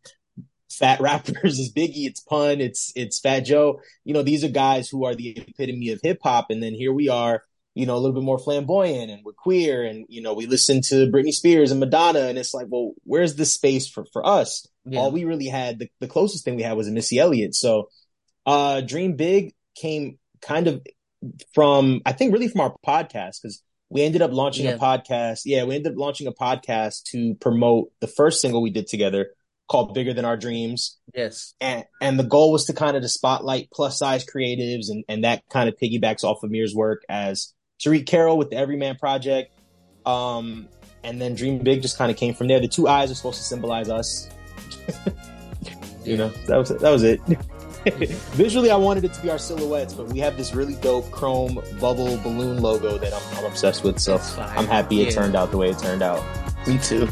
fat 0.71 1.01
rappers 1.01 1.59
as 1.59 1.73
Biggie, 1.73 2.05
it's 2.05 2.21
Pun, 2.21 2.61
it's 2.61 2.93
it's 2.95 3.19
Fat 3.19 3.41
Joe. 3.41 3.81
You 4.05 4.13
know, 4.13 4.23
these 4.23 4.43
are 4.43 4.49
guys 4.49 4.87
who 4.87 5.05
are 5.05 5.15
the 5.15 5.37
epitome 5.37 5.89
of 5.89 5.99
hip 6.01 6.19
hop, 6.23 6.47
and 6.49 6.61
then 6.61 6.73
here 6.73 6.93
we 6.93 7.09
are 7.09 7.43
you 7.79 7.85
know, 7.85 7.95
a 7.95 7.99
little 7.99 8.13
bit 8.13 8.23
more 8.23 8.37
flamboyant 8.37 9.09
and 9.09 9.23
we're 9.23 9.31
queer 9.31 9.83
and, 9.83 10.05
you 10.09 10.21
know, 10.21 10.33
we 10.33 10.47
listen 10.47 10.81
to 10.81 11.09
Britney 11.09 11.31
Spears 11.31 11.71
and 11.71 11.79
Madonna 11.79 12.27
and 12.27 12.37
it's 12.37 12.53
like, 12.53 12.67
well, 12.69 12.91
where's 13.05 13.35
the 13.35 13.45
space 13.45 13.87
for, 13.87 14.03
for 14.11 14.25
us? 14.27 14.67
Yeah. 14.83 14.99
All 14.99 15.11
we 15.11 15.23
really 15.23 15.47
had, 15.47 15.79
the, 15.79 15.89
the 16.01 16.07
closest 16.07 16.43
thing 16.43 16.57
we 16.57 16.63
had 16.63 16.75
was 16.75 16.89
a 16.89 16.91
Missy 16.91 17.19
Elliott. 17.19 17.55
So, 17.55 17.87
uh, 18.45 18.81
Dream 18.81 19.15
Big 19.15 19.53
came 19.75 20.19
kind 20.41 20.67
of 20.67 20.85
from, 21.53 22.01
I 22.05 22.11
think 22.11 22.33
really 22.33 22.49
from 22.49 22.61
our 22.61 22.75
podcast 22.85 23.41
because 23.41 23.63
we 23.89 24.01
ended 24.03 24.21
up 24.21 24.33
launching 24.33 24.65
yeah. 24.65 24.73
a 24.73 24.77
podcast. 24.77 25.43
Yeah. 25.45 25.63
We 25.63 25.75
ended 25.75 25.93
up 25.93 25.97
launching 25.97 26.27
a 26.27 26.33
podcast 26.33 27.03
to 27.11 27.35
promote 27.35 27.93
the 28.01 28.07
first 28.07 28.41
single 28.41 28.61
we 28.61 28.71
did 28.71 28.87
together 28.87 29.29
called 29.69 29.93
Bigger 29.93 30.13
Than 30.13 30.25
Our 30.25 30.35
Dreams. 30.35 30.97
Yes. 31.15 31.53
And, 31.61 31.85
and 32.01 32.19
the 32.19 32.23
goal 32.23 32.51
was 32.51 32.65
to 32.65 32.73
kind 32.73 32.97
of 32.97 33.03
to 33.03 33.09
spotlight 33.09 33.69
plus 33.71 33.99
size 33.99 34.25
creatives 34.25 34.89
and, 34.89 35.05
and 35.07 35.23
that 35.23 35.43
kind 35.49 35.69
of 35.69 35.75
piggybacks 35.81 36.25
off 36.25 36.43
of 36.43 36.51
Mir's 36.51 36.75
work 36.75 37.03
as 37.07 37.53
Tariq 37.79 38.05
Carroll 38.05 38.37
with 38.37 38.49
the 38.49 38.57
Everyman 38.57 38.95
Project. 38.97 39.51
Um, 40.05 40.67
and 41.03 41.21
then 41.21 41.35
Dream 41.35 41.59
Big 41.59 41.81
just 41.81 41.97
kind 41.97 42.11
of 42.11 42.17
came 42.17 42.33
from 42.33 42.47
there. 42.47 42.59
The 42.59 42.67
two 42.67 42.87
eyes 42.87 43.11
are 43.11 43.15
supposed 43.15 43.37
to 43.37 43.43
symbolize 43.43 43.89
us. 43.89 44.29
you 46.03 46.17
know, 46.17 46.29
that 46.47 46.57
was 46.57 46.69
that 46.69 46.91
was 46.91 47.03
it. 47.03 47.21
Visually, 48.33 48.71
I 48.71 48.75
wanted 48.75 49.05
it 49.05 49.13
to 49.13 49.21
be 49.21 49.29
our 49.29 49.37
silhouettes, 49.37 49.93
but 49.93 50.07
we 50.07 50.19
have 50.19 50.35
this 50.35 50.53
really 50.53 50.75
dope 50.75 51.09
chrome 51.11 51.61
bubble 51.79 52.17
balloon 52.17 52.61
logo 52.61 52.97
that 52.97 53.13
I'm, 53.13 53.37
I'm 53.37 53.45
obsessed 53.45 53.83
with. 53.83 53.99
So 53.99 54.17
I'm 54.37 54.67
happy 54.67 55.01
it 55.01 55.13
turned 55.13 55.35
out 55.35 55.51
the 55.51 55.57
way 55.57 55.69
it 55.69 55.79
turned 55.79 56.01
out. 56.01 56.23
Me 56.67 56.77
too. 56.79 57.07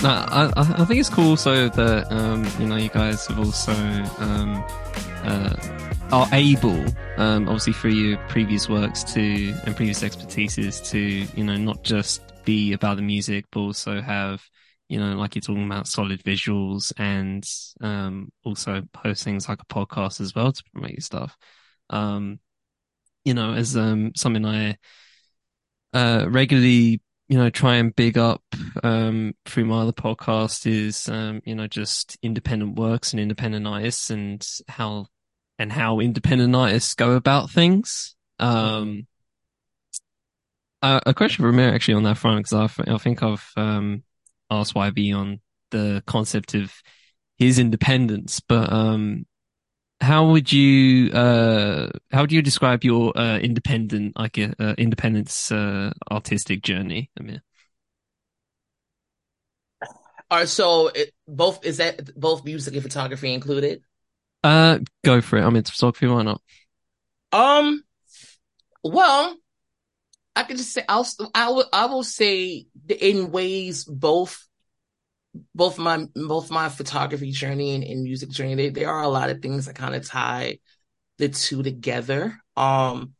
No, 0.00 0.10
I, 0.10 0.52
I 0.56 0.84
think 0.84 1.00
it's 1.00 1.08
cool 1.08 1.36
so 1.36 1.68
that 1.68 2.12
um, 2.12 2.46
you 2.60 2.66
know 2.66 2.76
you 2.76 2.88
guys 2.88 3.26
have 3.26 3.40
also 3.40 3.72
um, 3.72 4.64
uh, 5.24 5.56
are 6.12 6.28
able, 6.32 6.84
um, 7.16 7.48
obviously 7.48 7.72
through 7.72 7.90
your 7.90 8.16
previous 8.28 8.68
works 8.68 9.02
to 9.14 9.52
and 9.66 9.74
previous 9.74 10.04
expertises 10.04 10.88
to 10.90 11.00
you 11.00 11.42
know 11.42 11.56
not 11.56 11.82
just 11.82 12.22
be 12.44 12.72
about 12.74 12.94
the 12.94 13.02
music, 13.02 13.46
but 13.50 13.58
also 13.58 14.00
have 14.00 14.40
you 14.88 15.00
know 15.00 15.16
like 15.16 15.34
you're 15.34 15.42
talking 15.42 15.66
about 15.66 15.88
solid 15.88 16.22
visuals 16.22 16.92
and 16.96 17.44
um, 17.80 18.30
also 18.44 18.82
post 18.92 19.24
things 19.24 19.48
like 19.48 19.60
a 19.60 19.66
podcast 19.66 20.20
as 20.20 20.32
well 20.32 20.52
to 20.52 20.62
promote 20.72 20.92
your 20.92 21.00
stuff. 21.00 21.36
Um, 21.90 22.38
you 23.24 23.34
know, 23.34 23.52
as 23.52 23.76
um, 23.76 24.12
something 24.14 24.46
I 24.46 24.76
uh, 25.92 26.26
regularly 26.28 27.00
you 27.28 27.36
know, 27.36 27.50
try 27.50 27.76
and 27.76 27.94
big 27.94 28.16
up 28.16 28.42
um, 28.82 29.34
through 29.44 29.66
my 29.66 29.82
other 29.82 29.92
podcast 29.92 30.66
is, 30.66 31.08
um, 31.10 31.42
you 31.44 31.54
know, 31.54 31.66
just 31.66 32.16
independent 32.22 32.78
works 32.78 33.12
and 33.12 33.20
independent 33.20 33.66
artists 33.66 34.10
and 34.10 34.46
how 34.66 35.06
and 35.58 35.70
how 35.70 36.00
independent 36.00 36.56
artists 36.56 36.94
go 36.94 37.12
about 37.12 37.50
things. 37.50 38.16
Um, 38.38 39.06
uh, 40.80 41.00
a 41.04 41.12
question 41.12 41.42
for 41.42 41.50
Amir 41.50 41.74
actually 41.74 41.94
on 41.94 42.04
that 42.04 42.16
front 42.16 42.44
because 42.44 42.72
I, 42.78 42.94
I 42.94 42.98
think 42.98 43.22
I've 43.22 43.46
um, 43.56 44.04
asked 44.50 44.74
YB 44.74 45.14
on 45.14 45.40
the 45.70 46.02
concept 46.06 46.54
of 46.54 46.72
his 47.36 47.58
independence. 47.58 48.40
But 48.40 48.72
um, 48.72 49.26
how 50.00 50.30
would 50.30 50.52
you 50.52 51.10
uh, 51.12 51.90
how 52.12 52.26
do 52.26 52.34
you 52.34 52.42
describe 52.42 52.84
your 52.84 53.16
uh, 53.18 53.38
independent 53.38 54.18
like 54.18 54.38
uh, 54.38 54.50
uh 54.58 54.74
independence 54.78 55.50
uh, 55.50 55.92
artistic 56.10 56.62
journey? 56.62 57.10
I 57.18 57.22
mean. 57.22 57.42
All 60.30 60.38
right, 60.38 60.48
so 60.48 60.88
it, 60.88 61.14
both 61.26 61.64
is 61.64 61.78
that 61.78 62.14
both 62.18 62.44
music 62.44 62.74
and 62.74 62.82
photography 62.82 63.32
included? 63.32 63.82
Uh, 64.44 64.78
go 65.04 65.20
for 65.20 65.38
it. 65.38 65.42
I'm 65.42 65.56
into 65.56 65.72
photography. 65.72 66.06
Why 66.06 66.22
not? 66.22 66.42
Um, 67.32 67.82
well, 68.84 69.36
I 70.36 70.42
could 70.44 70.58
just 70.58 70.72
say 70.72 70.84
I'll 70.88 71.08
I 71.34 71.48
will 71.50 71.64
I 71.72 71.86
will 71.86 72.04
say 72.04 72.66
in 72.88 73.32
ways 73.32 73.84
both 73.84 74.47
both 75.54 75.78
my 75.78 76.06
both 76.14 76.50
my 76.50 76.68
photography 76.68 77.30
journey 77.30 77.74
and, 77.74 77.84
and 77.84 78.02
music 78.02 78.30
journey 78.30 78.54
they, 78.54 78.70
there 78.70 78.90
are 78.90 79.02
a 79.02 79.08
lot 79.08 79.30
of 79.30 79.40
things 79.40 79.66
that 79.66 79.76
kind 79.76 79.94
of 79.94 80.06
tie 80.06 80.58
the 81.18 81.28
two 81.28 81.62
together. 81.62 82.38
Um, 82.56 83.14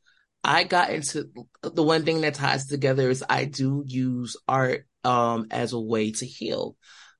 I 0.44 0.64
got 0.64 0.90
into 0.90 1.28
the 1.62 1.82
one 1.82 2.04
thing 2.04 2.20
that 2.22 2.34
ties 2.34 2.66
together 2.66 3.10
is 3.10 3.24
I 3.28 3.44
do 3.44 3.84
use 3.86 4.36
art 4.46 4.86
um 5.04 5.46
as 5.50 5.72
a 5.72 5.80
way 5.80 6.12
to 6.12 6.26
heal. 6.26 6.76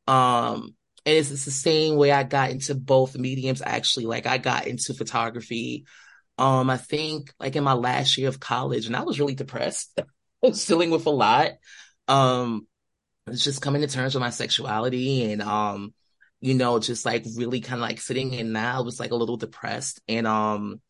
Um, 0.06 0.74
and 1.04 1.16
it's, 1.16 1.30
it's 1.30 1.44
the 1.44 1.50
same 1.50 1.96
way 1.96 2.12
I 2.12 2.22
got 2.22 2.50
into 2.50 2.74
both 2.74 3.16
mediums 3.16 3.62
actually. 3.62 4.06
Like 4.06 4.26
I 4.26 4.38
got 4.38 4.66
into 4.66 4.94
photography 4.94 5.84
um, 6.38 6.70
I 6.70 6.76
think 6.76 7.34
like 7.40 7.56
in 7.56 7.64
my 7.64 7.72
last 7.72 8.16
year 8.16 8.28
of 8.28 8.40
college, 8.40 8.86
and 8.86 8.96
I 8.96 9.02
was 9.02 9.18
really 9.18 9.34
depressed. 9.34 9.92
I 9.98 10.04
was 10.46 10.64
dealing 10.64 10.90
with 10.90 11.06
a 11.06 11.10
lot. 11.10 11.52
Um, 12.06 12.67
it's 13.30 13.44
just 13.44 13.62
coming 13.62 13.82
to 13.82 13.88
terms 13.88 14.14
with 14.14 14.20
my 14.22 14.30
sexuality 14.30 15.30
and 15.32 15.42
um, 15.42 15.94
you 16.40 16.54
know, 16.54 16.78
just 16.78 17.04
like 17.04 17.24
really 17.36 17.60
kind 17.60 17.80
of 17.80 17.88
like 17.88 18.00
sitting 18.00 18.32
in 18.34 18.52
now 18.52 18.82
was 18.82 19.00
like 19.00 19.10
a 19.10 19.16
little 19.16 19.36
depressed 19.36 20.00
and 20.08 20.26
um 20.26 20.80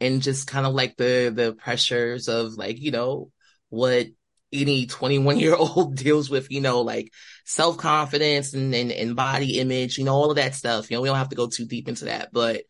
and 0.00 0.22
just 0.22 0.46
kind 0.46 0.66
of 0.66 0.74
like 0.74 0.96
the 0.96 1.32
the 1.34 1.54
pressures 1.54 2.28
of 2.28 2.54
like, 2.54 2.80
you 2.80 2.90
know, 2.90 3.30
what 3.70 4.06
any 4.52 4.86
21 4.86 5.38
year 5.38 5.54
old 5.54 5.96
deals 6.02 6.30
with, 6.30 6.50
you 6.50 6.60
know, 6.60 6.82
like 6.82 7.12
self 7.44 7.76
confidence 7.78 8.54
and, 8.54 8.74
and, 8.74 8.92
and 8.92 9.16
body 9.16 9.58
image, 9.58 9.98
you 9.98 10.04
know, 10.04 10.14
all 10.14 10.30
of 10.30 10.36
that 10.36 10.54
stuff. 10.54 10.90
You 10.90 10.96
know, 10.96 11.00
we 11.02 11.08
don't 11.08 11.16
have 11.18 11.30
to 11.30 11.36
go 11.36 11.48
too 11.48 11.66
deep 11.66 11.88
into 11.88 12.06
that, 12.06 12.30
but, 12.32 12.62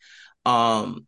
um, 0.45 1.07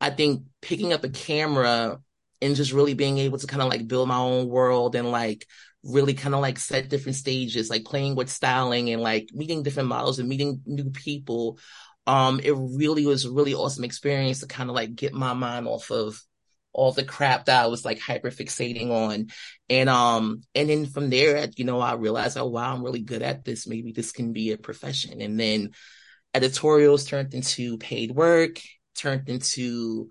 I 0.00 0.10
think 0.10 0.44
picking 0.60 0.92
up 0.92 1.04
a 1.04 1.08
camera 1.08 1.98
and 2.42 2.56
just 2.56 2.72
really 2.72 2.94
being 2.94 3.18
able 3.18 3.38
to 3.38 3.46
kind 3.46 3.62
of 3.62 3.68
like 3.68 3.88
build 3.88 4.08
my 4.08 4.18
own 4.18 4.48
world 4.48 4.94
and 4.94 5.10
like 5.10 5.46
really 5.86 6.14
kind 6.14 6.34
of 6.34 6.40
like 6.40 6.58
set 6.58 6.88
different 6.88 7.16
stages, 7.16 7.70
like 7.70 7.84
playing 7.84 8.14
with 8.14 8.30
styling 8.30 8.90
and 8.90 9.02
like 9.02 9.28
meeting 9.32 9.62
different 9.62 9.88
models 9.88 10.18
and 10.18 10.28
meeting 10.28 10.60
new 10.66 10.90
people. 10.90 11.58
Um, 12.06 12.40
it 12.42 12.54
really 12.56 13.06
was 13.06 13.24
a 13.24 13.32
really 13.32 13.54
awesome 13.54 13.84
experience 13.84 14.40
to 14.40 14.46
kind 14.46 14.70
of 14.70 14.76
like 14.76 14.94
get 14.94 15.12
my 15.12 15.32
mind 15.32 15.66
off 15.66 15.90
of 15.90 16.20
all 16.72 16.92
the 16.92 17.04
crap 17.04 17.46
that 17.46 17.64
I 17.64 17.66
was 17.68 17.84
like 17.84 17.98
hyper 17.98 18.30
fixating 18.30 18.90
on. 18.90 19.28
And, 19.68 19.88
um, 19.88 20.42
and 20.54 20.68
then 20.68 20.86
from 20.86 21.10
there, 21.10 21.48
you 21.56 21.64
know, 21.64 21.80
I 21.80 21.94
realized, 21.94 22.36
oh, 22.36 22.46
wow, 22.46 22.74
I'm 22.74 22.84
really 22.84 23.00
good 23.00 23.22
at 23.22 23.44
this. 23.44 23.66
Maybe 23.66 23.92
this 23.92 24.12
can 24.12 24.32
be 24.32 24.52
a 24.52 24.58
profession. 24.58 25.20
And 25.20 25.40
then 25.40 25.70
editorials 26.34 27.06
turned 27.06 27.32
into 27.32 27.78
paid 27.78 28.10
work 28.10 28.60
turned 28.96 29.28
into 29.28 30.10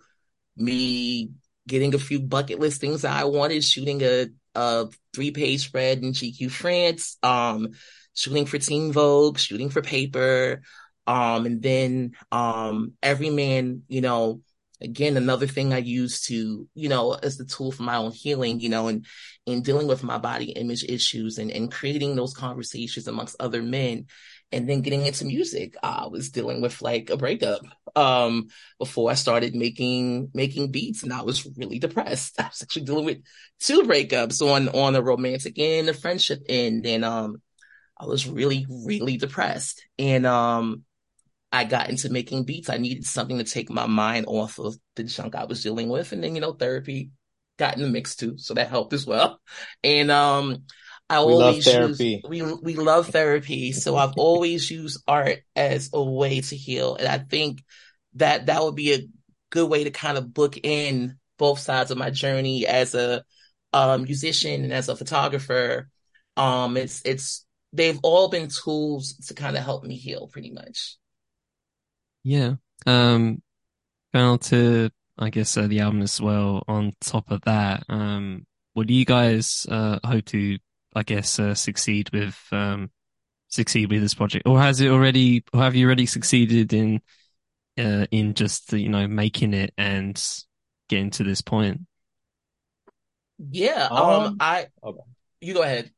me 0.56 1.32
getting 1.68 1.94
a 1.96 2.00
few 2.00 2.22
bucket 2.22 2.60
list 2.60 2.80
things 2.80 3.02
that 3.02 3.20
I 3.20 3.26
wanted, 3.26 3.64
shooting 3.64 4.02
a, 4.04 4.28
a 4.56 4.88
three 5.14 5.32
page 5.32 5.66
spread 5.66 6.00
in 6.00 6.14
GQ 6.14 6.50
France, 6.52 7.18
um, 7.24 7.70
shooting 8.14 8.46
for 8.46 8.58
Teen 8.58 8.92
Vogue, 8.92 9.38
shooting 9.38 9.70
for 9.70 9.82
paper. 9.82 10.62
Um, 11.08 11.46
and 11.46 11.62
then, 11.62 12.14
um, 12.32 12.94
Everyman, 13.04 13.84
you 13.88 14.02
know, 14.02 14.42
again, 14.82 15.18
another 15.18 15.48
thing 15.48 15.74
I 15.74 15.78
use 15.78 16.22
to, 16.24 16.68
you 16.74 16.90
know, 16.90 17.14
as 17.14 17.38
the 17.38 17.46
tool 17.46 17.72
for 17.72 17.84
my 17.84 17.98
own 17.98 18.12
healing, 18.12 18.60
you 18.60 18.70
know, 18.70 18.88
and, 18.88 19.06
in 19.46 19.62
dealing 19.62 19.88
with 19.88 20.04
my 20.04 20.18
body 20.18 20.52
image 20.52 20.84
issues 20.84 21.38
and, 21.38 21.52
and 21.52 21.72
creating 21.72 22.16
those 22.16 22.34
conversations 22.34 23.08
amongst 23.08 23.36
other 23.40 23.62
men 23.62 24.08
and 24.52 24.70
then 24.70 24.82
getting 24.82 25.06
into 25.06 25.26
music. 25.26 25.76
I 25.82 26.08
was 26.08 26.30
dealing 26.30 26.62
with 26.62 26.82
like 26.82 27.10
a 27.10 27.18
breakup 27.18 27.62
um, 27.96 28.48
before 28.80 29.12
I 29.12 29.16
started 29.16 29.56
making 29.56 30.30
making 30.34 30.72
beats, 30.72 31.04
and 31.04 31.14
I 31.14 31.24
was 31.24 31.48
really 31.58 31.80
depressed. 31.80 32.36
I 32.40 32.48
was 32.48 32.62
actually 32.62 32.84
dealing 32.84 33.06
with 33.06 33.18
two 33.60 33.84
breakups 33.84 34.42
on 34.42 34.70
on 34.70 34.96
a 34.96 35.02
romantic 35.02 35.58
and 35.60 35.90
a 35.90 35.94
friendship 35.94 36.44
end, 36.48 36.86
and 36.86 37.04
um, 37.04 37.42
I 37.98 38.06
was 38.06 38.28
really 38.28 38.66
really 38.70 39.18
depressed. 39.18 39.86
And 39.98 40.26
um, 40.26 40.84
I 41.52 41.64
got 41.64 41.90
into 41.90 42.10
making 42.10 42.44
beats. 42.44 42.70
I 42.70 42.78
needed 42.78 43.06
something 43.06 43.38
to 43.38 43.44
take 43.44 43.70
my 43.70 43.88
mind 43.88 44.26
off 44.28 44.60
of 44.60 44.78
the 44.96 45.04
junk 45.04 45.36
I 45.36 45.46
was 45.46 45.64
dealing 45.64 45.90
with, 45.90 46.12
and 46.12 46.24
then 46.24 46.36
you 46.36 46.42
know 46.42 46.54
therapy 46.54 47.12
got 47.58 47.76
in 47.76 47.82
the 47.82 47.90
mix 47.90 48.16
too, 48.16 48.38
so 48.38 48.54
that 48.54 48.70
helped 48.70 48.94
as 48.94 49.06
well. 49.06 49.40
And 49.84 50.12
um, 50.12 50.64
I 51.10 51.24
we 51.24 51.34
always 51.34 51.66
love 51.68 51.76
therapy. 51.76 52.22
Use, 52.24 52.30
we 52.30 52.42
we 52.42 52.76
love 52.76 53.08
therapy, 53.10 53.72
so 53.72 53.96
I've 53.96 54.14
always 54.18 54.70
used 54.72 55.04
art 55.08 55.40
as 55.56 55.92
a 55.94 56.04
way 56.04 56.42
to 56.42 56.56
heal, 56.56 56.96
and 56.96 57.08
I 57.08 57.20
think 57.20 57.64
that 58.16 58.48
that 58.48 58.64
would 58.64 58.76
be 58.76 58.94
a 58.94 59.08
good 59.52 59.70
way 59.70 59.84
to 59.84 59.92
kind 59.92 60.18
of 60.18 60.34
book 60.34 60.58
in 60.64 61.18
both 61.38 61.60
sides 61.60 61.92
of 61.92 61.98
my 61.98 62.10
journey 62.10 62.66
as 62.66 62.96
a 62.96 63.24
um, 63.74 64.04
musician 64.04 64.64
and 64.64 64.74
as 64.74 64.90
a 64.90 64.96
photographer. 64.96 65.90
Um, 66.38 66.76
it's 66.76 67.02
it's 67.06 67.46
they've 67.72 68.00
all 68.02 68.30
been 68.30 68.50
tools 68.50 69.16
to 69.28 69.34
kind 69.34 69.56
of 69.56 69.64
help 69.64 69.84
me 69.84 69.96
heal, 69.96 70.28
pretty 70.28 70.52
much. 70.52 70.98
Yeah. 72.24 72.56
Um, 72.88 73.42
going 74.14 74.40
to 74.40 74.90
I 75.18 75.30
guess 75.30 75.56
uh, 75.58 75.68
the 75.68 75.82
album 75.82 76.02
as 76.02 76.20
well. 76.20 76.64
On 76.68 76.94
top 77.00 77.32
of 77.32 77.42
that, 77.42 77.84
um, 77.90 78.46
what 78.74 78.88
do 78.88 78.94
you 78.94 79.06
guys 79.06 79.66
uh, 79.70 80.00
hope 80.04 80.26
to 80.26 80.58
I 80.96 81.04
guess, 81.04 81.40
uh, 81.40 81.54
succeed 81.54 82.10
with 82.14 82.40
um, 82.52 82.90
succeed 83.50 83.92
with 83.92 84.02
this 84.02 84.14
project, 84.14 84.48
or 84.48 84.60
has 84.60 84.80
it 84.82 84.90
already? 84.90 85.44
Or 85.54 85.62
have 85.62 85.76
you 85.76 85.86
already 85.86 86.06
succeeded 86.06 86.74
in 86.74 87.02
uh, 87.78 88.06
in 88.12 88.34
just 88.34 88.72
you 88.74 88.90
know 88.90 89.08
making 89.08 89.54
it 89.54 89.74
and 89.78 90.22
getting 90.90 91.12
to 91.12 91.24
this 91.24 91.42
point? 91.42 91.82
Yeah. 93.38 93.88
Um. 93.92 94.00
um 94.00 94.38
I. 94.40 94.68
Okay. 94.84 95.00
You 95.42 95.54
go 95.54 95.62
ahead. 95.62 95.92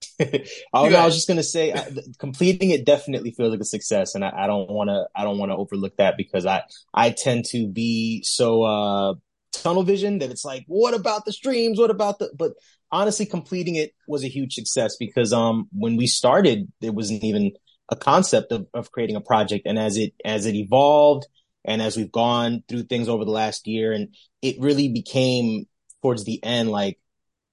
I, 0.20 0.36
I 0.72 1.04
was 1.04 1.14
just 1.14 1.28
gonna 1.28 1.42
say, 1.42 1.72
I, 1.72 1.86
completing 2.18 2.70
it 2.70 2.84
definitely 2.84 3.32
feels 3.32 3.50
like 3.50 3.60
a 3.60 3.64
success, 3.64 4.14
and 4.14 4.24
I, 4.24 4.32
I 4.34 4.46
don't 4.46 4.70
want 4.70 4.88
to. 4.88 5.06
I 5.14 5.24
don't 5.24 5.38
want 5.38 5.50
to 5.50 5.56
overlook 5.56 5.96
that 5.96 6.16
because 6.16 6.46
I 6.46 6.62
I 6.92 7.10
tend 7.10 7.44
to 7.46 7.66
be 7.66 8.22
so 8.22 8.62
uh 8.62 9.14
tunnel 9.52 9.82
vision 9.82 10.18
that 10.18 10.30
it's 10.30 10.44
like, 10.44 10.64
what 10.66 10.94
about 10.94 11.24
the 11.24 11.32
streams? 11.32 11.78
What 11.78 11.90
about 11.90 12.18
the? 12.18 12.30
But 12.36 12.52
honestly, 12.90 13.26
completing 13.26 13.76
it 13.76 13.92
was 14.06 14.24
a 14.24 14.28
huge 14.28 14.54
success 14.54 14.96
because 14.98 15.32
um 15.32 15.68
when 15.72 15.96
we 15.96 16.06
started, 16.06 16.70
there 16.80 16.92
wasn't 16.92 17.24
even 17.24 17.52
a 17.90 17.96
concept 17.96 18.52
of, 18.52 18.66
of 18.74 18.92
creating 18.92 19.16
a 19.16 19.20
project, 19.20 19.66
and 19.66 19.78
as 19.78 19.96
it 19.96 20.14
as 20.24 20.46
it 20.46 20.54
evolved 20.54 21.26
and 21.64 21.82
as 21.82 21.96
we've 21.96 22.12
gone 22.12 22.62
through 22.68 22.84
things 22.84 23.08
over 23.08 23.24
the 23.24 23.30
last 23.30 23.66
year, 23.66 23.92
and 23.92 24.14
it 24.42 24.56
really 24.60 24.88
became 24.88 25.66
towards 26.02 26.24
the 26.24 26.42
end 26.44 26.70
like 26.70 26.98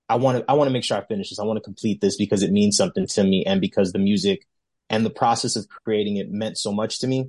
I 0.07 0.15
want 0.15 0.39
to 0.39 0.45
I 0.47 0.53
want 0.53 0.67
to 0.67 0.73
make 0.73 0.83
sure 0.83 0.97
I 0.97 1.05
finish 1.05 1.29
this. 1.29 1.39
I 1.39 1.45
want 1.45 1.57
to 1.57 1.63
complete 1.63 2.01
this 2.01 2.15
because 2.15 2.43
it 2.43 2.51
means 2.51 2.77
something 2.77 3.07
to 3.07 3.23
me, 3.23 3.43
and 3.45 3.59
because 3.59 3.91
the 3.91 3.99
music 3.99 4.45
and 4.89 5.05
the 5.05 5.09
process 5.09 5.55
of 5.55 5.67
creating 5.67 6.17
it 6.17 6.29
meant 6.29 6.57
so 6.57 6.71
much 6.71 6.99
to 6.99 7.07
me. 7.07 7.25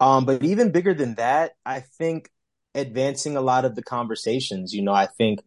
Um, 0.00 0.24
but 0.24 0.42
even 0.42 0.72
bigger 0.72 0.92
than 0.92 1.14
that, 1.14 1.52
I 1.64 1.80
think 1.80 2.30
advancing 2.76 3.36
a 3.36 3.40
lot 3.40 3.64
of 3.64 3.74
the 3.74 3.82
conversations. 3.82 4.72
You 4.72 4.82
know, 4.82 4.92
I 4.92 5.06
think 5.06 5.40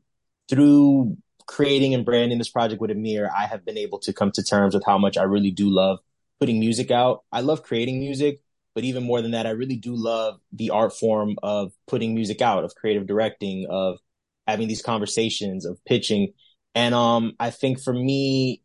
through 0.49 1.17
creating 1.45 1.93
and 1.93 2.05
branding 2.05 2.37
this 2.37 2.49
project 2.49 2.81
with 2.81 2.91
Amir, 2.91 3.29
I 3.35 3.45
have 3.45 3.65
been 3.65 3.77
able 3.77 3.99
to 3.99 4.13
come 4.13 4.31
to 4.33 4.43
terms 4.43 4.73
with 4.73 4.83
how 4.85 4.97
much 4.97 5.17
I 5.17 5.23
really 5.23 5.51
do 5.51 5.69
love 5.69 5.99
putting 6.39 6.59
music 6.59 6.91
out. 6.91 7.23
I 7.31 7.41
love 7.41 7.63
creating 7.63 7.99
music, 7.99 8.41
but 8.75 8.83
even 8.83 9.03
more 9.03 9.21
than 9.21 9.31
that, 9.31 9.45
I 9.45 9.51
really 9.51 9.75
do 9.75 9.95
love 9.95 10.39
the 10.53 10.69
art 10.71 10.93
form 10.93 11.37
of 11.43 11.73
putting 11.87 12.15
music 12.15 12.41
out, 12.41 12.63
of 12.63 12.75
creative 12.75 13.07
directing, 13.07 13.67
of 13.69 13.99
having 14.47 14.67
these 14.67 14.81
conversations, 14.81 15.65
of 15.65 15.83
pitching. 15.85 16.33
And 16.75 16.95
um, 16.95 17.33
I 17.39 17.49
think 17.49 17.81
for 17.81 17.93
me, 17.93 18.61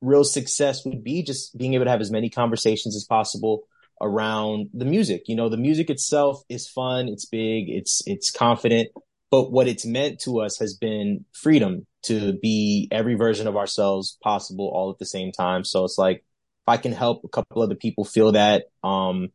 real 0.00 0.24
success 0.24 0.84
would 0.84 1.04
be 1.04 1.22
just 1.22 1.56
being 1.56 1.74
able 1.74 1.84
to 1.84 1.90
have 1.90 2.00
as 2.00 2.10
many 2.10 2.30
conversations 2.30 2.96
as 2.96 3.04
possible 3.04 3.64
around 4.00 4.68
the 4.74 4.84
music. 4.84 5.22
You 5.26 5.36
know, 5.36 5.48
the 5.48 5.56
music 5.56 5.90
itself 5.90 6.42
is 6.48 6.68
fun, 6.68 7.08
it's 7.08 7.26
big, 7.26 7.68
it's 7.68 8.02
it's 8.06 8.30
confident, 8.30 8.88
but 9.30 9.52
what 9.52 9.68
it's 9.68 9.86
meant 9.86 10.20
to 10.20 10.40
us 10.40 10.58
has 10.58 10.74
been 10.76 11.24
freedom 11.32 11.86
to 12.04 12.32
be 12.42 12.88
every 12.90 13.14
version 13.14 13.46
of 13.46 13.56
ourselves 13.56 14.18
possible 14.22 14.70
all 14.74 14.90
at 14.90 14.98
the 14.98 15.06
same 15.06 15.32
time. 15.32 15.64
So 15.64 15.84
it's 15.84 15.98
like 15.98 16.18
if 16.18 16.68
I 16.68 16.76
can 16.76 16.92
help 16.92 17.22
a 17.24 17.28
couple 17.28 17.62
other 17.62 17.74
people 17.76 18.04
feel 18.04 18.32
that, 18.32 18.64
um, 18.84 19.28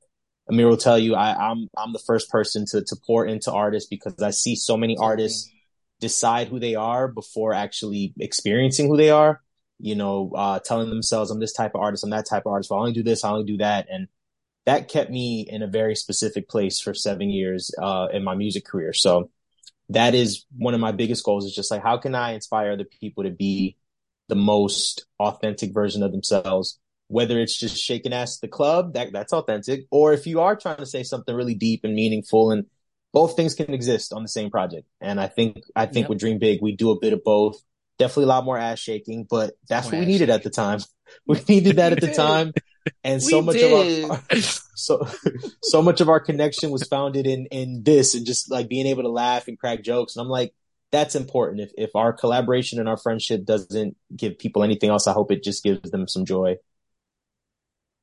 Amir 0.49 0.67
will 0.67 0.77
tell 0.77 0.97
you 0.99 1.15
I, 1.15 1.51
I'm 1.51 1.67
I'm 1.77 1.93
the 1.93 1.99
first 1.99 2.29
person 2.29 2.65
to 2.71 2.83
to 2.83 2.95
pour 3.05 3.25
into 3.25 3.51
artists 3.51 3.89
because 3.89 4.21
I 4.21 4.31
see 4.31 4.55
so 4.55 4.77
many 4.77 4.97
artists 4.99 5.49
decide 5.99 6.47
who 6.47 6.59
they 6.59 6.75
are 6.75 7.07
before 7.07 7.53
actually 7.53 8.13
experiencing 8.19 8.87
who 8.87 8.97
they 8.97 9.09
are. 9.09 9.41
you 9.79 9.95
know, 9.95 10.31
uh, 10.35 10.59
telling 10.59 10.89
themselves 10.89 11.31
I'm 11.31 11.39
this 11.39 11.53
type 11.53 11.71
of 11.75 11.81
artist, 11.81 12.03
I'm 12.03 12.09
that 12.11 12.27
type 12.27 12.43
of 12.45 12.51
artist. 12.51 12.71
Well, 12.71 12.79
I 12.79 12.81
only 12.81 12.93
do 12.93 13.03
this, 13.03 13.23
I 13.23 13.29
only 13.31 13.45
do 13.45 13.57
that, 13.57 13.87
and 13.89 14.07
that 14.67 14.87
kept 14.87 15.09
me 15.09 15.47
in 15.49 15.63
a 15.63 15.67
very 15.67 15.95
specific 15.95 16.47
place 16.47 16.79
for 16.79 16.93
seven 16.93 17.31
years 17.31 17.71
uh, 17.81 18.07
in 18.13 18.23
my 18.23 18.35
music 18.35 18.65
career. 18.65 18.93
So 18.93 19.31
that 19.89 20.13
is 20.13 20.45
one 20.55 20.75
of 20.75 20.79
my 20.79 20.91
biggest 20.91 21.25
goals. 21.25 21.45
Is 21.45 21.55
just 21.55 21.71
like 21.71 21.81
how 21.81 21.97
can 21.97 22.13
I 22.13 22.33
inspire 22.33 22.73
other 22.73 22.85
people 22.85 23.23
to 23.23 23.31
be 23.31 23.77
the 24.27 24.35
most 24.35 25.07
authentic 25.19 25.73
version 25.73 26.03
of 26.03 26.11
themselves 26.11 26.79
whether 27.07 27.39
it's 27.39 27.57
just 27.57 27.77
shaking 27.77 28.13
ass 28.13 28.37
at 28.37 28.41
the 28.41 28.47
club, 28.47 28.93
that 28.93 29.11
that's 29.11 29.33
authentic, 29.33 29.85
or 29.91 30.13
if 30.13 30.27
you 30.27 30.41
are 30.41 30.55
trying 30.55 30.77
to 30.77 30.85
say 30.85 31.03
something 31.03 31.33
really 31.33 31.55
deep 31.55 31.81
and 31.83 31.95
meaningful, 31.95 32.51
and 32.51 32.65
both 33.13 33.35
things 33.35 33.55
can 33.55 33.73
exist 33.73 34.13
on 34.13 34.21
the 34.21 34.27
same 34.27 34.51
project. 34.51 34.87
And 34.99 35.19
I 35.19 35.27
think 35.27 35.63
I 35.75 35.85
think 35.85 36.03
yep. 36.03 36.09
with 36.09 36.19
Dream 36.19 36.39
Big, 36.39 36.61
we 36.61 36.75
do 36.75 36.91
a 36.91 36.99
bit 36.99 37.13
of 37.13 37.23
both. 37.23 37.61
Definitely 37.97 38.25
a 38.25 38.27
lot 38.27 38.45
more 38.45 38.57
ass 38.57 38.79
shaking, 38.79 39.25
but 39.27 39.53
that's 39.67 39.85
more 39.85 39.93
what 39.93 39.99
we 40.01 40.05
needed 40.05 40.27
shaking. 40.27 40.35
at 40.35 40.43
the 40.43 40.49
time. 40.49 40.79
We 41.25 41.39
needed 41.47 41.77
that 41.77 41.93
at 41.93 42.01
the 42.01 42.13
time. 42.13 42.51
And 43.03 43.21
so 43.21 43.41
much 43.41 43.55
did. 43.55 44.03
of 44.03 44.11
our, 44.11 44.17
our 44.31 44.41
so 44.75 45.07
so 45.63 45.81
much 45.81 46.01
of 46.01 46.09
our 46.09 46.19
connection 46.19 46.71
was 46.71 46.83
founded 46.87 47.27
in 47.27 47.47
in 47.47 47.83
this 47.83 48.15
and 48.15 48.25
just 48.25 48.51
like 48.51 48.67
being 48.67 48.87
able 48.87 49.03
to 49.03 49.09
laugh 49.09 49.47
and 49.47 49.59
crack 49.59 49.83
jokes. 49.83 50.15
And 50.15 50.23
I'm 50.23 50.29
like, 50.29 50.53
that's 50.91 51.15
important. 51.15 51.61
If 51.61 51.71
if 51.77 51.95
our 51.95 52.13
collaboration 52.13 52.79
and 52.79 52.87
our 52.87 52.97
friendship 52.97 53.45
doesn't 53.45 53.97
give 54.15 54.37
people 54.39 54.63
anything 54.63 54.89
else, 54.89 55.07
I 55.07 55.13
hope 55.13 55.31
it 55.31 55.43
just 55.43 55.63
gives 55.63 55.89
them 55.91 56.07
some 56.07 56.25
joy. 56.25 56.57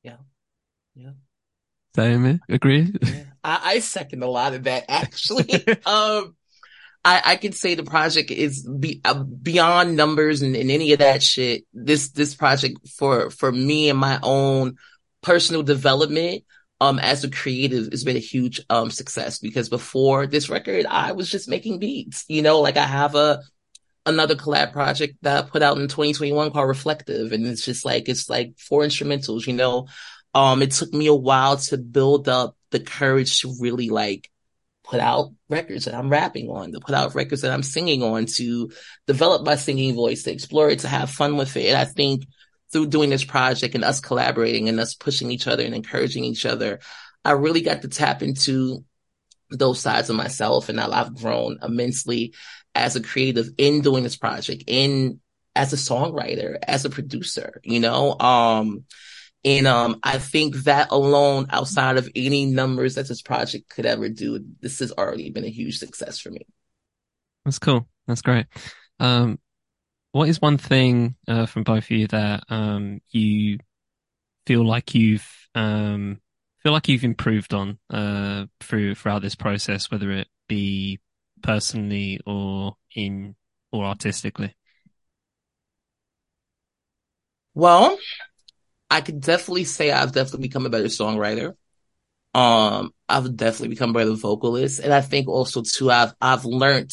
Yeah. 0.03 0.17
Yeah. 0.95 1.11
Same, 1.95 2.41
agree. 2.49 2.93
Yeah. 3.01 3.23
I, 3.43 3.59
I 3.63 3.79
second 3.79 4.21
a 4.21 4.27
lot 4.27 4.53
of 4.53 4.63
that 4.63 4.85
actually. 4.89 5.65
um, 5.85 6.35
I, 7.05 7.21
I 7.23 7.35
can 7.35 7.51
say 7.51 7.75
the 7.75 7.83
project 7.83 8.31
is 8.31 8.67
be, 8.67 8.99
uh, 9.05 9.13
beyond 9.23 9.95
numbers 9.95 10.41
and, 10.41 10.55
and, 10.55 10.71
any 10.71 10.91
of 10.91 10.99
that 10.99 11.21
shit. 11.21 11.63
This, 11.71 12.09
this 12.09 12.33
project 12.33 12.79
for, 12.97 13.29
for 13.29 13.51
me 13.51 13.89
and 13.89 13.99
my 13.99 14.19
own 14.23 14.77
personal 15.21 15.61
development, 15.61 16.43
um, 16.81 16.97
as 16.97 17.23
a 17.23 17.29
creative 17.29 17.91
has 17.91 18.03
been 18.03 18.17
a 18.17 18.19
huge, 18.19 18.59
um, 18.71 18.89
success 18.89 19.37
because 19.37 19.69
before 19.69 20.25
this 20.25 20.49
record, 20.49 20.87
I 20.87 21.11
was 21.11 21.29
just 21.29 21.47
making 21.47 21.77
beats, 21.77 22.25
you 22.27 22.41
know, 22.41 22.59
like 22.59 22.75
I 22.75 22.85
have 22.85 23.13
a, 23.13 23.43
another 24.07 24.35
collab 24.35 24.73
project 24.73 25.17
that 25.21 25.45
I 25.45 25.47
put 25.47 25.61
out 25.61 25.77
in 25.77 25.83
2021 25.83 26.51
called 26.51 26.67
Reflective. 26.67 27.31
And 27.31 27.45
it's 27.45 27.63
just 27.63 27.85
like, 27.85 28.09
it's 28.09 28.31
like 28.31 28.57
four 28.57 28.81
instrumentals, 28.81 29.45
you 29.45 29.53
know. 29.53 29.87
Um, 30.33 30.63
it 30.63 30.71
took 30.71 30.91
me 30.91 31.05
a 31.05 31.13
while 31.13 31.57
to 31.57 31.77
build 31.77 32.27
up 32.27 32.57
the 32.71 32.79
courage 32.79 33.41
to 33.41 33.55
really 33.59 33.89
like 33.89 34.29
put 34.85 34.99
out 34.99 35.31
records 35.49 35.85
that 35.85 35.95
I'm 35.95 36.09
rapping 36.09 36.49
on, 36.49 36.71
to 36.71 36.79
put 36.79 36.95
out 36.95 37.15
records 37.15 37.41
that 37.41 37.51
I'm 37.51 37.63
singing 37.63 38.03
on, 38.03 38.25
to 38.37 38.71
develop 39.07 39.45
my 39.45 39.55
singing 39.55 39.95
voice, 39.95 40.23
to 40.23 40.31
explore 40.31 40.69
it, 40.69 40.79
to 40.79 40.87
have 40.87 41.09
fun 41.09 41.37
with 41.37 41.57
it. 41.57 41.67
And 41.67 41.77
I 41.77 41.85
think 41.85 42.25
through 42.71 42.87
doing 42.87 43.09
this 43.09 43.23
project 43.23 43.75
and 43.75 43.83
us 43.83 43.99
collaborating 43.99 44.69
and 44.69 44.79
us 44.79 44.93
pushing 44.93 45.31
each 45.31 45.47
other 45.47 45.63
and 45.63 45.73
encouraging 45.73 46.23
each 46.23 46.45
other, 46.45 46.79
I 47.23 47.31
really 47.31 47.61
got 47.61 47.81
to 47.81 47.87
tap 47.87 48.21
into 48.21 48.83
those 49.49 49.79
sides 49.79 50.09
of 50.09 50.15
myself 50.15 50.69
and 50.69 50.79
I've 50.79 51.15
grown 51.15 51.59
immensely 51.61 52.33
as 52.73 52.95
a 52.95 53.01
creative 53.01 53.49
in 53.57 53.81
doing 53.81 54.03
this 54.03 54.17
project, 54.17 54.63
in 54.67 55.19
as 55.55 55.71
a 55.71 55.77
songwriter, 55.77 56.57
as 56.61 56.85
a 56.85 56.89
producer, 56.89 57.61
you 57.63 57.79
know? 57.79 58.17
Um, 58.19 58.83
and, 59.45 59.67
um, 59.67 59.99
I 60.03 60.17
think 60.17 60.55
that 60.63 60.89
alone, 60.91 61.45
outside 61.51 61.97
of 61.97 62.09
any 62.15 62.45
numbers 62.45 62.95
that 62.95 63.07
this 63.07 63.21
project 63.21 63.69
could 63.69 63.85
ever 63.85 64.09
do, 64.09 64.43
this 64.59 64.79
has 64.79 64.91
already 64.91 65.29
been 65.29 65.45
a 65.45 65.49
huge 65.49 65.77
success 65.77 66.19
for 66.19 66.31
me. 66.31 66.45
That's 67.45 67.59
cool. 67.59 67.87
That's 68.07 68.23
great. 68.23 68.47
Um, 68.99 69.39
what 70.11 70.27
is 70.27 70.41
one 70.41 70.57
thing, 70.57 71.15
uh, 71.27 71.45
from 71.45 71.63
both 71.63 71.85
of 71.85 71.91
you 71.91 72.07
that, 72.07 72.43
um, 72.49 73.01
you 73.11 73.59
feel 74.47 74.65
like 74.65 74.95
you've, 74.95 75.27
um, 75.53 76.19
feel 76.63 76.71
like 76.71 76.87
you've 76.87 77.03
improved 77.03 77.53
on, 77.53 77.77
uh, 77.89 78.47
through, 78.59 78.95
throughout 78.95 79.21
this 79.21 79.35
process, 79.35 79.91
whether 79.91 80.11
it 80.11 80.27
be 80.47 80.99
personally 81.43 82.19
or 82.25 82.75
in 82.95 83.35
or 83.71 83.85
artistically? 83.85 84.55
Well, 87.53 87.97
I 88.89 89.01
could 89.01 89.21
definitely 89.21 89.65
say 89.65 89.91
I've 89.91 90.11
definitely 90.13 90.47
become 90.47 90.65
a 90.65 90.69
better 90.69 90.85
songwriter. 90.85 91.55
Um, 92.33 92.93
I've 93.09 93.35
definitely 93.37 93.69
become 93.69 93.91
a 93.91 93.93
better 93.93 94.13
vocalist, 94.13 94.79
and 94.79 94.93
I 94.93 95.01
think 95.01 95.27
also 95.29 95.63
too 95.63 95.91
I've 95.91 96.13
I've 96.21 96.45
learned 96.45 96.91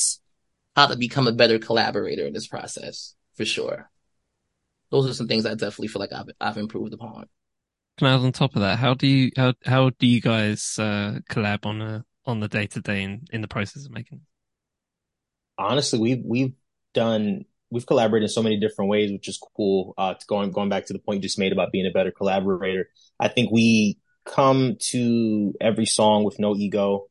how 0.76 0.86
to 0.88 0.96
become 0.96 1.28
a 1.28 1.32
better 1.32 1.58
collaborator 1.58 2.26
in 2.26 2.34
this 2.34 2.48
process 2.48 3.14
for 3.36 3.44
sure. 3.44 3.90
Those 4.90 5.08
are 5.10 5.14
some 5.14 5.28
things 5.28 5.46
I 5.46 5.50
definitely 5.54 5.88
feel 5.88 6.00
like 6.00 6.12
I've 6.12 6.30
I've 6.40 6.58
improved 6.58 6.94
upon. 6.94 7.28
Can 7.98 8.06
I 8.08 8.14
add 8.14 8.20
on 8.20 8.32
top 8.32 8.54
of 8.56 8.60
that? 8.62 8.78
How 8.78 8.92
do 8.94 9.06
you 9.06 9.30
how 9.36 9.54
how 9.64 9.90
do 9.90 10.06
you 10.06 10.20
guys 10.20 10.78
uh, 10.78 11.20
collab 11.30 11.64
on 11.66 11.80
a 11.80 12.04
on 12.26 12.40
the 12.40 12.48
day 12.48 12.66
to 12.68 12.80
day 12.80 13.02
in 13.02 13.24
in 13.32 13.40
the 13.40 13.48
process 13.48 13.84
of 13.86 13.92
making? 13.92 14.22
honestly, 15.58 15.98
we've 15.98 16.24
we've 16.24 16.54
done 16.94 17.44
we've 17.72 17.86
collaborated 17.86 18.24
in 18.24 18.28
so 18.28 18.42
many 18.42 18.60
different 18.60 18.90
ways, 18.90 19.10
which 19.10 19.28
is 19.28 19.40
cool. 19.56 19.94
Uh, 19.96 20.14
going 20.28 20.52
going 20.52 20.68
back 20.68 20.86
to 20.86 20.92
the 20.92 20.98
point 20.98 21.16
you 21.16 21.22
just 21.22 21.38
made 21.38 21.52
about 21.52 21.72
being 21.72 21.86
a 21.86 21.90
better 21.90 22.12
collaborator, 22.12 22.88
I 23.18 23.28
think 23.28 23.50
we 23.50 23.98
come 24.24 24.76
to 24.90 25.54
every 25.60 25.86
song 25.86 26.24
with 26.24 26.38
no 26.38 26.54
ego, 26.54 27.06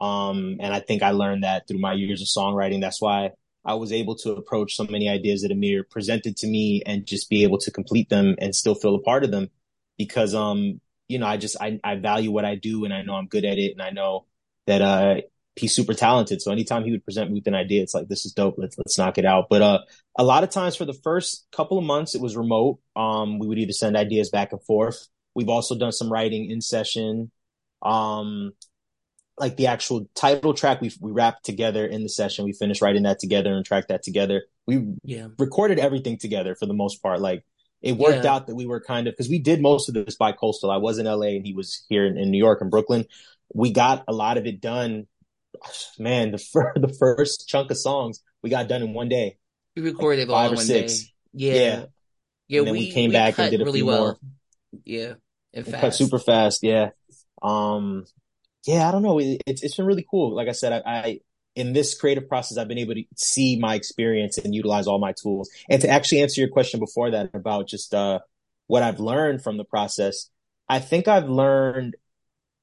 um, 0.00 0.58
and 0.60 0.72
I 0.72 0.80
think 0.80 1.02
I 1.02 1.10
learned 1.10 1.42
that 1.42 1.66
through 1.66 1.80
my 1.80 1.94
years 1.94 2.20
of 2.20 2.28
songwriting. 2.28 2.80
That's 2.80 3.00
why 3.00 3.30
I 3.64 3.74
was 3.74 3.92
able 3.92 4.14
to 4.16 4.32
approach 4.32 4.76
so 4.76 4.84
many 4.84 5.08
ideas 5.08 5.42
that 5.42 5.50
Amir 5.50 5.84
presented 5.90 6.36
to 6.38 6.46
me 6.46 6.82
and 6.84 7.06
just 7.06 7.30
be 7.30 7.42
able 7.42 7.58
to 7.58 7.70
complete 7.70 8.10
them 8.10 8.36
and 8.38 8.54
still 8.54 8.74
feel 8.74 8.94
a 8.94 9.02
part 9.02 9.24
of 9.24 9.30
them, 9.30 9.48
because 9.96 10.34
um, 10.34 10.80
you 11.08 11.18
know, 11.18 11.26
I 11.26 11.38
just 11.38 11.56
I 11.60 11.80
I 11.82 11.96
value 11.96 12.30
what 12.30 12.44
I 12.44 12.56
do 12.56 12.84
and 12.84 12.92
I 12.92 13.02
know 13.02 13.14
I'm 13.14 13.26
good 13.26 13.44
at 13.44 13.58
it 13.58 13.72
and 13.72 13.82
I 13.82 13.90
know 13.90 14.26
that 14.66 14.82
uh 14.82 15.16
he's 15.56 15.74
super 15.74 15.94
talented. 15.94 16.42
So 16.42 16.50
anytime 16.50 16.84
he 16.84 16.90
would 16.90 17.04
present 17.04 17.30
me 17.30 17.38
with 17.38 17.46
an 17.46 17.54
idea, 17.54 17.82
it's 17.82 17.94
like, 17.94 18.08
this 18.08 18.26
is 18.26 18.32
dope. 18.32 18.56
Let's, 18.58 18.76
let's 18.76 18.98
knock 18.98 19.18
it 19.18 19.24
out. 19.24 19.46
But, 19.48 19.62
uh, 19.62 19.78
a 20.18 20.24
lot 20.24 20.44
of 20.44 20.50
times 20.50 20.76
for 20.76 20.84
the 20.84 20.94
first 20.94 21.46
couple 21.52 21.78
of 21.78 21.84
months, 21.84 22.14
it 22.14 22.20
was 22.20 22.36
remote. 22.36 22.80
Um, 22.96 23.38
we 23.38 23.46
would 23.46 23.58
either 23.58 23.72
send 23.72 23.96
ideas 23.96 24.30
back 24.30 24.52
and 24.52 24.62
forth. 24.62 25.08
We've 25.34 25.48
also 25.48 25.76
done 25.76 25.92
some 25.92 26.12
writing 26.12 26.50
in 26.50 26.60
session. 26.60 27.30
Um, 27.82 28.52
like 29.36 29.56
the 29.56 29.66
actual 29.66 30.08
title 30.14 30.54
track, 30.54 30.80
we 30.80 30.92
we 31.00 31.10
wrapped 31.10 31.44
together 31.44 31.84
in 31.84 32.02
the 32.02 32.08
session. 32.08 32.44
We 32.44 32.52
finished 32.52 32.80
writing 32.80 33.02
that 33.02 33.18
together 33.18 33.52
and 33.52 33.64
tracked 33.64 33.88
that 33.88 34.02
together. 34.02 34.44
We 34.66 34.94
yeah. 35.02 35.28
recorded 35.38 35.78
everything 35.78 36.18
together 36.18 36.54
for 36.54 36.66
the 36.66 36.74
most 36.74 37.02
part. 37.02 37.20
Like 37.20 37.44
it 37.82 37.96
worked 37.96 38.24
yeah. 38.24 38.32
out 38.32 38.46
that 38.46 38.54
we 38.54 38.66
were 38.66 38.80
kind 38.80 39.08
of 39.08 39.12
because 39.12 39.28
we 39.28 39.40
did 39.40 39.60
most 39.60 39.88
of 39.88 39.94
this 39.94 40.16
by 40.16 40.32
coastal. 40.32 40.70
I 40.70 40.76
was 40.76 40.98
in 40.98 41.06
LA 41.06 41.28
and 41.28 41.44
he 41.44 41.52
was 41.52 41.84
here 41.88 42.06
in, 42.06 42.16
in 42.16 42.30
New 42.30 42.38
York 42.38 42.60
and 42.60 42.70
Brooklyn. 42.70 43.06
We 43.52 43.72
got 43.72 44.04
a 44.06 44.12
lot 44.12 44.38
of 44.38 44.46
it 44.46 44.60
done 44.60 45.06
man, 45.98 46.30
the 46.30 46.38
fir- 46.38 46.74
the 46.76 46.92
first 46.98 47.48
chunk 47.48 47.70
of 47.70 47.78
songs 47.78 48.22
we 48.42 48.50
got 48.50 48.68
done 48.68 48.82
in 48.82 48.92
one 48.92 49.08
day. 49.08 49.38
We 49.76 49.82
recorded 49.82 50.28
like 50.28 50.50
five 50.50 50.58
or 50.58 50.60
six. 50.60 51.00
Day. 51.00 51.08
Yeah. 51.32 51.54
yeah. 51.54 51.84
Yeah. 52.46 52.58
And 52.60 52.68
then 52.68 52.74
we, 52.74 52.80
we 52.80 52.92
came 52.92 53.10
we 53.10 53.14
back 53.14 53.38
and 53.38 53.50
did 53.50 53.60
a 53.60 53.64
really 53.64 53.80
few 53.80 53.86
well. 53.86 54.00
more. 54.00 54.18
Yeah. 54.84 55.14
And 55.52 55.66
fast. 55.66 55.80
Cut 55.80 55.94
super 55.94 56.18
fast. 56.18 56.62
Yeah. 56.62 56.90
Um, 57.42 58.04
yeah, 58.66 58.88
I 58.88 58.92
don't 58.92 59.02
know. 59.02 59.18
It, 59.18 59.42
it's, 59.46 59.62
it's 59.62 59.76
been 59.76 59.86
really 59.86 60.06
cool. 60.08 60.34
Like 60.34 60.48
I 60.48 60.52
said, 60.52 60.72
I, 60.72 60.90
I, 60.90 61.20
in 61.54 61.72
this 61.72 61.98
creative 61.98 62.28
process, 62.28 62.58
I've 62.58 62.68
been 62.68 62.78
able 62.78 62.94
to 62.94 63.04
see 63.16 63.58
my 63.58 63.74
experience 63.74 64.38
and 64.38 64.54
utilize 64.54 64.86
all 64.86 64.98
my 64.98 65.12
tools. 65.12 65.50
And 65.68 65.80
to 65.82 65.88
actually 65.88 66.22
answer 66.22 66.40
your 66.40 66.50
question 66.50 66.80
before 66.80 67.10
that 67.12 67.30
about 67.34 67.68
just, 67.68 67.94
uh, 67.94 68.20
what 68.66 68.82
I've 68.82 69.00
learned 69.00 69.42
from 69.42 69.56
the 69.56 69.64
process, 69.64 70.30
I 70.68 70.80
think 70.80 71.08
I've 71.08 71.28
learned 71.28 71.96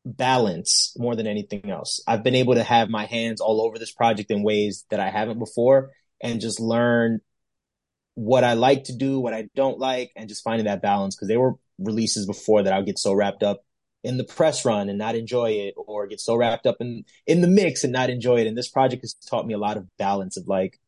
balance 0.06 0.94
more 0.98 1.16
than 1.16 1.28
anything 1.28 1.70
else. 1.70 2.04
I've 2.08 2.24
been 2.24 2.36
able 2.36 2.56
to 2.56 2.64
have 2.64 2.90
my 2.90 3.06
hands 3.06 3.42
all 3.42 3.62
over 3.62 3.78
this 3.78 3.92
project 3.92 4.32
in 4.32 4.44
ways 4.44 4.86
that 4.90 5.00
I 5.00 5.10
haven't 5.10 5.40
before 5.40 5.92
and 6.22 6.42
just 6.42 6.60
learn 6.60 7.20
what 8.16 8.44
I 8.44 8.54
like 8.54 8.86
to 8.86 8.96
do, 8.96 9.20
what 9.20 9.34
I 9.34 9.48
don't 9.56 9.80
like, 9.80 10.12
and 10.16 10.28
just 10.28 10.44
finding 10.44 10.66
that 10.66 10.82
balance. 10.82 11.16
Cause 11.16 11.28
there 11.28 11.40
were 11.40 11.56
releases 11.80 12.26
before 12.26 12.64
that 12.64 12.74
I 12.74 12.78
would 12.78 12.86
get 12.86 13.00
so 13.00 13.14
wrapped 13.14 13.44
up 13.44 13.64
in 14.04 14.18
the 14.18 14.24
press 14.24 14.66
run 14.66 14.90
and 14.90 14.98
not 14.98 15.16
enjoy 15.16 15.52
it 15.52 15.76
or 15.78 16.08
get 16.08 16.20
so 16.20 16.36
wrapped 16.36 16.66
up 16.66 16.78
in, 16.80 17.06
in 17.28 17.42
the 17.42 17.48
mix 17.48 17.84
and 17.84 17.94
not 17.94 18.10
enjoy 18.10 18.42
it. 18.42 18.48
And 18.48 18.58
this 18.58 18.70
project 18.70 19.04
has 19.04 19.14
taught 19.14 19.46
me 19.46 19.54
a 19.54 19.60
lot 19.60 19.78
of 19.78 19.86
balance 19.98 20.38
of 20.38 20.48
like, 20.48 20.80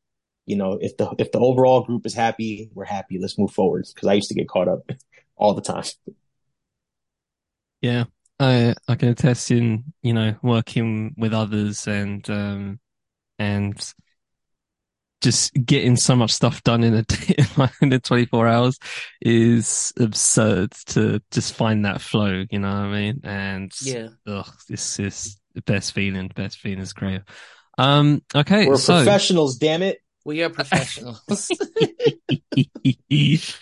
you 0.45 0.55
know, 0.55 0.77
if 0.81 0.97
the, 0.97 1.13
if 1.19 1.31
the 1.31 1.39
overall 1.39 1.83
group 1.83 2.05
is 2.05 2.15
happy, 2.15 2.69
we're 2.73 2.85
happy. 2.85 3.19
Let's 3.19 3.37
move 3.37 3.51
forward. 3.51 3.85
Cause 3.95 4.09
I 4.09 4.13
used 4.13 4.29
to 4.29 4.35
get 4.35 4.49
caught 4.49 4.67
up 4.67 4.89
all 5.35 5.53
the 5.53 5.61
time. 5.61 5.83
Yeah. 7.81 8.05
I 8.39 8.73
I 8.87 8.95
can 8.95 9.09
attest 9.09 9.51
in 9.51 9.93
you 10.01 10.13
know 10.13 10.35
working 10.41 11.15
with 11.17 11.33
others 11.33 11.87
and 11.87 12.27
um 12.29 12.79
and 13.39 13.93
just 15.23 15.53
getting 15.65 15.95
so 15.95 16.15
much 16.15 16.31
stuff 16.31 16.61
done 16.63 16.83
in 16.83 16.93
a 16.93 17.01
day, 17.03 17.35
in 17.81 17.89
the 17.89 17.99
24 17.99 18.47
hours 18.47 18.77
is 19.21 19.93
absurd 19.97 20.71
to 20.85 21.21
just 21.31 21.55
find 21.55 21.85
that 21.85 22.01
flow, 22.01 22.43
you 22.51 22.59
know 22.59 22.67
what 22.67 22.75
I 22.75 22.91
mean? 22.91 23.21
And 23.23 23.71
yeah, 23.81 24.09
ugh, 24.27 24.51
this 24.67 24.99
is 24.99 25.39
the 25.55 25.61
best 25.61 25.93
feeling, 25.93 26.27
the 26.27 26.33
best 26.33 26.59
feeling 26.59 26.79
is 26.79 26.93
great. 26.93 27.21
Um, 27.77 28.21
okay. 28.35 28.67
We're 28.67 28.77
so, 28.77 28.97
professionals, 28.97 29.57
damn 29.57 29.81
it. 29.81 29.99
We 30.25 30.43
are 30.43 30.49
professionals. 30.49 31.21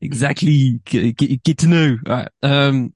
exactly. 0.00 0.80
Get, 0.84 1.16
get, 1.16 1.42
get, 1.42 1.58
to 1.58 1.66
know. 1.66 1.98
All 2.06 2.12
right. 2.12 2.28
Um, 2.42 2.94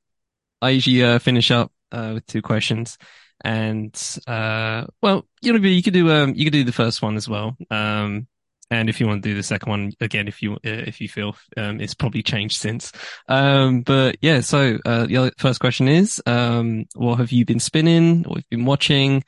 I 0.62 0.70
usually 0.70 1.02
uh, 1.02 1.18
finish 1.18 1.50
up 1.50 1.72
uh, 1.90 2.12
with 2.14 2.26
two 2.26 2.40
questions, 2.40 2.96
and 3.44 3.94
uh, 4.26 4.86
well, 5.02 5.26
you 5.42 5.52
know, 5.52 5.58
you 5.58 5.82
could 5.82 5.92
do 5.92 6.10
um, 6.10 6.34
you 6.34 6.44
could 6.44 6.52
do 6.52 6.64
the 6.64 6.72
first 6.72 7.02
one 7.02 7.16
as 7.16 7.28
well. 7.28 7.56
Um, 7.70 8.28
and 8.70 8.88
if 8.88 9.00
you 9.00 9.06
want 9.06 9.22
to 9.22 9.28
do 9.28 9.34
the 9.34 9.42
second 9.42 9.68
one 9.68 9.92
again, 10.00 10.28
if 10.28 10.40
you 10.40 10.54
uh, 10.54 10.58
if 10.64 11.00
you 11.00 11.08
feel 11.08 11.36
um, 11.56 11.80
it's 11.80 11.94
probably 11.94 12.22
changed 12.22 12.58
since. 12.58 12.92
Um, 13.28 13.82
but 13.82 14.16
yeah, 14.22 14.40
so 14.40 14.78
uh, 14.86 15.06
the 15.06 15.32
first 15.36 15.60
question 15.60 15.88
is, 15.88 16.22
um, 16.24 16.86
what 16.94 17.16
have 17.16 17.32
you 17.32 17.44
been 17.44 17.60
spinning? 17.60 18.22
What 18.22 18.38
have 18.38 18.44
you 18.50 18.58
been 18.58 18.66
watching? 18.66 19.24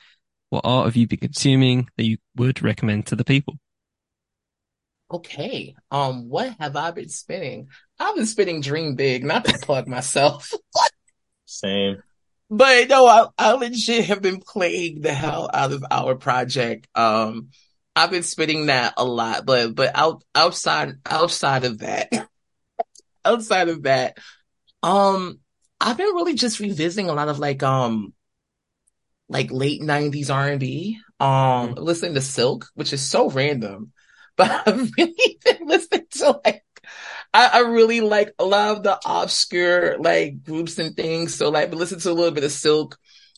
What 0.49 0.61
art 0.63 0.85
have 0.85 0.95
you 0.95 1.07
been 1.07 1.19
consuming 1.19 1.89
that 1.97 2.05
you 2.05 2.17
would 2.35 2.63
recommend 2.63 3.07
to 3.07 3.15
the 3.15 3.25
people? 3.25 3.55
Okay. 5.11 5.75
Um, 5.91 6.29
what 6.29 6.55
have 6.59 6.75
I 6.75 6.91
been 6.91 7.09
spinning? 7.09 7.69
I've 7.99 8.15
been 8.15 8.25
spinning 8.25 8.61
Dream 8.61 8.95
Big, 8.95 9.23
not 9.23 9.45
to 9.45 9.57
plug 9.59 9.87
myself. 9.87 10.51
Same. 11.45 12.01
But 12.49 12.89
no, 12.89 13.07
I, 13.07 13.27
I 13.37 13.53
legit 13.53 14.05
have 14.05 14.21
been 14.21 14.39
playing 14.39 15.01
the 15.01 15.13
hell 15.13 15.49
out 15.51 15.71
of 15.71 15.83
our 15.89 16.15
project. 16.15 16.87
Um, 16.95 17.49
I've 17.95 18.11
been 18.11 18.23
spinning 18.23 18.67
that 18.67 18.93
a 18.97 19.05
lot, 19.05 19.45
but 19.45 19.73
but 19.73 19.91
out 19.95 20.23
outside 20.35 20.95
outside 21.05 21.63
of 21.63 21.79
that, 21.79 22.09
outside 23.25 23.69
of 23.69 23.83
that, 23.83 24.17
um, 24.83 25.39
I've 25.79 25.97
been 25.97 26.13
really 26.13 26.35
just 26.35 26.59
revisiting 26.59 27.09
a 27.09 27.13
lot 27.13 27.29
of 27.29 27.39
like 27.39 27.63
um 27.63 28.13
like 29.27 29.51
late 29.51 29.81
nineties 29.81 30.29
R 30.29 30.49
and 30.49 30.59
B. 30.59 30.99
Um, 31.19 31.29
mm-hmm. 31.29 31.81
listening 31.81 32.13
to 32.15 32.21
Silk, 32.21 32.67
which 32.75 32.91
is 32.91 33.01
so 33.01 33.29
random, 33.29 33.91
but 34.35 34.67
I've 34.67 34.91
really 34.97 35.39
been 35.43 35.67
listening 35.67 36.05
to 36.11 36.41
like 36.43 36.63
I, 37.35 37.49
I, 37.53 37.59
really 37.59 37.99
like 37.99 38.33
a 38.39 38.45
lot 38.45 38.77
of 38.77 38.83
the 38.83 38.97
obscure 39.05 39.97
like 39.97 40.43
groups 40.43 40.79
and 40.79 40.95
things. 40.95 41.35
So 41.35 41.49
like 41.49 41.73
listen 41.73 41.99
to 41.99 42.11
a 42.11 42.13
little 42.13 42.31
bit 42.31 42.45
of 42.45 42.51
Silk, 42.51 42.97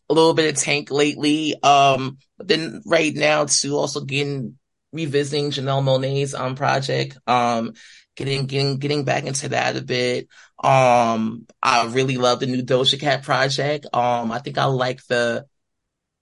a 0.09 0.13
little 0.13 0.33
bit 0.35 0.53
of 0.53 0.61
Tank 0.61 0.91
lately. 0.91 1.55
Um, 1.63 2.19
but 2.37 2.47
then 2.47 2.81
right 2.85 3.13
now 3.15 3.45
too, 3.45 3.75
also 3.75 4.01
getting 4.01 4.57
revisiting 4.93 5.51
Janelle 5.51 5.83
Monáe's 5.83 6.35
um 6.35 6.55
project. 6.55 7.17
Um, 7.25 7.73
getting 8.15 8.45
getting 8.45 8.77
getting 8.77 9.03
back 9.03 9.25
into 9.25 9.49
that 9.49 9.75
a 9.75 9.81
bit. 9.81 10.27
Um, 10.61 11.47
I 11.61 11.87
really 11.87 12.17
love 12.17 12.39
the 12.39 12.47
new 12.47 12.63
Doja 12.63 12.99
Cat 12.99 13.23
project. 13.23 13.87
Um, 13.93 14.31
I 14.31 14.39
think 14.39 14.57
I 14.57 14.65
like 14.65 15.05
the. 15.07 15.45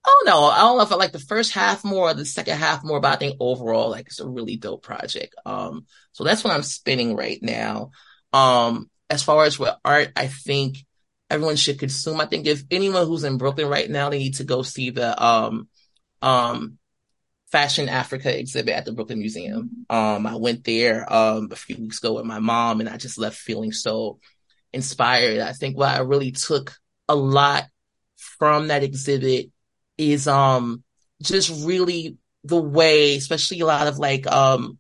Don't 0.06 0.26
know. 0.28 0.44
I 0.46 0.60
don't 0.60 0.78
know 0.78 0.84
if 0.84 0.92
I 0.92 0.96
like 0.96 1.12
the 1.14 1.20
first 1.20 1.54
half 1.54 1.84
more 1.84 2.10
or 2.10 2.14
the 2.14 2.26
second 2.26 2.58
half 2.58 2.84
more, 2.84 3.00
but 3.00 3.14
I 3.14 3.16
think 3.16 3.38
overall, 3.40 3.90
like 3.90 4.08
it's 4.08 4.20
a 4.20 4.28
really 4.28 4.56
dope 4.58 4.84
project. 4.84 5.34
Um, 5.46 5.86
so 6.12 6.24
that's 6.24 6.44
what 6.44 6.54
I'm 6.54 6.64
spinning 6.64 7.16
right 7.16 7.40
now. 7.42 7.92
Um, 8.32 8.90
as 9.10 9.24
far 9.24 9.46
as 9.46 9.58
what 9.58 9.80
art, 9.84 10.12
I 10.16 10.28
think 10.28 10.78
everyone 11.30 11.56
should 11.56 11.80
consume. 11.80 12.22
I 12.22 12.26
think 12.26 12.46
if 12.46 12.64
anyone 12.70 13.08
who's 13.08 13.24
in 13.24 13.38
Brooklyn 13.38 13.68
right 13.68 13.90
now, 13.90 14.10
they 14.10 14.20
need 14.20 14.36
to 14.36 14.44
go 14.44 14.62
see 14.62 14.92
the 14.92 15.22
um 15.24 15.68
um 16.22 16.78
Fashion 17.52 17.90
Africa 17.90 18.38
exhibit 18.38 18.76
at 18.76 18.86
the 18.86 18.92
Brooklyn 18.92 19.20
Museum. 19.20 19.86
Um, 19.90 20.28
I 20.28 20.36
went 20.36 20.64
there 20.66 21.12
um 21.12 21.50
a 21.52 21.56
few 21.56 21.78
weeks 21.78 22.00
ago 22.00 22.14
with 22.14 22.26
my 22.26 22.40
mom, 22.40 22.80
and 22.80 22.90
I 22.90 22.98
just 22.98 23.18
left 23.18 23.38
feeling 23.38 23.72
so 23.72 24.20
inspired. 24.72 25.40
I 25.40 25.54
think 25.54 25.78
what 25.78 25.96
I 25.96 26.00
really 26.00 26.32
took 26.32 26.76
a 27.08 27.16
lot 27.16 27.66
from 28.18 28.68
that 28.68 28.84
exhibit 28.84 29.52
is 29.98 30.28
um 30.28 30.84
just 31.22 31.66
really 31.66 32.18
the 32.44 32.62
way, 32.62 33.16
especially 33.16 33.60
a 33.62 33.66
lot 33.66 33.88
of 33.88 33.98
like 33.98 34.28
um 34.28 34.80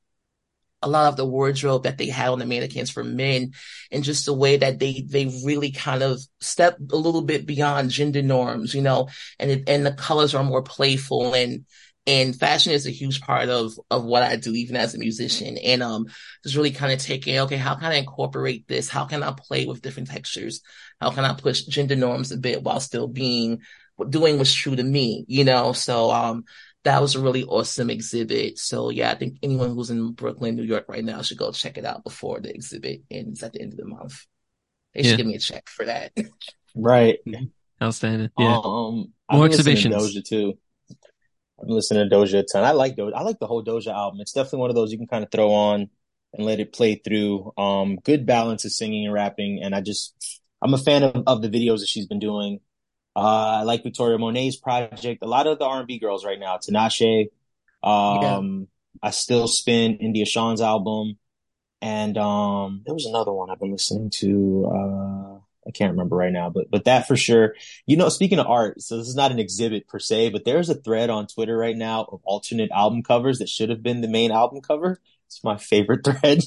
a 0.81 0.89
lot 0.89 1.07
of 1.07 1.17
the 1.17 1.25
wardrobe 1.25 1.83
that 1.83 1.97
they 1.97 2.07
had 2.07 2.29
on 2.29 2.39
the 2.39 2.45
mannequins 2.45 2.91
for 2.91 3.03
men 3.03 3.51
and 3.91 4.03
just 4.03 4.25
the 4.25 4.33
way 4.33 4.57
that 4.57 4.77
they 4.79 5.03
they 5.07 5.25
really 5.43 5.71
kind 5.71 6.03
of 6.03 6.21
step 6.39 6.77
a 6.91 6.95
little 6.95 7.23
bit 7.23 7.45
beyond 7.45 7.89
gender 7.89 8.21
norms, 8.21 8.75
you 8.75 8.81
know, 8.81 9.09
and 9.39 9.51
it, 9.51 9.63
and 9.67 9.85
the 9.85 9.93
colors 9.93 10.35
are 10.35 10.43
more 10.43 10.61
playful 10.61 11.33
and 11.33 11.65
and 12.07 12.35
fashion 12.35 12.71
is 12.71 12.85
a 12.85 12.91
huge 12.91 13.21
part 13.21 13.49
of 13.49 13.73
of 13.89 14.03
what 14.05 14.21
I 14.21 14.35
do 14.35 14.53
even 14.53 14.75
as 14.75 14.93
a 14.93 14.99
musician. 14.99 15.57
And 15.57 15.81
um 15.81 16.05
just 16.43 16.55
really 16.55 16.71
kind 16.71 16.93
of 16.93 16.99
taking 16.99 17.39
okay 17.39 17.57
how 17.57 17.75
can 17.75 17.91
I 17.91 17.95
incorporate 17.95 18.67
this? 18.67 18.87
How 18.89 19.05
can 19.05 19.23
I 19.23 19.33
play 19.35 19.65
with 19.65 19.81
different 19.81 20.09
textures? 20.09 20.61
How 21.01 21.09
can 21.09 21.25
I 21.25 21.33
push 21.33 21.63
gender 21.63 21.95
norms 21.95 22.31
a 22.31 22.37
bit 22.37 22.61
while 22.63 22.79
still 22.79 23.07
being 23.07 23.61
doing 24.09 24.37
what's 24.37 24.53
true 24.53 24.75
to 24.75 24.83
me 24.83 25.25
you 25.27 25.43
know 25.43 25.71
so 25.73 26.11
um 26.11 26.43
that 26.85 27.01
was 27.01 27.15
a 27.15 27.19
really 27.19 27.43
awesome 27.43 27.89
exhibit. 27.89 28.57
So 28.59 28.89
yeah, 28.91 29.11
I 29.11 29.15
think 29.15 29.39
anyone 29.43 29.71
who's 29.71 29.89
in 29.89 30.11
Brooklyn, 30.11 30.55
New 30.55 30.63
York 30.63 30.85
right 30.87 31.03
now 31.03 31.23
should 31.23 31.39
go 31.39 31.51
check 31.51 31.77
it 31.77 31.85
out 31.85 32.03
before 32.03 32.39
the 32.39 32.53
exhibit 32.53 33.01
ends 33.11 33.43
at 33.43 33.53
the 33.53 33.61
end 33.61 33.73
of 33.73 33.77
the 33.77 33.85
month. 33.85 34.25
They 34.93 35.01
should 35.01 35.11
yeah. 35.11 35.17
give 35.17 35.25
me 35.25 35.35
a 35.35 35.39
check 35.39 35.67
for 35.67 35.85
that. 35.85 36.13
right. 36.75 37.17
Outstanding. 37.81 38.29
Yeah. 38.37 38.61
Um, 38.63 39.11
More 39.31 39.45
exhibitions. 39.47 39.95
Doja 39.95 40.23
too. 40.23 40.53
I'm 41.59 41.69
listening 41.69 42.07
to 42.07 42.15
Doja 42.15 42.39
a 42.39 42.43
ton. 42.43 42.63
I 42.63 42.71
like 42.71 42.95
Doja. 42.95 43.13
I 43.15 43.23
like 43.23 43.39
the 43.39 43.47
whole 43.47 43.65
Doja 43.65 43.93
album. 43.93 44.21
It's 44.21 44.31
definitely 44.31 44.59
one 44.59 44.69
of 44.69 44.75
those 44.75 44.91
you 44.91 44.99
can 44.99 45.07
kind 45.07 45.23
of 45.23 45.31
throw 45.31 45.51
on 45.51 45.89
and 46.33 46.45
let 46.45 46.59
it 46.59 46.71
play 46.71 46.95
through. 46.95 47.51
Um, 47.57 47.97
good 48.03 48.27
balance 48.27 48.63
of 48.63 48.71
singing 48.71 49.05
and 49.05 49.13
rapping. 49.13 49.61
And 49.63 49.73
I 49.73 49.81
just, 49.81 50.41
I'm 50.61 50.73
a 50.73 50.77
fan 50.77 51.01
of, 51.01 51.23
of 51.25 51.41
the 51.41 51.49
videos 51.49 51.79
that 51.79 51.87
she's 51.87 52.05
been 52.05 52.19
doing. 52.19 52.59
Uh, 53.15 53.59
I 53.59 53.63
like 53.63 53.83
Victoria 53.83 54.17
Monet's 54.17 54.57
project. 54.57 55.23
A 55.23 55.27
lot 55.27 55.47
of 55.47 55.57
the 55.57 55.65
R&B 55.65 55.99
girls 55.99 56.25
right 56.25 56.39
now, 56.39 56.57
Tinashe. 56.57 57.27
Um, 57.81 58.67
yeah. 59.01 59.07
I 59.07 59.11
still 59.11 59.47
spin 59.47 59.97
India 59.97 60.25
Shawn's 60.25 60.61
album. 60.61 61.17
And, 61.81 62.17
um, 62.17 62.81
there 62.85 62.93
was 62.93 63.05
another 63.05 63.31
one 63.31 63.49
I've 63.49 63.59
been 63.59 63.71
listening 63.71 64.09
to, 64.15 64.71
uh, 64.73 65.39
I 65.67 65.71
can't 65.71 65.91
remember 65.91 66.15
right 66.15 66.31
now, 66.31 66.49
but, 66.49 66.69
but 66.69 66.85
that 66.85 67.07
for 67.07 67.15
sure. 67.15 67.55
You 67.85 67.97
know, 67.97 68.09
speaking 68.09 68.39
of 68.39 68.47
art, 68.47 68.81
so 68.81 68.97
this 68.97 69.07
is 69.07 69.15
not 69.15 69.31
an 69.31 69.39
exhibit 69.39 69.87
per 69.87 69.99
se, 69.99 70.29
but 70.29 70.45
there's 70.45 70.69
a 70.69 70.75
thread 70.75 71.09
on 71.09 71.27
Twitter 71.27 71.57
right 71.57 71.75
now 71.75 72.05
of 72.11 72.21
alternate 72.23 72.71
album 72.71 73.03
covers 73.03 73.39
that 73.39 73.49
should 73.49 73.69
have 73.69 73.83
been 73.83 74.01
the 74.01 74.07
main 74.07 74.31
album 74.31 74.61
cover. 74.61 74.99
It's 75.27 75.43
my 75.43 75.57
favorite 75.57 76.03
thread. 76.05 76.41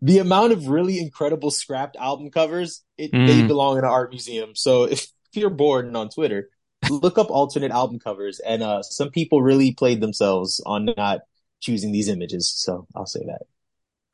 the 0.00 0.18
amount 0.18 0.52
of 0.52 0.68
really 0.68 0.98
incredible 0.98 1.50
scrapped 1.50 1.96
album 1.96 2.30
covers, 2.30 2.82
it, 2.98 3.12
mm. 3.12 3.26
they 3.26 3.46
belong 3.46 3.78
in 3.78 3.84
an 3.84 3.90
art 3.90 4.10
museum. 4.10 4.54
So 4.54 4.84
if 4.84 5.06
you're 5.36 5.50
bored 5.50 5.86
and 5.86 5.96
on 5.96 6.08
Twitter, 6.08 6.50
look 6.90 7.18
up 7.18 7.30
alternate 7.30 7.70
album 7.70 7.98
covers. 7.98 8.40
And 8.40 8.62
uh, 8.62 8.82
some 8.82 9.10
people 9.10 9.42
really 9.42 9.72
played 9.72 10.00
themselves 10.00 10.62
on 10.64 10.88
not 10.96 11.20
choosing 11.60 11.92
these 11.92 12.08
images. 12.08 12.52
So 12.54 12.86
I'll 12.94 13.06
say 13.06 13.20
that. 13.26 13.42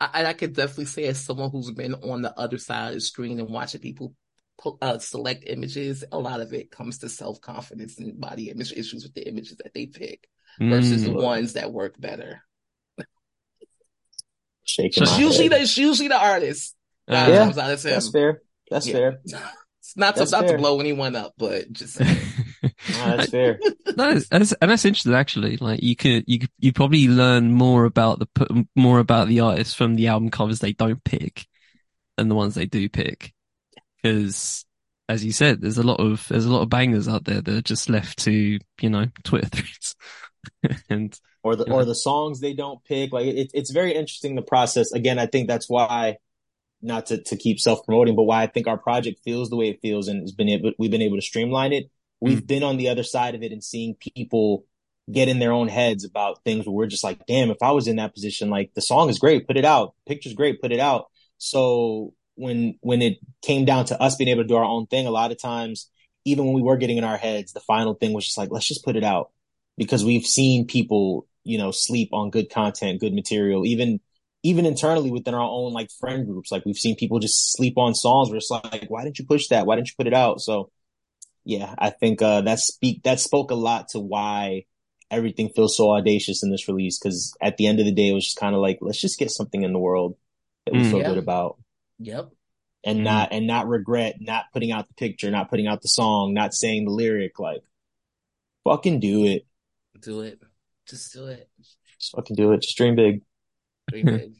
I, 0.00 0.26
I 0.26 0.32
could 0.32 0.54
definitely 0.54 0.86
say 0.86 1.04
as 1.04 1.18
someone 1.18 1.50
who's 1.50 1.70
been 1.70 1.94
on 1.94 2.22
the 2.22 2.38
other 2.38 2.58
side 2.58 2.88
of 2.88 2.94
the 2.94 3.00
screen 3.00 3.40
and 3.40 3.48
watching 3.48 3.80
people 3.80 4.14
uh, 4.80 4.98
select 4.98 5.44
images, 5.46 6.04
a 6.12 6.18
lot 6.18 6.40
of 6.40 6.52
it 6.52 6.70
comes 6.70 6.98
to 6.98 7.08
self 7.08 7.40
confidence 7.40 7.98
and 7.98 8.20
body 8.20 8.50
image 8.50 8.72
issues 8.72 9.02
with 9.02 9.14
the 9.14 9.26
images 9.28 9.56
that 9.58 9.74
they 9.74 9.86
pick 9.86 10.28
versus 10.60 11.02
mm. 11.02 11.06
the 11.06 11.12
ones 11.12 11.54
that 11.54 11.72
work 11.72 11.98
better. 12.00 12.42
Shaking. 14.64 15.04
It's 15.04 15.18
usually 15.18 15.48
the 15.48 15.60
it's 15.60 15.76
usually 15.78 16.08
the 16.08 16.20
artist. 16.20 16.76
Uh, 17.08 17.26
yeah, 17.28 17.50
that's 17.52 18.10
fair. 18.10 18.42
That's 18.70 18.86
yeah. 18.86 18.92
fair. 18.92 19.20
not 19.96 20.16
to, 20.16 20.26
not 20.30 20.46
to 20.48 20.56
blow 20.56 20.80
anyone 20.80 21.16
up, 21.16 21.34
but 21.38 21.72
just 21.72 22.00
no, 22.00 22.06
that's 22.88 23.30
fair. 23.30 23.58
no, 23.96 24.14
that's, 24.14 24.52
and 24.52 24.70
that's 24.70 24.84
interesting 24.84 25.14
actually. 25.14 25.56
Like 25.56 25.82
you 25.82 25.96
could, 25.96 26.24
you 26.26 26.40
could, 26.40 26.50
you 26.58 26.72
probably 26.72 27.08
learn 27.08 27.52
more 27.52 27.84
about 27.84 28.18
the 28.18 28.66
more 28.74 28.98
about 28.98 29.28
the 29.28 29.40
artist 29.40 29.76
from 29.76 29.96
the 29.96 30.08
album 30.08 30.30
covers 30.30 30.60
they 30.60 30.72
don't 30.72 31.02
pick 31.04 31.46
than 32.16 32.28
the 32.28 32.34
ones 32.34 32.54
they 32.54 32.66
do 32.66 32.88
pick, 32.88 33.32
because 34.02 34.64
as 35.08 35.24
you 35.24 35.32
said, 35.32 35.60
there's 35.60 35.78
a 35.78 35.82
lot 35.82 36.00
of 36.00 36.26
there's 36.28 36.44
a 36.44 36.52
lot 36.52 36.62
of 36.62 36.68
bangers 36.68 37.08
out 37.08 37.24
there 37.24 37.40
that 37.40 37.54
are 37.54 37.62
just 37.62 37.88
left 37.88 38.18
to 38.24 38.58
you 38.80 38.90
know 38.90 39.06
Twitter 39.24 39.48
threads 39.48 39.96
and 40.90 41.18
or 41.42 41.56
the 41.56 41.64
you 41.64 41.70
know. 41.70 41.76
or 41.76 41.84
the 41.84 41.94
songs 41.94 42.40
they 42.40 42.52
don't 42.52 42.84
pick. 42.84 43.12
Like 43.12 43.26
it, 43.26 43.50
it's 43.54 43.70
very 43.70 43.94
interesting 43.94 44.34
the 44.34 44.42
process. 44.42 44.92
Again, 44.92 45.18
I 45.18 45.26
think 45.26 45.48
that's 45.48 45.68
why 45.68 46.18
not 46.80 47.06
to, 47.06 47.22
to 47.22 47.36
keep 47.36 47.60
self 47.60 47.84
promoting, 47.84 48.16
but 48.16 48.24
why 48.24 48.42
I 48.42 48.46
think 48.46 48.66
our 48.66 48.78
project 48.78 49.20
feels 49.24 49.50
the 49.50 49.56
way 49.56 49.68
it 49.68 49.80
feels 49.82 50.08
and 50.08 50.22
has 50.22 50.32
been 50.32 50.48
able, 50.48 50.72
we've 50.78 50.90
been 50.90 51.02
able 51.02 51.16
to 51.16 51.22
streamline 51.22 51.72
it. 51.72 51.90
We've 52.20 52.42
mm. 52.42 52.46
been 52.46 52.62
on 52.62 52.76
the 52.76 52.88
other 52.88 53.02
side 53.02 53.34
of 53.34 53.42
it 53.42 53.52
and 53.52 53.62
seeing 53.62 53.94
people 53.94 54.64
get 55.10 55.28
in 55.28 55.38
their 55.38 55.52
own 55.52 55.68
heads 55.68 56.04
about 56.04 56.44
things 56.44 56.66
where 56.66 56.74
we're 56.74 56.86
just 56.86 57.04
like, 57.04 57.26
damn, 57.26 57.50
if 57.50 57.62
I 57.62 57.72
was 57.72 57.88
in 57.88 57.96
that 57.96 58.14
position, 58.14 58.50
like 58.50 58.72
the 58.74 58.82
song 58.82 59.08
is 59.08 59.18
great, 59.18 59.46
put 59.46 59.56
it 59.56 59.64
out. 59.64 59.94
Picture's 60.06 60.34
great, 60.34 60.60
put 60.60 60.72
it 60.72 60.80
out. 60.80 61.06
So 61.38 62.14
when, 62.34 62.78
when 62.80 63.02
it 63.02 63.18
came 63.42 63.64
down 63.64 63.86
to 63.86 64.00
us 64.00 64.16
being 64.16 64.28
able 64.28 64.42
to 64.42 64.48
do 64.48 64.56
our 64.56 64.64
own 64.64 64.86
thing, 64.86 65.06
a 65.06 65.10
lot 65.10 65.32
of 65.32 65.40
times, 65.40 65.90
even 66.24 66.44
when 66.44 66.54
we 66.54 66.62
were 66.62 66.76
getting 66.76 66.98
in 66.98 67.04
our 67.04 67.16
heads, 67.16 67.52
the 67.52 67.60
final 67.60 67.94
thing 67.94 68.12
was 68.12 68.26
just 68.26 68.38
like, 68.38 68.50
let's 68.50 68.68
just 68.68 68.84
put 68.84 68.96
it 68.96 69.04
out 69.04 69.30
because 69.78 70.04
we've 70.04 70.26
seen 70.26 70.66
people, 70.66 71.26
you 71.44 71.56
know, 71.56 71.70
sleep 71.70 72.10
on 72.12 72.30
good 72.30 72.50
content, 72.50 73.00
good 73.00 73.14
material, 73.14 73.64
even 73.64 74.00
even 74.42 74.66
internally 74.66 75.10
within 75.10 75.34
our 75.34 75.40
own 75.40 75.72
like 75.72 75.90
friend 75.98 76.26
groups, 76.26 76.52
like 76.52 76.64
we've 76.64 76.76
seen 76.76 76.96
people 76.96 77.18
just 77.18 77.52
sleep 77.52 77.76
on 77.76 77.94
songs 77.94 78.28
where 78.28 78.38
it's 78.38 78.50
like, 78.50 78.86
why 78.88 79.04
didn't 79.04 79.18
you 79.18 79.26
push 79.26 79.48
that? 79.48 79.66
Why 79.66 79.76
didn't 79.76 79.88
you 79.88 79.94
put 79.96 80.06
it 80.06 80.14
out? 80.14 80.40
So 80.40 80.70
yeah, 81.44 81.74
I 81.78 81.90
think, 81.90 82.22
uh, 82.22 82.42
that 82.42 82.58
speak, 82.58 83.02
that 83.04 83.20
spoke 83.20 83.50
a 83.50 83.54
lot 83.54 83.88
to 83.90 84.00
why 84.00 84.64
everything 85.10 85.48
feels 85.48 85.76
so 85.76 85.90
audacious 85.90 86.42
in 86.42 86.50
this 86.50 86.68
release 86.68 86.98
because 86.98 87.34
at 87.40 87.56
the 87.56 87.66
end 87.66 87.80
of 87.80 87.86
the 87.86 87.92
day, 87.92 88.10
it 88.10 88.14
was 88.14 88.24
just 88.24 88.38
kind 88.38 88.54
of 88.54 88.60
like, 88.60 88.78
let's 88.80 89.00
just 89.00 89.18
get 89.18 89.30
something 89.30 89.62
in 89.62 89.72
the 89.72 89.78
world 89.78 90.16
that 90.66 90.74
we 90.74 90.80
mm, 90.80 90.90
feel 90.90 91.00
yeah. 91.00 91.08
good 91.08 91.18
about. 91.18 91.58
Yep. 91.98 92.30
And 92.84 93.00
mm. 93.00 93.04
not 93.04 93.32
and 93.32 93.46
not 93.46 93.66
regret 93.66 94.16
not 94.20 94.46
putting 94.52 94.70
out 94.70 94.86
the 94.86 94.94
picture, 94.94 95.30
not 95.30 95.50
putting 95.50 95.66
out 95.66 95.82
the 95.82 95.88
song, 95.88 96.32
not 96.32 96.54
saying 96.54 96.84
the 96.84 96.92
lyric. 96.92 97.38
Like, 97.38 97.62
fucking 98.64 99.00
do 99.00 99.24
it. 99.24 99.46
Do 100.00 100.20
it. 100.20 100.40
Just 100.86 101.12
do 101.12 101.26
it. 101.26 101.48
Just 101.98 102.12
fucking 102.14 102.36
do 102.36 102.52
it. 102.52 102.62
Just 102.62 102.76
dream 102.76 102.94
big. 102.94 103.22
Dream 103.90 104.04
big. 104.06 104.32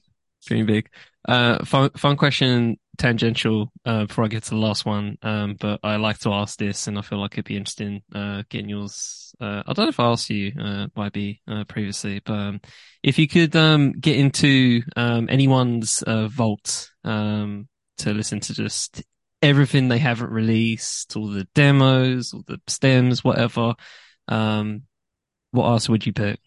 dream 0.47 0.67
big. 0.67 0.89
Uh, 1.27 1.65
fun, 1.65 1.91
fun 1.91 2.17
question, 2.17 2.79
tangential, 2.97 3.71
uh, 3.85 4.07
before 4.07 4.25
I 4.25 4.29
get 4.29 4.45
to 4.45 4.51
the 4.51 4.57
last 4.57 4.87
one. 4.87 5.19
Um, 5.23 5.57
but 5.59 5.81
I 5.83 5.97
like 5.97 6.19
to 6.21 6.33
ask 6.33 6.59
this 6.59 6.87
and 6.87 6.99
I 6.99 7.03
feel 7.03 7.19
like 7.21 7.35
it'd 7.35 7.45
be 7.45 7.57
interesting, 7.57 8.03
uh, 8.15 8.43
getting 8.49 8.71
yours. 8.71 9.35
Uh, 9.41 9.63
I 9.67 9.73
don't 9.73 9.85
know 9.87 9.91
if 9.91 10.01
I 10.01 10.07
asked 10.07 10.31
you, 10.31 10.53
uh, 10.59 10.87
YB, 10.97 11.41
uh, 11.47 11.65
previously, 11.65 12.21
but, 12.25 12.33
um, 12.33 12.61
if 13.03 13.19
you 13.19 13.29
could, 13.29 13.55
um, 13.57 13.93
get 13.93 14.17
into, 14.17 14.83
um, 14.97 15.29
anyone's, 15.31 16.03
uh, 16.03 16.29
vault, 16.29 16.91
um, 17.05 17.69
to 17.99 18.15
listen 18.15 18.41
to 18.41 18.55
just 18.55 19.03
everything 19.43 19.89
they 19.89 19.99
haven't 19.99 20.31
released, 20.31 21.17
all 21.17 21.29
the 21.29 21.47
demos, 21.55 22.33
all 22.33 22.43
the 22.47 22.61
stems, 22.67 23.23
whatever, 23.23 23.75
um, 24.29 24.83
what 25.51 25.67
else 25.67 25.89
would 25.89 26.05
you 26.07 26.13
pick? 26.13 26.41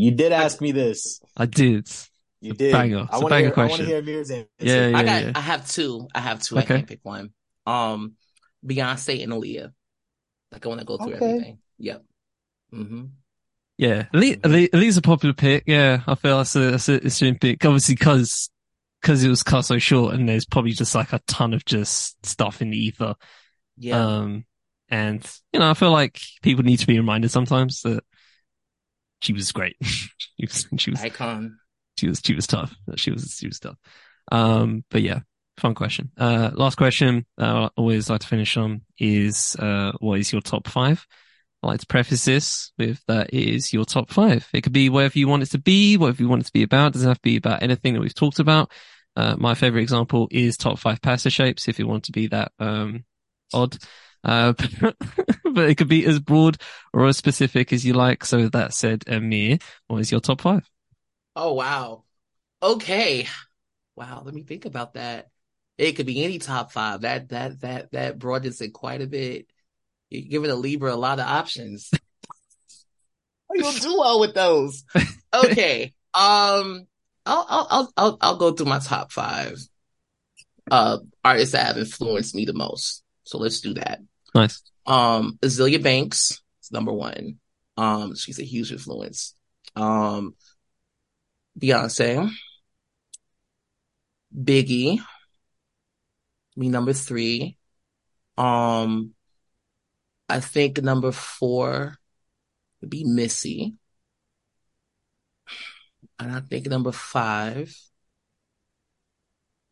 You 0.00 0.12
did 0.12 0.32
ask 0.32 0.60
me 0.60 0.72
this. 0.72 1.20
I 1.36 1.46
did. 1.46 1.88
You 2.40 2.54
did. 2.54 2.72
Banger. 2.72 3.06
I 3.10 3.18
want 3.18 3.30
to 3.30 3.38
hear. 3.38 3.50
Question. 3.50 3.86
I 3.86 3.90
want 3.92 4.04
to 4.04 4.10
hear 4.10 4.16
Amir's 4.16 4.30
answer. 4.30 4.48
Yeah, 4.58 4.88
yeah, 4.88 4.98
I 4.98 5.02
got. 5.02 5.22
Yeah. 5.24 5.32
I 5.34 5.40
have 5.40 5.68
two. 5.68 6.08
I 6.14 6.20
have 6.20 6.42
two. 6.42 6.56
Okay. 6.56 6.64
I 6.64 6.66
can't 6.66 6.86
pick 6.86 7.00
one. 7.02 7.30
Um, 7.66 8.14
Beyonce 8.64 9.22
and 9.22 9.32
Aaliyah. 9.32 9.72
Like 10.52 10.64
I 10.64 10.68
want 10.68 10.80
to 10.80 10.86
go 10.86 10.96
through 10.96 11.14
okay. 11.14 11.24
everything. 11.26 11.58
Yep. 11.78 12.04
Mm-hmm. 12.74 13.04
Yeah, 13.76 14.02
Aaliyah's 14.12 14.96
a 14.96 15.02
popular 15.02 15.34
pick. 15.34 15.64
Yeah, 15.66 16.02
I 16.06 16.14
feel 16.14 16.38
that's 16.38 16.56
a 16.56 16.70
that's 16.72 16.88
a 16.88 16.94
interesting 16.94 17.38
pick. 17.38 17.64
Obviously, 17.64 17.94
because 17.94 18.50
because 19.00 19.24
it 19.24 19.28
was 19.28 19.42
cut 19.42 19.62
so 19.62 19.78
short, 19.78 20.14
and 20.14 20.28
there's 20.28 20.44
probably 20.44 20.72
just 20.72 20.94
like 20.94 21.12
a 21.12 21.20
ton 21.26 21.54
of 21.54 21.64
just 21.64 22.24
stuff 22.26 22.62
in 22.62 22.70
the 22.70 22.76
ether. 22.78 23.14
Yeah. 23.76 23.98
Um, 23.98 24.44
and 24.88 25.26
you 25.52 25.60
know, 25.60 25.70
I 25.70 25.74
feel 25.74 25.92
like 25.92 26.20
people 26.42 26.64
need 26.64 26.78
to 26.78 26.86
be 26.86 26.98
reminded 26.98 27.30
sometimes 27.30 27.82
that 27.82 28.02
she 29.20 29.32
was 29.32 29.52
great. 29.52 29.76
she 29.82 30.46
was 30.46 30.66
she 30.78 30.90
was 30.90 31.02
icon 31.02 31.56
she 32.00 32.08
was 32.08 32.20
she 32.24 32.34
was 32.34 32.46
tough. 32.46 32.74
She 32.96 33.10
was 33.10 33.36
she 33.38 33.46
was 33.46 33.60
tough. 33.60 33.76
Um, 34.32 34.84
but 34.90 35.02
yeah, 35.02 35.20
fun 35.58 35.74
question. 35.74 36.10
Uh, 36.16 36.50
last 36.54 36.76
question. 36.76 37.26
Uh, 37.38 37.64
I 37.64 37.70
always 37.76 38.08
like 38.08 38.20
to 38.20 38.26
finish 38.26 38.56
on 38.56 38.82
is 38.98 39.54
uh, 39.58 39.92
what 40.00 40.18
is 40.18 40.32
your 40.32 40.40
top 40.40 40.66
five? 40.66 41.06
I 41.62 41.66
like 41.66 41.80
to 41.80 41.86
preface 41.86 42.24
this 42.24 42.72
with 42.78 43.04
that 43.06 43.34
it 43.34 43.54
is 43.54 43.72
your 43.72 43.84
top 43.84 44.10
five. 44.10 44.48
It 44.54 44.62
could 44.62 44.72
be 44.72 44.88
whatever 44.88 45.18
you 45.18 45.28
want 45.28 45.42
it 45.42 45.50
to 45.50 45.58
be, 45.58 45.98
whatever 45.98 46.22
you 46.22 46.28
want 46.28 46.42
it 46.42 46.46
to 46.46 46.52
be 46.52 46.62
about. 46.62 46.88
It 46.88 46.92
doesn't 46.94 47.08
have 47.08 47.18
to 47.18 47.22
be 47.22 47.36
about 47.36 47.62
anything 47.62 47.92
that 47.92 48.00
we've 48.00 48.14
talked 48.14 48.38
about. 48.38 48.72
Uh, 49.14 49.36
my 49.36 49.54
favorite 49.54 49.82
example 49.82 50.28
is 50.30 50.56
top 50.56 50.78
five 50.78 51.02
pasta 51.02 51.28
shapes. 51.28 51.68
If 51.68 51.78
you 51.78 51.86
want 51.86 52.04
to 52.04 52.12
be 52.12 52.28
that 52.28 52.52
um, 52.58 53.04
odd. 53.52 53.76
Uh, 54.22 54.52
but 54.82 55.70
it 55.70 55.76
could 55.76 55.88
be 55.88 56.04
as 56.06 56.20
broad 56.20 56.58
or 56.92 57.06
as 57.06 57.16
specific 57.16 57.72
as 57.72 57.84
you 57.84 57.94
like. 57.94 58.24
So 58.24 58.48
that 58.48 58.74
said, 58.74 59.04
Amir, 59.06 59.58
what 59.86 59.98
is 59.98 60.10
your 60.10 60.20
top 60.20 60.40
five? 60.40 60.68
Oh 61.34 61.54
wow. 61.54 62.04
Okay. 62.62 63.26
Wow, 63.96 64.22
let 64.24 64.34
me 64.34 64.42
think 64.42 64.64
about 64.64 64.94
that. 64.94 65.28
It 65.78 65.92
could 65.92 66.06
be 66.06 66.22
any 66.24 66.38
top 66.38 66.72
five. 66.72 67.02
That 67.02 67.30
that 67.30 67.60
that 67.60 67.92
that 67.92 68.18
broadens 68.18 68.60
it 68.60 68.72
quite 68.72 69.00
a 69.02 69.06
bit. 69.06 69.46
You're 70.10 70.28
giving 70.28 70.50
a 70.50 70.54
Libra 70.54 70.92
a 70.92 70.96
lot 70.96 71.20
of 71.20 71.26
options. 71.26 71.90
You'll 73.54 73.72
do 73.72 73.98
well 73.98 74.20
with 74.20 74.34
those. 74.34 74.84
Okay. 75.32 75.94
Um 76.12 76.88
I'll 77.24 77.46
I'll 77.48 77.92
I'll 77.96 78.18
I'll 78.20 78.36
go 78.36 78.50
through 78.50 78.66
my 78.66 78.80
top 78.80 79.12
five 79.12 79.58
uh 80.72 80.98
artists 81.24 81.52
that 81.52 81.66
have 81.68 81.78
influenced 81.78 82.34
me 82.34 82.44
the 82.44 82.52
most. 82.52 83.04
So 83.22 83.38
let's 83.38 83.60
do 83.60 83.74
that. 83.74 84.00
Nice. 84.34 84.62
Um 84.86 85.38
Azealia 85.42 85.82
Banks 85.82 86.42
is 86.62 86.72
number 86.72 86.92
one. 86.92 87.38
Um 87.76 88.14
she's 88.14 88.38
a 88.38 88.44
huge 88.44 88.72
influence. 88.72 89.34
Um 89.76 90.34
Beyonce, 91.58 92.30
Biggie, 94.32 95.00
me 96.56 96.68
number 96.68 96.92
three. 96.92 97.56
Um, 98.36 99.14
I 100.28 100.40
think 100.40 100.82
number 100.82 101.12
four 101.12 101.96
would 102.80 102.90
be 102.90 103.04
Missy. 103.04 103.74
And 106.18 106.32
I 106.32 106.40
think 106.40 106.66
number 106.66 106.92
five, 106.92 107.74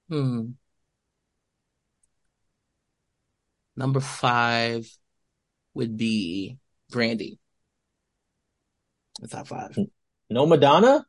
hmm. 0.09 0.51
Number 3.79 4.01
five 4.01 4.91
would 5.75 5.97
be 5.97 6.59
Brandy. 6.91 7.39
The 9.21 9.29
top 9.29 9.47
five. 9.47 9.79
No 10.29 10.47
Madonna? 10.47 11.07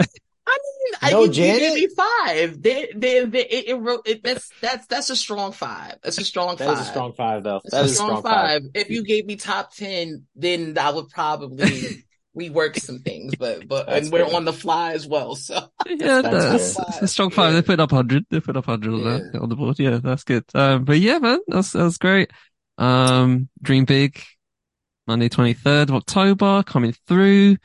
I 0.00 0.06
mean, 0.48 1.12
no 1.12 1.22
I, 1.22 1.28
Janet. 1.28 1.78
You 1.78 1.94
five. 1.94 2.60
They, 2.60 2.88
they, 2.92 3.24
they, 3.24 3.40
it, 3.42 3.78
it, 3.78 4.00
it, 4.04 4.24
that's 4.24 4.50
that's 4.60 4.86
that's 4.88 5.10
a 5.10 5.16
strong 5.16 5.52
five. 5.52 5.98
That's 6.02 6.18
a 6.18 6.24
strong 6.24 6.56
that 6.56 6.66
five. 6.66 6.76
That 6.76 6.82
is 6.82 6.88
a 6.88 6.90
strong 6.90 7.12
five, 7.12 7.44
though. 7.44 7.60
That's 7.62 7.74
that 7.74 7.84
is 7.84 7.92
a 7.92 7.94
strong, 7.94 8.08
strong 8.08 8.22
five. 8.24 8.62
five. 8.62 8.70
If 8.74 8.90
you 8.90 9.04
gave 9.04 9.24
me 9.24 9.36
top 9.36 9.72
ten, 9.72 10.26
then 10.34 10.76
I 10.78 10.90
would 10.90 11.08
probably 11.08 12.04
rework 12.36 12.78
some 12.78 13.00
things. 13.00 13.34
But 13.34 13.68
but 13.68 13.86
that's 13.86 14.06
and 14.06 14.12
we're 14.12 14.34
on 14.34 14.44
the 14.44 14.52
fly 14.52 14.92
as 14.92 15.06
well. 15.06 15.34
So 15.34 15.54
yeah, 15.86 16.22
that's, 16.22 16.76
that's 16.76 17.02
a 17.02 17.08
strong 17.08 17.30
five. 17.30 17.52
Yeah. 17.52 17.60
They 17.60 17.66
put 17.66 17.80
up 17.80 17.90
hundred. 17.90 18.26
They 18.30 18.40
put 18.40 18.56
up 18.56 18.66
hundred 18.66 18.98
yeah. 18.98 19.40
on 19.40 19.48
the 19.48 19.56
board. 19.56 19.78
Yeah, 19.78 19.98
that's 20.02 20.24
good. 20.24 20.44
Um, 20.54 20.84
but 20.84 20.98
yeah, 21.00 21.18
man, 21.18 21.40
that's 21.48 21.72
that's 21.72 21.98
great. 21.98 22.30
Um, 22.78 23.48
dream 23.60 23.84
big. 23.84 24.22
Monday, 25.06 25.28
23rd 25.28 25.88
of 25.88 25.94
October, 25.96 26.62
coming 26.62 26.94
through. 27.08 27.56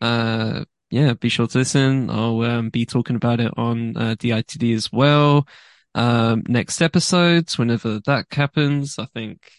Uh, 0.00 0.64
yeah, 0.90 1.14
be 1.14 1.28
sure 1.28 1.46
to 1.46 1.58
listen. 1.58 2.10
I'll 2.10 2.42
um, 2.42 2.70
be 2.70 2.84
talking 2.84 3.16
about 3.16 3.40
it 3.40 3.52
on 3.56 3.96
uh, 3.96 4.14
DITD 4.18 4.74
as 4.74 4.90
well. 4.92 5.46
Um, 5.94 6.42
next 6.48 6.82
episodes, 6.82 7.56
whenever 7.56 8.00
that 8.06 8.26
happens, 8.32 8.98
I 8.98 9.06
think, 9.06 9.50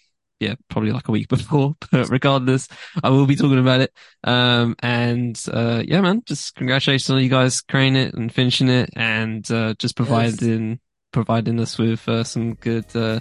yeah, 0.44 0.56
probably 0.70 0.92
like 0.92 1.08
a 1.08 1.12
week 1.12 1.28
before, 1.30 1.76
but 1.92 2.10
regardless, 2.10 2.68
I 3.04 3.10
will 3.10 3.26
be 3.26 3.36
talking 3.36 3.60
about 3.60 3.82
it. 3.82 3.94
Um, 4.24 4.76
and, 4.80 5.42
uh, 5.52 5.84
yeah, 5.86 6.02
man, 6.02 6.22
just 6.26 6.56
congratulations 6.56 7.10
on 7.10 7.24
you 7.24 7.30
guys 7.30 7.62
creating 7.62 7.96
it 7.96 8.14
and 8.14 8.34
finishing 8.34 8.70
it 8.70 8.90
and, 8.96 9.50
uh, 9.52 9.74
just 9.80 9.96
providing, 9.96 10.70
yes. 10.70 10.80
providing 11.12 11.60
us 11.60 11.78
with, 11.78 12.08
uh, 12.08 12.24
some 12.24 12.56
good, 12.56 12.86
uh, 12.96 13.20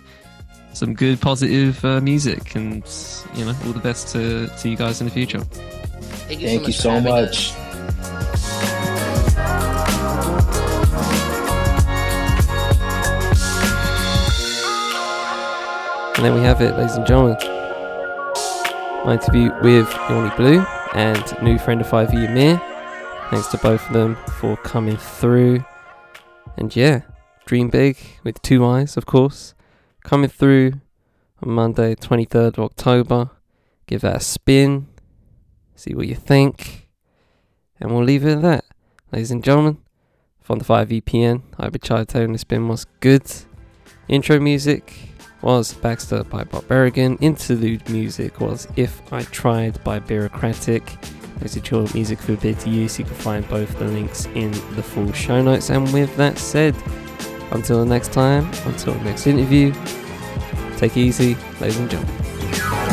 some 0.72 0.94
good 0.94 1.20
positive, 1.20 1.84
uh, 1.84 2.00
music 2.00 2.54
and, 2.54 2.84
you 3.34 3.44
know, 3.44 3.54
all 3.66 3.72
the 3.72 3.80
best 3.80 4.08
to, 4.08 4.48
to 4.48 4.68
you 4.68 4.76
guys 4.76 5.00
in 5.00 5.06
the 5.06 5.12
future. 5.12 5.40
Thank 5.40 6.40
you 6.40 6.46
Thank 6.46 6.72
so 6.72 7.00
much. 7.00 7.54
You 7.54 7.56
so 7.56 7.62
much. 9.36 9.71
And 16.22 16.28
there 16.28 16.40
we 16.40 16.46
have 16.46 16.60
it, 16.60 16.76
ladies 16.76 16.94
and 16.94 17.04
gentlemen. 17.04 17.36
My 19.04 19.14
interview 19.14 19.50
with 19.60 19.88
YawnyBlew 19.88 20.94
and 20.94 21.42
new 21.42 21.58
friend 21.58 21.80
of 21.80 21.88
5e 21.88 22.28
Amir. 22.28 22.62
Thanks 23.28 23.48
to 23.48 23.58
both 23.58 23.84
of 23.88 23.92
them 23.92 24.16
for 24.38 24.56
coming 24.58 24.96
through. 24.96 25.64
And 26.56 26.76
yeah, 26.76 27.00
dream 27.44 27.70
big 27.70 27.98
with 28.22 28.40
two 28.40 28.64
eyes, 28.64 28.96
of 28.96 29.04
course. 29.04 29.54
Coming 30.04 30.30
through 30.30 30.74
on 31.42 31.50
Monday, 31.50 31.96
23rd 31.96 32.56
of 32.56 32.60
October. 32.60 33.30
Give 33.88 34.02
that 34.02 34.18
a 34.18 34.20
spin. 34.20 34.86
See 35.74 35.92
what 35.92 36.06
you 36.06 36.14
think. 36.14 36.88
And 37.80 37.92
we'll 37.92 38.04
leave 38.04 38.24
it 38.24 38.36
at 38.36 38.42
that. 38.42 38.64
Ladies 39.10 39.32
and 39.32 39.42
gentlemen, 39.42 39.78
from 40.38 40.60
the 40.60 40.64
5EPN, 40.64 41.42
I've 41.58 41.72
been 41.72 41.80
Taylor 41.80 42.26
and 42.26 42.34
this 42.34 42.44
been 42.44 42.68
was 42.68 42.86
good. 43.00 43.28
Intro 44.06 44.38
music 44.38 45.11
was 45.42 45.74
Baxter 45.74 46.24
by 46.24 46.44
Brock 46.44 46.64
Berrigan. 46.64 47.18
Interlude 47.20 47.88
music 47.90 48.40
was 48.40 48.68
If 48.76 49.12
I 49.12 49.22
Tried 49.24 49.82
by 49.84 50.00
Birocratic. 50.00 50.82
There's 51.38 51.56
a 51.56 51.60
chill 51.60 51.88
music 51.94 52.20
for 52.20 52.34
a 52.34 52.36
bit 52.36 52.58
to 52.60 52.70
use. 52.70 52.98
You 52.98 53.04
can 53.04 53.14
find 53.14 53.48
both 53.48 53.78
the 53.78 53.86
links 53.86 54.26
in 54.34 54.52
the 54.76 54.82
full 54.82 55.12
show 55.12 55.42
notes. 55.42 55.70
And 55.70 55.92
with 55.92 56.14
that 56.16 56.38
said, 56.38 56.76
until 57.50 57.80
the 57.80 57.86
next 57.86 58.12
time, 58.12 58.50
until 58.64 58.94
the 58.94 59.04
next 59.04 59.26
interview, 59.26 59.72
take 60.76 60.96
it 60.96 61.00
easy, 61.00 61.36
ladies 61.60 61.78
and 61.78 61.90
gentlemen. 61.90 62.91